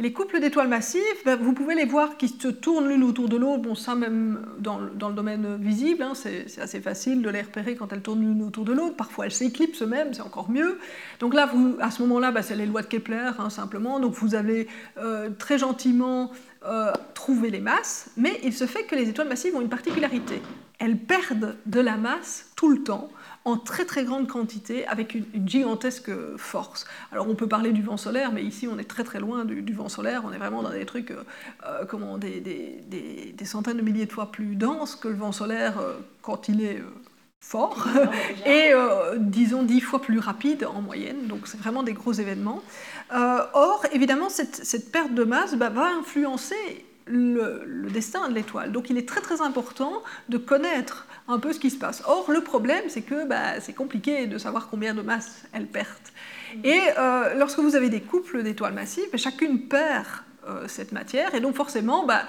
les 0.00 0.14
couples 0.14 0.40
d'étoiles 0.40 0.68
massives, 0.68 1.00
ben, 1.26 1.36
vous 1.36 1.52
pouvez 1.52 1.74
les 1.74 1.84
voir 1.84 2.16
qui 2.16 2.28
se 2.28 2.48
tournent 2.48 2.88
l'une 2.88 3.04
autour 3.04 3.28
de 3.28 3.36
l'autre. 3.36 3.60
Bon, 3.60 3.74
ça 3.74 3.94
même 3.94 4.40
dans, 4.58 4.78
le 4.78 5.14
domaine 5.14 5.58
visible, 5.60 6.02
hein, 6.02 6.12
c'est 6.14 6.46
assez 6.58 6.80
facile 6.80 7.20
de 7.20 7.28
les 7.28 7.42
repérer 7.42 7.76
quand 7.76 7.92
elles 7.92 8.00
tournent 8.00 8.20
l'une 8.20 8.42
autour 8.42 8.64
de 8.64 8.72
l'autre. 8.72 8.96
Parfois 8.96 9.26
elles 9.26 9.32
s'éclipsent 9.32 9.82
même, 9.82 10.14
c'est 10.14 10.22
encore 10.22 10.50
mieux. 10.50 10.78
Donc 11.20 11.34
là, 11.34 11.46
vous, 11.46 11.76
à 11.80 11.90
ce 11.90 12.00
moment-là, 12.02 12.32
ben, 12.32 12.40
c'est 12.40 12.56
les 12.56 12.64
lois 12.64 12.80
de 12.80 12.86
Kepler, 12.86 13.30
hein, 13.38 13.50
simplement. 13.50 14.00
Donc 14.00 14.14
vous 14.14 14.34
avez 14.34 14.68
euh, 14.96 15.28
très 15.38 15.58
gentiment 15.58 16.30
euh, 16.64 16.92
trouvé 17.12 17.50
les 17.50 17.60
masses, 17.60 18.10
mais 18.16 18.40
il 18.42 18.54
se 18.54 18.66
fait 18.66 18.84
que 18.84 18.94
les 18.94 19.10
étoiles 19.10 19.28
massives 19.28 19.54
ont 19.54 19.60
une 19.60 19.68
particularité. 19.68 20.40
Elles 20.78 20.96
perdent 20.96 21.56
de 21.66 21.80
la 21.80 21.98
masse 21.98 22.50
tout 22.56 22.70
le 22.70 22.82
temps 22.82 23.10
en 23.44 23.56
très 23.56 23.84
très 23.84 24.04
grande 24.04 24.28
quantité 24.28 24.86
avec 24.86 25.14
une, 25.14 25.24
gigantesque 25.46 26.10
force. 26.36 26.86
Alors 27.10 27.28
on 27.28 27.34
peut 27.34 27.48
parler 27.48 27.72
du 27.72 27.82
vent 27.82 27.96
solaire, 27.96 28.32
mais 28.32 28.42
ici 28.42 28.68
on 28.70 28.78
est 28.78 28.84
très 28.84 29.04
très 29.04 29.20
loin 29.20 29.44
du, 29.44 29.72
vent 29.72 29.88
solaire, 29.88 30.22
on 30.24 30.32
est 30.32 30.38
vraiment 30.38 30.62
dans 30.62 30.70
des 30.70 30.84
trucs, 30.84 31.10
euh, 31.10 31.22
euh, 31.66 31.84
comment, 31.86 32.18
des, 32.18 32.40
des, 32.40 33.32
des, 33.32 33.44
centaines 33.44 33.78
de 33.78 33.82
milliers 33.82 34.06
de 34.06 34.12
fois 34.12 34.30
plus 34.30 34.56
denses 34.56 34.94
que 34.94 35.08
le 35.08 35.14
vent 35.14 35.32
solaire 35.32 35.78
euh, 35.78 35.94
quand 36.22 36.48
il 36.48 36.62
est 36.62 36.82
fort, 37.40 37.88
et 38.46 38.72
disons 39.16 39.62
dix 39.62 39.80
fois 39.80 40.02
plus 40.02 40.18
rapide 40.18 40.66
en 40.66 40.82
moyenne, 40.82 41.26
donc 41.26 41.46
c'est 41.46 41.58
vraiment 41.58 41.82
des 41.82 41.94
gros 41.94 42.12
événements. 42.12 42.62
or, 43.10 43.82
évidemment, 43.92 44.28
cette, 44.28 44.56
cette 44.56 44.92
perte 44.92 45.14
de 45.14 45.24
masse 45.24 45.54
bah, 45.54 45.70
va 45.70 45.88
influencer 45.98 46.84
le, 47.10 47.62
le, 47.66 47.90
destin 47.90 48.28
de 48.28 48.34
l'étoile. 48.34 48.72
Donc 48.72 48.90
il 48.90 48.96
est 48.96 49.08
très 49.08 49.20
très 49.20 49.40
important 49.40 50.02
de 50.28 50.38
connaître 50.38 51.06
un 51.28 51.38
peu 51.38 51.52
ce 51.52 51.60
qui 51.60 51.70
se 51.70 51.78
passe. 51.78 52.02
Or, 52.06 52.30
le 52.30 52.40
problème, 52.40 52.84
c'est 52.88 53.02
que 53.02 53.26
bah, 53.26 53.60
c'est 53.60 53.72
compliqué 53.72 54.26
de 54.26 54.38
savoir 54.38 54.68
combien 54.68 54.94
de 54.94 55.02
masse 55.02 55.44
elles 55.52 55.66
perdent. 55.66 55.86
Et 56.64 56.80
euh, 56.98 57.34
lorsque 57.34 57.58
vous 57.58 57.76
avez 57.76 57.88
des 57.88 58.00
couples 58.00 58.42
d'étoiles 58.42 58.74
massives, 58.74 59.04
bah, 59.12 59.18
chacune 59.18 59.68
perd 59.68 60.06
euh, 60.48 60.64
cette 60.66 60.92
matière, 60.92 61.34
et 61.34 61.40
donc 61.40 61.54
forcément, 61.54 62.04
bah, 62.06 62.22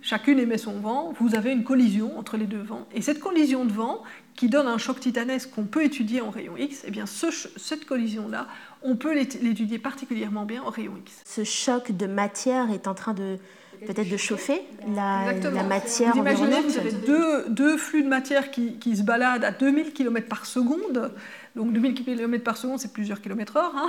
chacune 0.00 0.38
émet 0.38 0.58
son 0.58 0.80
vent, 0.80 1.12
vous 1.20 1.34
avez 1.34 1.52
une 1.52 1.64
collision 1.64 2.18
entre 2.18 2.36
les 2.36 2.46
deux 2.46 2.62
vents. 2.62 2.86
Et 2.94 3.02
cette 3.02 3.20
collision 3.20 3.64
de 3.64 3.72
vent, 3.72 4.02
qui 4.34 4.48
donne 4.48 4.68
un 4.68 4.78
choc 4.78 5.00
titanesque 5.00 5.50
qu'on 5.50 5.64
peut 5.64 5.82
étudier 5.82 6.20
en 6.20 6.30
rayon 6.30 6.56
X, 6.56 6.84
et 6.84 6.88
eh 6.88 6.90
bien 6.90 7.06
cette 7.06 7.84
collision-là, 7.86 8.46
on 8.82 8.94
peut 8.94 9.12
l'étudier 9.12 9.78
particulièrement 9.78 10.44
bien 10.44 10.62
en 10.62 10.70
rayon 10.70 10.94
X. 10.96 11.22
Ce 11.24 11.42
choc 11.42 11.90
de 11.90 12.06
matière 12.06 12.70
est 12.70 12.86
en 12.86 12.94
train 12.94 13.14
de, 13.14 13.38
peut-être 13.86 14.08
de 14.08 14.16
chauffer 14.16 14.62
la, 14.94 15.32
la 15.32 15.62
matière 15.62 16.12
vous 16.12 16.20
imaginez, 16.20 16.60
vous 16.60 16.78
avez 16.78 16.92
deux, 16.92 17.48
deux, 17.48 17.76
flux 17.76 18.02
de 18.02 18.08
matière 18.08 18.50
qui, 18.50 18.78
qui, 18.78 18.96
se 18.96 19.02
baladent 19.02 19.44
à 19.44 19.50
2000 19.50 19.92
km 19.92 20.28
par 20.28 20.46
seconde. 20.46 21.12
Donc 21.56 21.72
2000 21.72 21.94
km 21.94 22.44
par 22.44 22.56
seconde, 22.56 22.78
c'est 22.78 22.92
plusieurs 22.92 23.20
kilomètres 23.20 23.56
heure. 23.56 23.74
Hein. 23.74 23.88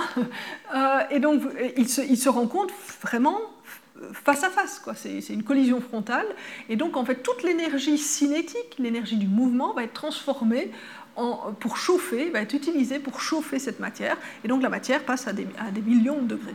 Euh, 0.72 1.00
et 1.10 1.18
donc, 1.18 1.42
ils 1.76 1.88
se, 1.88 2.00
ils 2.00 2.16
se 2.16 2.28
rencontrent 2.28 2.74
vraiment 3.02 3.40
face 4.12 4.44
à 4.44 4.50
face, 4.50 4.78
quoi. 4.78 4.94
C'est, 4.94 5.18
une 5.28 5.42
collision 5.42 5.80
frontale. 5.80 6.26
Et 6.68 6.76
donc, 6.76 6.96
en 6.96 7.04
fait, 7.04 7.16
toute 7.16 7.42
l'énergie 7.42 7.98
cinétique, 7.98 8.76
l'énergie 8.78 9.16
du 9.16 9.26
mouvement, 9.26 9.74
va 9.74 9.84
être 9.84 9.92
transformée 9.92 10.70
en, 11.16 11.52
pour 11.58 11.76
chauffer, 11.76 12.30
va 12.30 12.40
être 12.40 12.54
utilisée 12.54 12.98
pour 12.98 13.20
chauffer 13.20 13.58
cette 13.58 13.80
matière. 13.80 14.16
Et 14.44 14.48
donc, 14.48 14.62
la 14.62 14.68
matière 14.68 15.02
passe 15.04 15.26
à 15.26 15.32
des, 15.32 15.46
à 15.58 15.70
des 15.70 15.82
millions 15.82 16.22
de 16.22 16.36
degrés. 16.36 16.54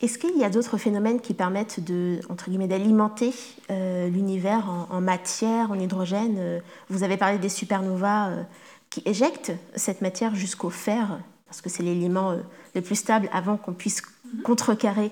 Est-ce 0.00 0.18
qu'il 0.18 0.36
y 0.36 0.44
a 0.44 0.50
d'autres 0.50 0.78
phénomènes 0.78 1.20
qui 1.20 1.34
permettent 1.34 1.82
de, 1.82 2.20
entre 2.28 2.50
guillemets, 2.50 2.68
d'alimenter 2.68 3.34
euh, 3.70 4.08
l'univers 4.08 4.86
en, 4.90 5.00
matière, 5.00 5.72
en 5.72 5.78
hydrogène 5.78 6.36
euh, 6.38 6.60
Vous 6.88 7.02
avez 7.02 7.16
parlé 7.16 7.38
des 7.38 7.48
supernovas 7.48 8.28
euh, 8.28 8.42
qui 8.90 9.02
éjectent 9.06 9.52
cette 9.74 10.00
matière 10.00 10.36
jusqu'au 10.36 10.70
fer, 10.70 11.18
parce 11.46 11.60
que 11.60 11.68
c'est 11.68 11.82
l'élément 11.82 12.36
le 12.76 12.80
plus 12.80 12.94
stable 12.94 13.28
avant 13.32 13.56
qu'on 13.56 13.72
puisse 13.72 14.02
mhm. 14.02 14.42
contrecarrer 14.42 15.10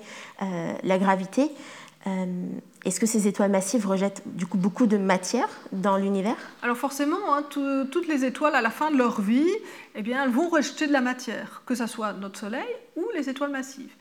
la 0.83 0.97
gravité. 0.97 1.51
Est-ce 2.85 2.99
que 2.99 3.05
ces 3.05 3.27
étoiles 3.27 3.51
massives 3.51 3.85
rejettent 3.85 4.23
du 4.25 4.47
coup 4.47 4.57
beaucoup 4.57 4.87
de 4.87 4.97
matière 4.97 5.49
dans 5.73 5.97
l'univers? 5.97 6.37
Alors 6.63 6.77
forcément, 6.77 7.17
hein, 7.29 7.43
toutes 7.51 8.07
les 8.07 8.23
étoiles 8.23 8.55
à 8.55 8.61
la 8.61 8.69
fin 8.69 8.89
de 8.89 8.97
leur 8.97 9.19
vie, 9.21 9.51
eh 9.93 10.01
bien, 10.01 10.23
elles 10.23 10.31
vont 10.31 10.47
rejeter 10.47 10.87
de 10.87 10.93
la 10.93 11.01
matière, 11.01 11.63
que 11.65 11.75
ce 11.75 11.85
soit 11.85 12.13
notre 12.13 12.39
Soleil 12.39 12.67
ou 12.95 13.03
les 13.13 13.29
étoiles 13.29 13.51
massives. 13.51 13.93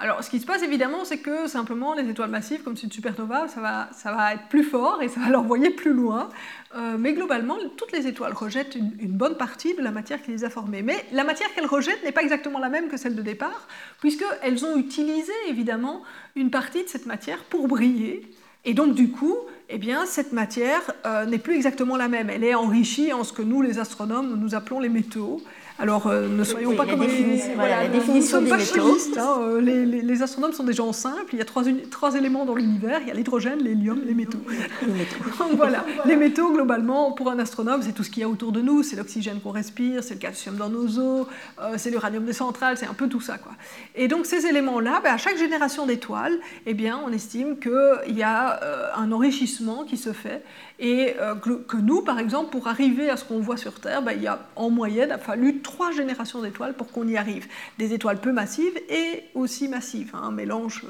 Alors, 0.00 0.24
ce 0.24 0.30
qui 0.30 0.40
se 0.40 0.46
passe 0.46 0.62
évidemment, 0.62 1.04
c'est 1.04 1.18
que 1.18 1.46
simplement 1.46 1.94
les 1.94 2.08
étoiles 2.08 2.30
massives, 2.30 2.62
comme 2.62 2.76
c'est 2.76 2.82
une 2.86 2.92
supernova, 2.92 3.46
ça 3.46 3.60
va, 3.60 3.88
ça 3.92 4.12
va 4.12 4.34
être 4.34 4.48
plus 4.48 4.64
fort 4.64 5.00
et 5.02 5.08
ça 5.08 5.20
va 5.20 5.28
l'envoyer 5.30 5.70
plus 5.70 5.92
loin. 5.92 6.30
Euh, 6.74 6.96
mais 6.98 7.12
globalement, 7.12 7.56
toutes 7.76 7.92
les 7.92 8.08
étoiles 8.08 8.32
rejettent 8.32 8.74
une, 8.74 9.12
bonne 9.12 9.36
partie 9.36 9.74
de 9.74 9.82
la 9.82 9.92
matière 9.92 10.20
qui 10.20 10.32
les 10.32 10.44
a 10.44 10.50
formées. 10.50 10.82
Mais 10.82 11.04
la 11.12 11.22
matière 11.22 11.52
qu'elles 11.54 11.66
rejettent 11.66 12.02
n'est 12.02 12.12
pas 12.12 12.22
exactement 12.22 12.58
la 12.58 12.68
même 12.68 12.88
que 12.88 12.96
celle 12.96 13.14
de 13.14 13.22
départ, 13.22 13.68
puisqu'elles 14.00 14.64
ont 14.64 14.76
utilisé 14.76 15.32
évidemment 15.48 16.02
une 16.34 16.50
partie 16.50 16.82
de 16.82 16.88
cette 16.88 17.06
matière 17.06 17.44
pour 17.44 17.68
briller. 17.68 18.28
Et 18.64 18.74
donc, 18.74 18.94
du 18.94 19.10
coup, 19.10 19.36
eh 19.68 19.78
bien, 19.78 20.06
cette 20.06 20.32
matière 20.32 20.82
euh, 21.06 21.24
n'est 21.26 21.38
plus 21.38 21.54
exactement 21.54 21.96
la 21.96 22.08
même. 22.08 22.30
Elle 22.30 22.44
est 22.44 22.54
enrichie 22.54 23.12
en 23.12 23.22
ce 23.22 23.32
que 23.32 23.42
nous, 23.42 23.62
les 23.62 23.78
astronomes, 23.78 24.34
nous 24.40 24.56
appelons 24.56 24.80
les 24.80 24.88
métaux. 24.88 25.40
Alors, 25.76 26.06
euh, 26.06 26.28
ne 26.28 26.44
soyons 26.44 26.76
pas 26.76 26.86
comme 26.86 27.02
les... 27.02 27.42
Voilà, 27.56 27.82
la 27.82 27.88
définition 27.88 28.40
des 28.40 28.52
métaux. 28.52 28.96
Hein, 29.18 29.38
euh, 29.40 29.60
les, 29.60 30.22
astronomes 30.22 30.52
sont 30.52 30.62
des 30.62 30.72
gens 30.72 30.92
simples. 30.92 31.30
Il 31.32 31.38
y 31.40 31.42
a 31.42 31.44
trois, 31.44 31.64
trois 31.90 32.14
éléments 32.14 32.44
dans 32.44 32.54
l'univers. 32.54 33.00
Il 33.02 33.08
y 33.08 33.10
a 33.10 33.14
l'hydrogène, 33.14 33.58
l'hélium, 33.58 34.00
les 34.06 34.14
métaux. 34.14 34.38
Les 34.86 34.92
métaux. 34.92 35.16
voilà. 35.56 35.84
Les 36.04 36.14
métaux, 36.14 36.52
globalement, 36.52 37.10
pour 37.10 37.28
un 37.28 37.40
astronome, 37.40 37.82
c'est 37.82 37.92
tout 37.92 38.04
ce 38.04 38.10
qu'il 38.10 38.20
y 38.20 38.24
a 38.24 38.28
autour 38.28 38.52
de 38.52 38.60
nous. 38.60 38.84
C'est 38.84 38.94
l'oxygène 38.94 39.40
qu'on 39.40 39.50
respire, 39.50 40.04
c'est 40.04 40.14
le 40.14 40.20
calcium 40.20 40.56
dans 40.56 40.68
nos 40.68 40.98
os, 40.98 41.26
euh, 41.60 41.74
c'est 41.76 41.90
l'uranium 41.90 42.24
des 42.24 42.32
centrales, 42.32 42.78
c'est 42.78 42.86
un 42.86 42.94
peu 42.94 43.08
tout 43.08 43.20
ça. 43.20 43.38
Quoi. 43.38 43.52
Et 43.96 44.06
donc, 44.06 44.26
ces 44.26 44.46
éléments-là, 44.46 45.00
ben, 45.02 45.14
à 45.14 45.18
chaque 45.18 45.38
génération 45.38 45.86
d'étoiles, 45.86 46.38
eh 46.66 46.74
bien, 46.74 47.00
on 47.04 47.10
estime 47.10 47.58
qu'il 47.58 48.16
y 48.16 48.22
a 48.22 48.94
un 48.96 49.10
enrichissement 49.10 49.82
qui 49.82 49.96
se 49.96 50.12
fait 50.12 50.44
et 50.78 51.14
que, 51.40 51.76
nous, 51.76 52.02
par 52.02 52.18
exemple, 52.18 52.50
pour 52.50 52.66
arriver 52.66 53.08
à 53.08 53.16
ce 53.16 53.24
qu'on 53.24 53.38
voit 53.38 53.56
sur 53.56 53.80
Terre, 53.80 54.02
ben, 54.02 54.12
il 54.12 54.22
y 54.22 54.26
a 54.26 54.46
en 54.56 54.70
moyenne, 54.70 55.12
a 55.12 55.18
fallu 55.18 55.62
trois 55.62 55.92
générations 55.92 56.42
d'étoiles 56.42 56.74
pour 56.74 56.90
qu'on 56.90 57.06
y 57.06 57.16
arrive. 57.16 57.46
Des 57.78 57.92
étoiles 57.94 58.20
peu 58.20 58.32
massives 58.32 58.76
et 58.88 59.24
aussi 59.34 59.68
massives, 59.68 60.10
hein, 60.14 60.22
un 60.24 60.32
mélange 60.32 60.84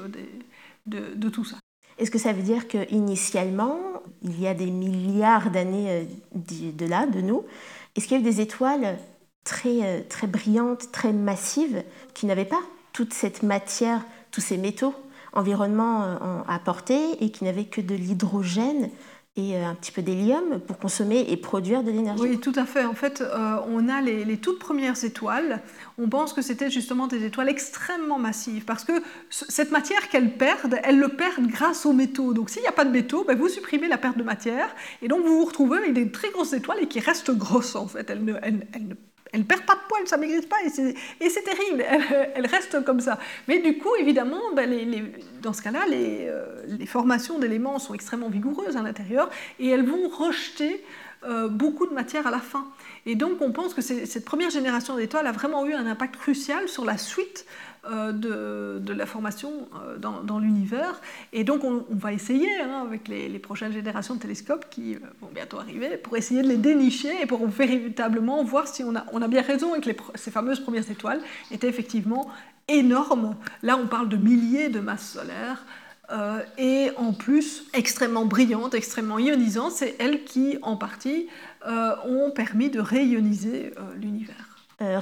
de, 0.87 1.29
tout 1.29 1.45
ça. 1.45 1.57
Est-ce 1.97 2.11
que 2.11 2.17
ça 2.17 2.33
veut 2.33 2.41
dire 2.41 2.67
qu'initialement, 2.67 3.79
il 4.21 4.39
y 4.41 4.47
a 4.47 4.53
des 4.53 4.71
milliards 4.71 5.49
d'années 5.49 5.89
euh, 5.89 6.03
de 6.33 6.85
là, 6.85 7.05
de 7.05 7.21
nous, 7.21 7.45
est-ce 7.95 8.07
qu'il 8.07 8.17
y 8.17 8.19
a 8.19 8.21
eu 8.21 8.29
des 8.29 8.41
étoiles 8.41 8.97
très, 9.43 9.83
euh, 9.83 10.01
très 10.07 10.27
brillantes, 10.27 10.91
très 10.91 11.13
massives, 11.13 11.83
qui 12.13 12.25
n'avaient 12.25 12.43
pas 12.43 12.61
toute 12.91 13.13
cette 13.13 13.43
matière, 13.43 14.01
tous 14.31 14.41
ces 14.41 14.57
métaux 14.57 14.93
environnement 15.33 16.03
euh, 16.03 16.41
à 16.47 16.59
porter 16.59 17.23
et 17.23 17.29
qui 17.29 17.43
n'avaient 17.43 17.65
que 17.65 17.81
de 17.81 17.93
l'hydrogène 17.93 18.89
et 19.37 19.57
euh, 19.57 19.65
un 19.65 19.75
petit 19.75 19.91
peu 19.91 20.01
d'hélium 20.01 20.59
pour 20.61 20.77
consommer 20.77 21.25
et 21.29 21.35
produire 21.35 21.83
de 21.83 21.91
l'énergie. 21.91 22.23
Oui, 22.23 22.39
tout 22.39 22.53
à 22.55 22.65
fait. 22.65 22.85
En 22.85 22.93
fait, 22.93 23.21
euh, 23.21 23.57
on 23.67 23.89
a 23.89 24.01
les, 24.01 24.37
toutes 24.37 24.59
premières 24.59 25.03
étoiles. 25.03 25.61
On 25.97 26.07
pense 26.07 26.31
que 26.31 26.41
c'était 26.41 26.69
justement 26.69 27.07
des 27.07 27.25
étoiles 27.25 27.49
extrêmement 27.49 28.17
massives 28.17 28.63
parce 28.63 28.85
que 28.85 28.93
cette 29.29 29.71
matière 29.71 30.07
qu'elles 30.09 30.37
perdent, 30.37 30.79
elles 30.83 30.99
le 30.99 31.09
perdent 31.09 31.47
grâce 31.47 31.85
aux 31.85 31.93
métaux. 31.93 32.33
Donc 32.33 32.49
s'il 32.49 32.61
n'y 32.61 32.67
a 32.67 32.73
pas 32.73 32.85
de 32.85 32.91
métaux, 32.91 33.25
ben, 33.27 33.37
vous 33.37 33.49
supprimez 33.49 33.87
la 33.87 33.97
perte 33.97 34.17
de 34.17 34.23
matière 34.23 34.73
et 35.01 35.07
donc 35.07 35.25
vous 35.25 35.39
vous 35.39 35.45
retrouvez 35.45 35.79
avec 35.79 35.93
des 35.93 36.11
très 36.11 36.29
grosses 36.29 36.53
étoiles 36.53 36.79
et 36.81 36.87
qui 36.87 37.01
restent 37.01 37.31
grosses 37.31 37.75
en 37.75 37.87
fait. 37.87 38.09
Ne, 38.09 38.33
ne 38.33 38.95
elle 39.35 39.41
ne 39.41 39.45
perd 39.45 39.65
pas 39.65 39.75
de 39.75 39.81
poils, 39.89 40.07
ça 40.07 40.15
ne 40.15 40.21
maigrisse 40.21 40.45
pas, 40.45 40.55
et 40.63 41.29
c'est 41.29 41.41
terrible, 41.43 41.83
elle, 42.35 42.47
reste 42.47 42.85
comme 42.85 43.01
ça. 43.01 43.19
Mais 43.49 43.59
du 43.59 43.77
coup, 43.77 43.93
évidemment, 43.99 44.39
ben, 44.55 44.73
dans 45.41 45.51
ce 45.51 45.61
cas-là, 45.61 45.85
euh, 45.91 46.63
les, 46.67 46.85
formations 46.85 47.37
d'éléments 47.37 47.77
sont 47.77 47.93
extrêmement 47.93 48.29
vigoureuses 48.29 48.77
à 48.77 48.81
l'intérieur, 48.81 49.29
et 49.59 49.67
elles 49.67 49.85
vont 49.85 50.07
rejeter 50.07 50.81
euh, 51.25 51.49
beaucoup 51.49 51.85
de 51.85 51.93
matière 51.93 52.25
à 52.27 52.31
la 52.31 52.39
fin. 52.39 52.65
Et 53.05 53.15
donc, 53.15 53.41
on 53.41 53.51
pense 53.51 53.73
que 53.73 53.81
cette 53.81 54.23
première 54.23 54.51
génération 54.51 54.95
d'étoiles 54.95 55.27
a 55.27 55.33
vraiment 55.33 55.65
eu 55.65 55.73
un 55.73 55.85
impact 55.85 56.15
crucial 56.15 56.69
sur 56.69 56.85
la 56.85 56.97
suite 56.97 57.45
euh, 57.91 58.79
de, 58.79 58.93
la 58.93 59.05
formation 59.05 59.67
euh, 59.75 59.97
dans, 59.97 60.39
l'univers. 60.39 61.01
Et 61.33 61.43
donc 61.43 61.63
on, 61.63 61.83
va 61.89 62.13
essayer, 62.13 62.49
hein, 62.61 62.83
avec 62.85 63.07
les, 63.07 63.37
prochaines 63.39 63.73
générations 63.73 64.15
de 64.15 64.19
télescopes 64.19 64.67
qui 64.69 64.95
euh, 64.95 64.99
vont 65.21 65.29
bientôt 65.33 65.59
arriver, 65.59 65.97
pour 65.97 66.15
essayer 66.17 66.41
de 66.41 66.47
les 66.47 66.57
dénicher 66.57 67.21
et 67.21 67.25
pour 67.25 67.45
véritablement 67.47 68.43
voir 68.43 68.67
si 68.67 68.83
on 68.83 68.95
a, 68.95 69.05
on 69.11 69.21
a 69.21 69.27
bien 69.27 69.41
raison 69.41 69.75
et 69.75 69.81
que 69.81 69.89
ces 70.15 70.31
fameuses 70.31 70.61
premières 70.61 70.89
étoiles 70.89 71.21
étaient 71.51 71.67
effectivement 71.67 72.29
énormes. 72.67 73.35
Là, 73.61 73.77
on 73.77 73.87
parle 73.87 74.09
de 74.09 74.17
milliers 74.17 74.69
de 74.69 74.79
masses 74.79 75.11
solaires. 75.11 75.65
et 76.57 76.89
en 76.97 77.13
plus 77.13 77.65
extrêmement 77.73 78.25
brillantes, 78.25 78.73
extrêmement 78.73 79.19
ionisantes, 79.19 79.73
c'est 79.73 79.95
elles 79.99 80.23
qui, 80.23 80.57
en 80.61 80.75
partie, 80.77 81.27
ont 81.65 82.31
permis 82.31 82.69
de 82.69 82.79
réioniser 82.79 83.73
l'univers. 83.99 84.44
Euh, 84.81 84.99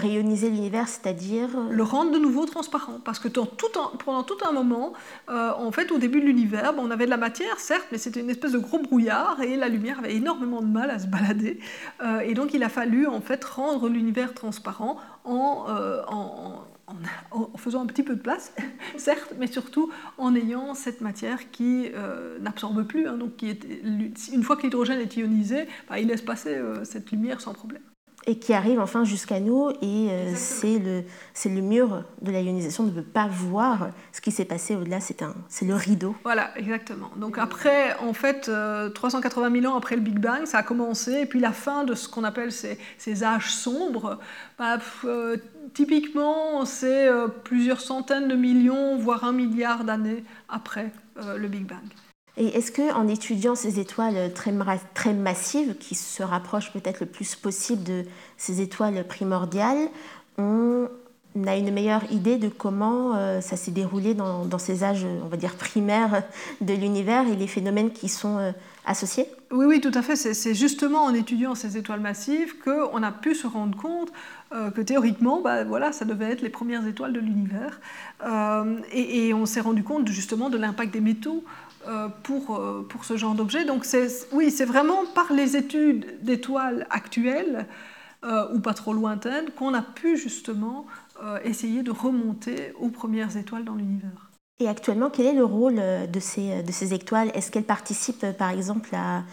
l'univers, 0.49 0.87
c'est-à-dire 0.87 1.49
euh, 1.57 1.71
le 1.71 1.81
rendre 1.81 2.11
de 2.11 2.19
nouveau 2.19 2.45
transparent. 2.45 2.99
Parce 3.03 3.17
que 3.17 3.27
pendant 3.27 4.21
tout 4.21 4.37
un 4.47 4.51
moment, 4.51 4.93
euh, 5.29 5.71
fait, 5.71 5.91
au 5.91 5.97
début 5.97 6.21
de 6.21 6.25
l'univers, 6.25 6.75
on 6.77 6.91
avait 6.91 7.05
de 7.05 7.09
la 7.09 7.17
matière, 7.17 7.59
certes, 7.59 7.87
mais 7.91 7.97
c'était 7.97 8.19
une 8.19 8.29
espèce 8.29 8.51
de 8.51 8.59
gros 8.59 8.77
brouillard 8.77 9.41
et 9.41 9.55
la 9.55 9.69
lumière 9.69 9.97
avait 9.97 10.15
énormément 10.15 10.61
de 10.61 10.67
mal 10.67 10.91
à 10.91 10.99
se 10.99 11.07
balader. 11.07 11.59
et 12.23 12.33
donc, 12.35 12.53
il 12.53 12.61
a 12.61 12.69
fallu 12.69 13.07
en 13.07 13.21
fait 13.21 13.43
rendre 13.43 13.89
l'univers 13.89 14.35
transparent 14.35 14.97
en, 15.25 15.65
faisant 17.57 17.81
un 17.81 17.87
petit 17.87 18.03
peu 18.03 18.15
de 18.15 18.21
place, 18.21 18.53
certes, 18.97 19.33
mais 19.39 19.47
surtout 19.47 19.91
en 20.19 20.35
ayant 20.35 20.75
cette 20.75 21.01
matière 21.01 21.49
qui 21.49 21.89
n'absorbe 22.41 22.83
plus. 22.83 23.07
Hein, 23.07 23.17
une 23.41 24.43
fois 24.43 24.55
que 24.55 24.63
l'hydrogène 24.63 24.99
est 24.99 25.15
ionisé, 25.15 25.67
bah, 25.89 25.99
il 25.99 26.07
laisse 26.07 26.21
passer 26.21 26.61
cette 26.83 27.11
lumière 27.11 27.41
sans 27.41 27.53
problème 27.53 27.81
et 28.25 28.37
qui 28.37 28.53
arrive 28.53 28.79
enfin 28.79 29.03
jusqu'à 29.03 29.39
nous. 29.39 29.69
Et 29.81 30.09
euh, 30.09 30.33
c'est 30.35 30.79
le, 30.79 31.03
le 31.45 31.61
mur 31.61 32.03
de 32.21 32.31
la 32.31 32.41
ionisation, 32.41 32.83
on 32.83 32.87
ne 32.87 32.91
peut 32.91 33.01
pas 33.01 33.27
voir 33.27 33.89
ce 34.11 34.21
qui 34.21 34.31
s'est 34.31 34.45
passé 34.45 34.75
au-delà, 34.75 34.99
c'est 34.99 35.65
le 35.65 35.75
rideau. 35.75 36.15
Voilà, 36.23 36.57
exactement. 36.57 37.11
Donc 37.17 37.37
après, 37.37 37.95
en 37.99 38.13
fait, 38.13 38.49
380 38.93 39.47
euh, 39.47 39.61
000 39.61 39.73
ans 39.73 39.77
après 39.77 39.95
le 39.95 40.01
Big 40.01 40.19
Bang, 40.19 40.45
ça 40.45 40.59
a 40.59 40.63
commencé, 40.63 41.21
et 41.21 41.25
puis 41.25 41.39
la 41.39 41.51
fin 41.51 41.83
de 41.83 41.95
ce 41.95 42.07
qu'on 42.07 42.23
appelle 42.23 42.51
ces, 42.51 42.77
ces, 42.97 43.23
âges 43.23 43.51
sombres, 43.51 44.19
bah, 44.57 44.77
euh, 45.05 45.37
typiquement, 45.73 46.65
c'est 46.65 47.09
plusieurs 47.43 47.81
centaines 47.81 48.27
de 48.27 48.35
millions, 48.35 48.97
voire 48.97 49.23
un 49.23 49.33
milliard 49.33 49.83
d'années 49.83 50.23
après 50.49 50.91
le 51.37 51.47
Big 51.47 51.65
Bang. 51.65 51.79
Et 52.37 52.47
est-ce 52.47 52.71
qu'en 52.71 53.07
étudiant 53.07 53.55
ces 53.55 53.79
étoiles 53.79 54.33
très, 54.33 54.53
très 54.93 55.13
massives, 55.13 55.75
qui 55.77 55.95
se 55.95 56.23
rapprochent 56.23 56.71
peut-être 56.73 57.01
le 57.01 57.05
plus 57.05 57.35
possible 57.35 57.83
de 57.83 58.05
ces 58.37 58.61
étoiles 58.61 59.05
primordiales, 59.07 59.87
on 60.39 60.87
a 61.47 61.55
une 61.55 61.71
meilleure 61.71 62.11
idée 62.11 62.37
de 62.37 62.47
comment 62.47 63.15
euh, 63.15 63.41
ça 63.41 63.55
s'est 63.55 63.71
déroulé 63.71 64.13
dans, 64.13 64.57
ces 64.57 64.83
âges, 64.83 65.05
on 65.23 65.27
va 65.27 65.37
dire, 65.37 65.55
primaires 65.55 66.23
de 66.61 66.73
l'univers 66.73 67.27
et 67.27 67.35
les 67.35 67.47
phénomènes 67.47 67.91
qui 67.91 68.09
sont 68.09 68.37
euh, 68.37 68.51
associés? 68.85 69.27
Oui, 69.51 69.65
oui, 69.65 69.81
tout 69.81 69.91
à 69.93 70.01
fait. 70.01 70.15
C'est 70.15 70.55
justement 70.55 71.03
en 71.03 71.13
étudiant 71.13 71.53
ces 71.53 71.77
étoiles 71.77 71.99
massives 71.99 72.55
qu'on 72.63 73.03
a 73.03 73.11
pu 73.11 73.35
se 73.35 73.45
rendre 73.45 73.77
compte 73.77 74.11
euh, 74.53 74.71
que 74.71 74.81
théoriquement, 74.81 75.41
bah, 75.41 75.63
voilà, 75.63 75.91
ça 75.91 76.05
devait 76.05 76.31
être 76.31 76.41
les 76.41 76.49
premières 76.49 76.87
étoiles 76.87 77.13
de 77.13 77.19
l'univers. 77.19 77.79
Et, 78.91 79.33
on 79.33 79.45
s'est 79.45 79.61
rendu 79.61 79.83
compte 79.83 80.07
justement 80.07 80.49
de 80.49 80.57
l'impact 80.57 80.93
des 80.93 81.01
métaux 81.01 81.43
euh, 81.43 81.72
pour, 82.23 82.55
euh, 82.55 82.85
pour 82.87 83.05
ce 83.05 83.17
genre 83.17 83.35
d'objet. 83.35 83.65
Donc 83.65 83.85
oui, 84.31 84.51
c'est 84.51 84.65
vraiment 84.65 85.05
par 85.13 85.31
les 85.33 85.55
études 85.55 86.23
d'étoiles 86.23 86.87
actuelles 86.89 87.67
euh, 88.23 88.53
ou 88.53 88.59
pas 88.59 88.73
trop 88.73 88.93
lointaines 88.93 89.49
qu'on 89.51 89.73
a 89.73 89.81
pu 89.81 90.17
justement 90.17 90.85
essayer 91.45 91.83
de 91.83 91.91
remonter 91.91 92.73
aux 92.77 92.89
premières 92.89 93.37
étoiles 93.37 93.63
dans 93.63 93.75
l'univers. 93.75 94.29
Et 94.59 94.67
actuellement, 94.67 95.09
quel 95.09 95.27
est 95.27 95.33
le 95.33 95.45
rôle 95.45 95.75
de 95.75 96.19
ces, 96.19 96.61
de 96.63 96.71
ces 96.71 96.93
étoiles? 96.93 97.31
Est-ce 97.33 97.49
qu'elles 97.49 97.63
participent 97.63 98.25
par 98.37 98.49
exemple 98.49 98.89
à, 98.93 99.23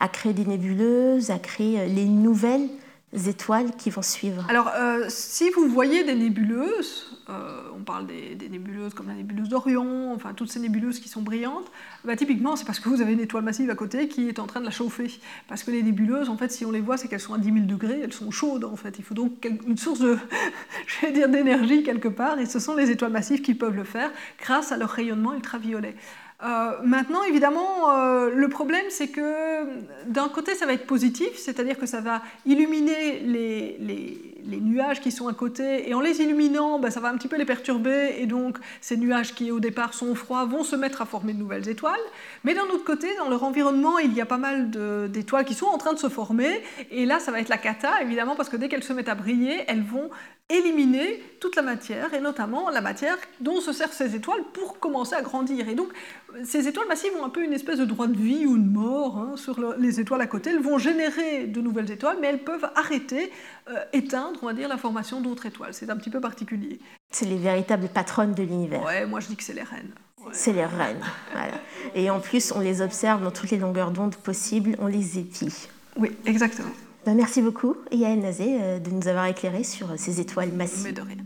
à, 0.00 0.08
créer 0.08 0.32
des 0.32 0.44
nébuleuses, 0.44 1.30
à 1.30 1.38
créer 1.38 1.86
les 1.86 2.06
nouvelles? 2.06 2.68
Étoiles 3.12 3.70
qui 3.76 3.90
vont 3.90 4.02
suivre 4.02 4.44
Alors, 4.48 4.70
euh, 4.74 5.06
si 5.08 5.48
vous 5.50 5.68
voyez 5.68 6.04
des 6.04 6.14
nébuleuses, 6.14 7.22
euh, 7.28 7.62
on 7.76 7.82
parle 7.82 8.06
des, 8.06 8.36
nébuleuses 8.48 8.94
comme 8.94 9.08
la 9.08 9.14
nébuleuse 9.14 9.48
d'Orion, 9.48 10.12
enfin 10.12 10.34
toutes 10.34 10.50
ces 10.50 10.58
nébuleuses 10.58 10.98
qui 10.98 11.08
sont 11.08 11.22
brillantes, 11.22 11.70
bah, 12.04 12.16
typiquement 12.16 12.56
c'est 12.56 12.64
parce 12.64 12.80
que 12.80 12.88
vous 12.88 13.00
avez 13.00 13.12
une 13.12 13.20
étoile 13.20 13.44
massive 13.44 13.70
à 13.70 13.74
côté 13.74 14.08
qui 14.08 14.28
est 14.28 14.38
en 14.38 14.46
train 14.46 14.60
de 14.60 14.64
la 14.64 14.70
chauffer. 14.70 15.10
Parce 15.48 15.62
que 15.62 15.70
les 15.70 15.82
nébuleuses, 15.82 16.28
en 16.28 16.36
fait, 16.36 16.50
si 16.50 16.64
on 16.66 16.72
les 16.72 16.80
voit, 16.80 16.96
c'est 16.96 17.08
qu'elles 17.08 17.20
sont 17.20 17.34
à 17.34 17.38
10 17.38 17.52
000 17.52 17.66
degrés, 17.66 18.00
elles 18.02 18.12
sont 18.12 18.30
chaudes 18.30 18.64
en 18.64 18.76
fait. 18.76 18.98
Il 18.98 19.04
faut 19.04 19.14
donc 19.14 19.48
une 19.66 19.78
source 19.78 20.02
d'énergie 21.02 21.84
quelque 21.84 22.08
part, 22.08 22.38
et 22.38 22.46
ce 22.46 22.58
sont 22.58 22.74
les 22.74 22.90
étoiles 22.90 23.12
massives 23.12 23.40
qui 23.40 23.54
peuvent 23.54 23.76
le 23.76 23.84
faire 23.84 24.10
grâce 24.40 24.72
à 24.72 24.76
leur 24.76 24.90
rayonnement 24.90 25.32
ultraviolet. 25.32 25.94
Euh, 26.42 26.72
maintenant, 26.84 27.22
évidemment, 27.22 27.90
euh, 27.90 28.30
le 28.30 28.48
problème, 28.48 28.84
c'est 28.90 29.08
que 29.08 29.64
d'un 30.06 30.28
côté, 30.28 30.54
ça 30.54 30.66
va 30.66 30.74
être 30.74 30.86
positif, 30.86 31.36
c'est-à-dire 31.36 31.78
que 31.78 31.86
ça 31.86 32.02
va 32.02 32.20
illuminer 32.44 33.20
les, 33.20 34.60
nuages 34.60 35.00
qui 35.00 35.10
sont 35.10 35.28
à 35.28 35.32
côté, 35.32 35.88
et 35.88 35.94
en 35.94 36.00
les 36.00 36.20
illuminant, 36.20 36.78
ben, 36.78 36.90
ça 36.90 37.00
va 37.00 37.08
un 37.08 37.16
petit 37.16 37.28
peu 37.28 37.36
les 37.36 37.46
perturber, 37.46 38.16
et 38.18 38.26
donc 38.26 38.58
ces 38.80 38.96
nuages 38.96 39.34
qui 39.34 39.50
au 39.50 39.60
départ 39.60 39.94
sont 39.94 40.14
froids 40.14 40.44
vont 40.44 40.62
se 40.62 40.76
mettre 40.76 41.02
à 41.02 41.06
former 41.06 41.32
de 41.32 41.38
nouvelles 41.38 41.68
étoiles. 41.68 42.00
Mais 42.44 42.54
d'un 42.54 42.64
autre 42.64 42.84
côté, 42.84 43.08
dans 43.16 43.28
leur 43.28 43.42
environnement, 43.42 43.98
il 43.98 44.12
y 44.12 44.20
a 44.20 44.26
pas 44.26 44.38
mal 44.38 44.70
d'étoiles 45.10 45.46
qui 45.46 45.54
sont 45.54 45.66
en 45.66 45.78
train 45.78 45.94
de 45.94 45.98
se 45.98 46.08
former, 46.08 46.62
et 46.90 47.06
là, 47.06 47.18
ça 47.18 47.32
va 47.32 47.40
être 47.40 47.48
la 47.48 47.58
cata, 47.58 48.02
évidemment, 48.02 48.36
parce 48.36 48.50
que 48.50 48.56
dès 48.56 48.68
qu'elles 48.68 48.84
se 48.84 48.92
mettent 48.92 49.08
à 49.08 49.14
briller, 49.14 49.64
elles 49.68 49.82
vont 49.82 50.10
éliminer 50.48 51.22
toute 51.40 51.56
la 51.56 51.62
matière, 51.62 52.14
et 52.14 52.20
notamment 52.20 52.70
la 52.70 52.80
matière 52.80 53.16
dont 53.40 53.60
se 53.60 53.72
servent 53.72 53.92
ces 53.92 54.14
étoiles 54.14 54.44
pour 54.52 54.78
commencer 54.78 55.14
à 55.14 55.22
grandir. 55.22 55.68
Et 55.68 55.74
donc, 55.74 55.88
ces 56.44 56.68
étoiles 56.68 56.88
massives 56.88 57.12
ont 57.20 57.24
un 57.24 57.30
peu 57.30 57.44
une 57.44 57.52
espèce 57.52 57.78
de 57.78 57.84
droit 57.84 58.06
de 58.06 58.16
vie 58.16 58.46
ou 58.46 58.58
de 58.58 58.68
mort 58.68 59.18
hein, 59.18 59.36
sur 59.36 59.74
les 59.78 60.00
étoiles 60.00 60.20
à 60.20 60.26
côté. 60.26 60.50
Elles 60.50 60.62
vont 60.62 60.78
générer 60.78 61.46
de 61.46 61.60
nouvelles 61.60 61.90
étoiles, 61.90 62.18
mais 62.20 62.28
elles 62.28 62.44
peuvent 62.44 62.68
arrêter, 62.74 63.30
euh, 63.68 63.84
éteindre, 63.92 64.38
on 64.42 64.46
va 64.46 64.52
dire, 64.52 64.68
la 64.68 64.76
formation 64.76 65.20
d'autres 65.20 65.46
étoiles. 65.46 65.74
C'est 65.74 65.90
un 65.90 65.96
petit 65.96 66.10
peu 66.10 66.20
particulier. 66.20 66.80
C'est 67.10 67.26
les 67.26 67.36
véritables 67.36 67.88
patronnes 67.88 68.34
de 68.34 68.42
l'univers. 68.42 68.84
Ouais, 68.84 69.06
moi 69.06 69.20
je 69.20 69.28
dis 69.28 69.36
que 69.36 69.42
c'est 69.42 69.54
les 69.54 69.62
reines. 69.62 69.92
C'est 70.32 70.52
les 70.52 70.64
reines. 70.64 71.04
Voilà. 71.32 71.54
Et 71.94 72.10
en 72.10 72.18
plus, 72.18 72.52
on 72.52 72.60
les 72.60 72.82
observe 72.82 73.22
dans 73.22 73.30
toutes 73.30 73.50
les 73.50 73.58
longueurs 73.58 73.92
d'onde 73.92 74.16
possibles, 74.16 74.76
on 74.80 74.88
les 74.88 75.18
épie. 75.18 75.68
Oui, 75.96 76.10
exactement. 76.24 76.70
Ben, 77.04 77.14
merci 77.14 77.40
beaucoup, 77.40 77.76
Yael 77.92 78.18
Nazé, 78.18 78.58
euh, 78.60 78.78
de 78.80 78.90
nous 78.90 79.06
avoir 79.06 79.26
éclairé 79.26 79.62
sur 79.62 79.96
ces 79.96 80.20
étoiles 80.20 80.50
massives. 80.50 80.82
Mais 80.84 80.92
de 80.92 81.02
rien. 81.02 81.16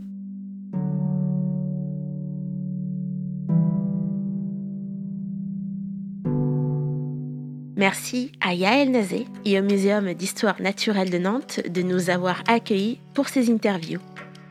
Merci 7.80 8.30
à 8.42 8.52
Yael 8.52 8.90
Nazé 8.90 9.24
et 9.46 9.58
au 9.58 9.62
Muséum 9.62 10.12
d'histoire 10.12 10.60
naturelle 10.60 11.08
de 11.08 11.16
Nantes 11.16 11.60
de 11.66 11.80
nous 11.80 12.10
avoir 12.10 12.42
accueillis 12.46 13.00
pour 13.14 13.30
ces 13.30 13.50
interviews. 13.50 14.00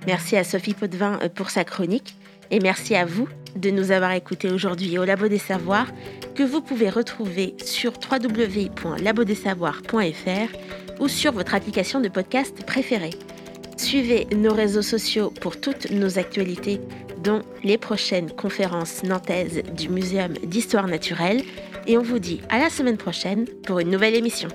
Merci 0.07 0.35
à 0.35 0.43
Sophie 0.43 0.73
Potvin 0.73 1.19
euh, 1.21 1.29
pour 1.29 1.51
sa 1.51 1.63
chronique 1.63 2.15
et 2.49 2.59
merci 2.59 2.95
à 2.95 3.05
vous 3.05 3.27
de 3.55 3.69
nous 3.69 3.91
avoir 3.91 4.13
écoutés 4.13 4.49
aujourd'hui 4.49 4.97
au 4.97 5.05
Labo 5.05 5.27
des 5.27 5.37
Savoirs 5.37 5.91
que 6.33 6.41
vous 6.41 6.61
pouvez 6.61 6.89
retrouver 6.89 7.53
sur 7.63 7.93
www.labodessavoirs.fr 8.11 10.99
ou 10.99 11.07
sur 11.07 11.31
votre 11.31 11.53
application 11.53 12.01
de 12.01 12.09
podcast 12.09 12.65
préférée. 12.65 13.13
Suivez 13.77 14.25
nos 14.35 14.55
réseaux 14.55 14.81
sociaux 14.81 15.31
pour 15.39 15.61
toutes 15.61 15.91
nos 15.91 16.17
actualités, 16.17 16.81
dont 17.23 17.41
les 17.63 17.77
prochaines 17.77 18.31
conférences 18.31 19.03
nantaises 19.03 19.63
du 19.75 19.89
Muséum 19.89 20.33
d'histoire 20.43 20.87
naturelle. 20.87 21.43
Et 21.87 21.97
on 21.97 22.03
vous 22.03 22.19
dit 22.19 22.41
à 22.49 22.59
la 22.59 22.69
semaine 22.69 22.97
prochaine 22.97 23.45
pour 23.65 23.79
une 23.79 23.89
nouvelle 23.89 24.15
émission. 24.15 24.49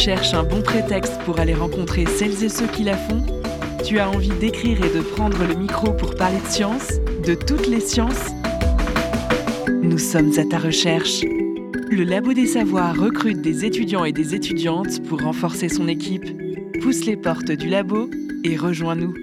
Cherches 0.00 0.32
un 0.32 0.44
bon 0.44 0.62
prétexte 0.62 1.18
pour 1.26 1.40
aller 1.40 1.52
rencontrer 1.52 2.06
celles 2.06 2.42
et 2.42 2.48
ceux 2.48 2.66
qui 2.66 2.84
la 2.84 2.96
font, 2.96 3.22
tu 3.84 3.98
as 3.98 4.08
envie 4.08 4.30
d'écrire 4.30 4.82
et 4.82 4.88
de 4.96 5.02
prendre 5.02 5.36
le 5.46 5.54
micro 5.54 5.92
pour 5.92 6.14
parler 6.14 6.38
de 6.40 6.50
science, 6.50 6.92
de 7.26 7.34
toutes 7.34 7.66
les 7.66 7.80
sciences, 7.80 8.30
nous 9.82 9.98
sommes 9.98 10.32
à 10.38 10.44
ta 10.46 10.56
recherche. 10.56 11.20
Le 11.90 12.04
Labo 12.04 12.32
des 12.32 12.46
Savoirs 12.46 12.96
recrute 12.98 13.42
des 13.42 13.66
étudiants 13.66 14.06
et 14.06 14.12
des 14.12 14.34
étudiantes 14.34 15.02
pour 15.06 15.20
renforcer 15.20 15.68
son 15.68 15.86
équipe. 15.86 16.24
Pousse 16.80 17.04
les 17.04 17.16
portes 17.18 17.52
du 17.52 17.68
labo 17.68 18.08
et 18.42 18.56
rejoins-nous. 18.56 19.19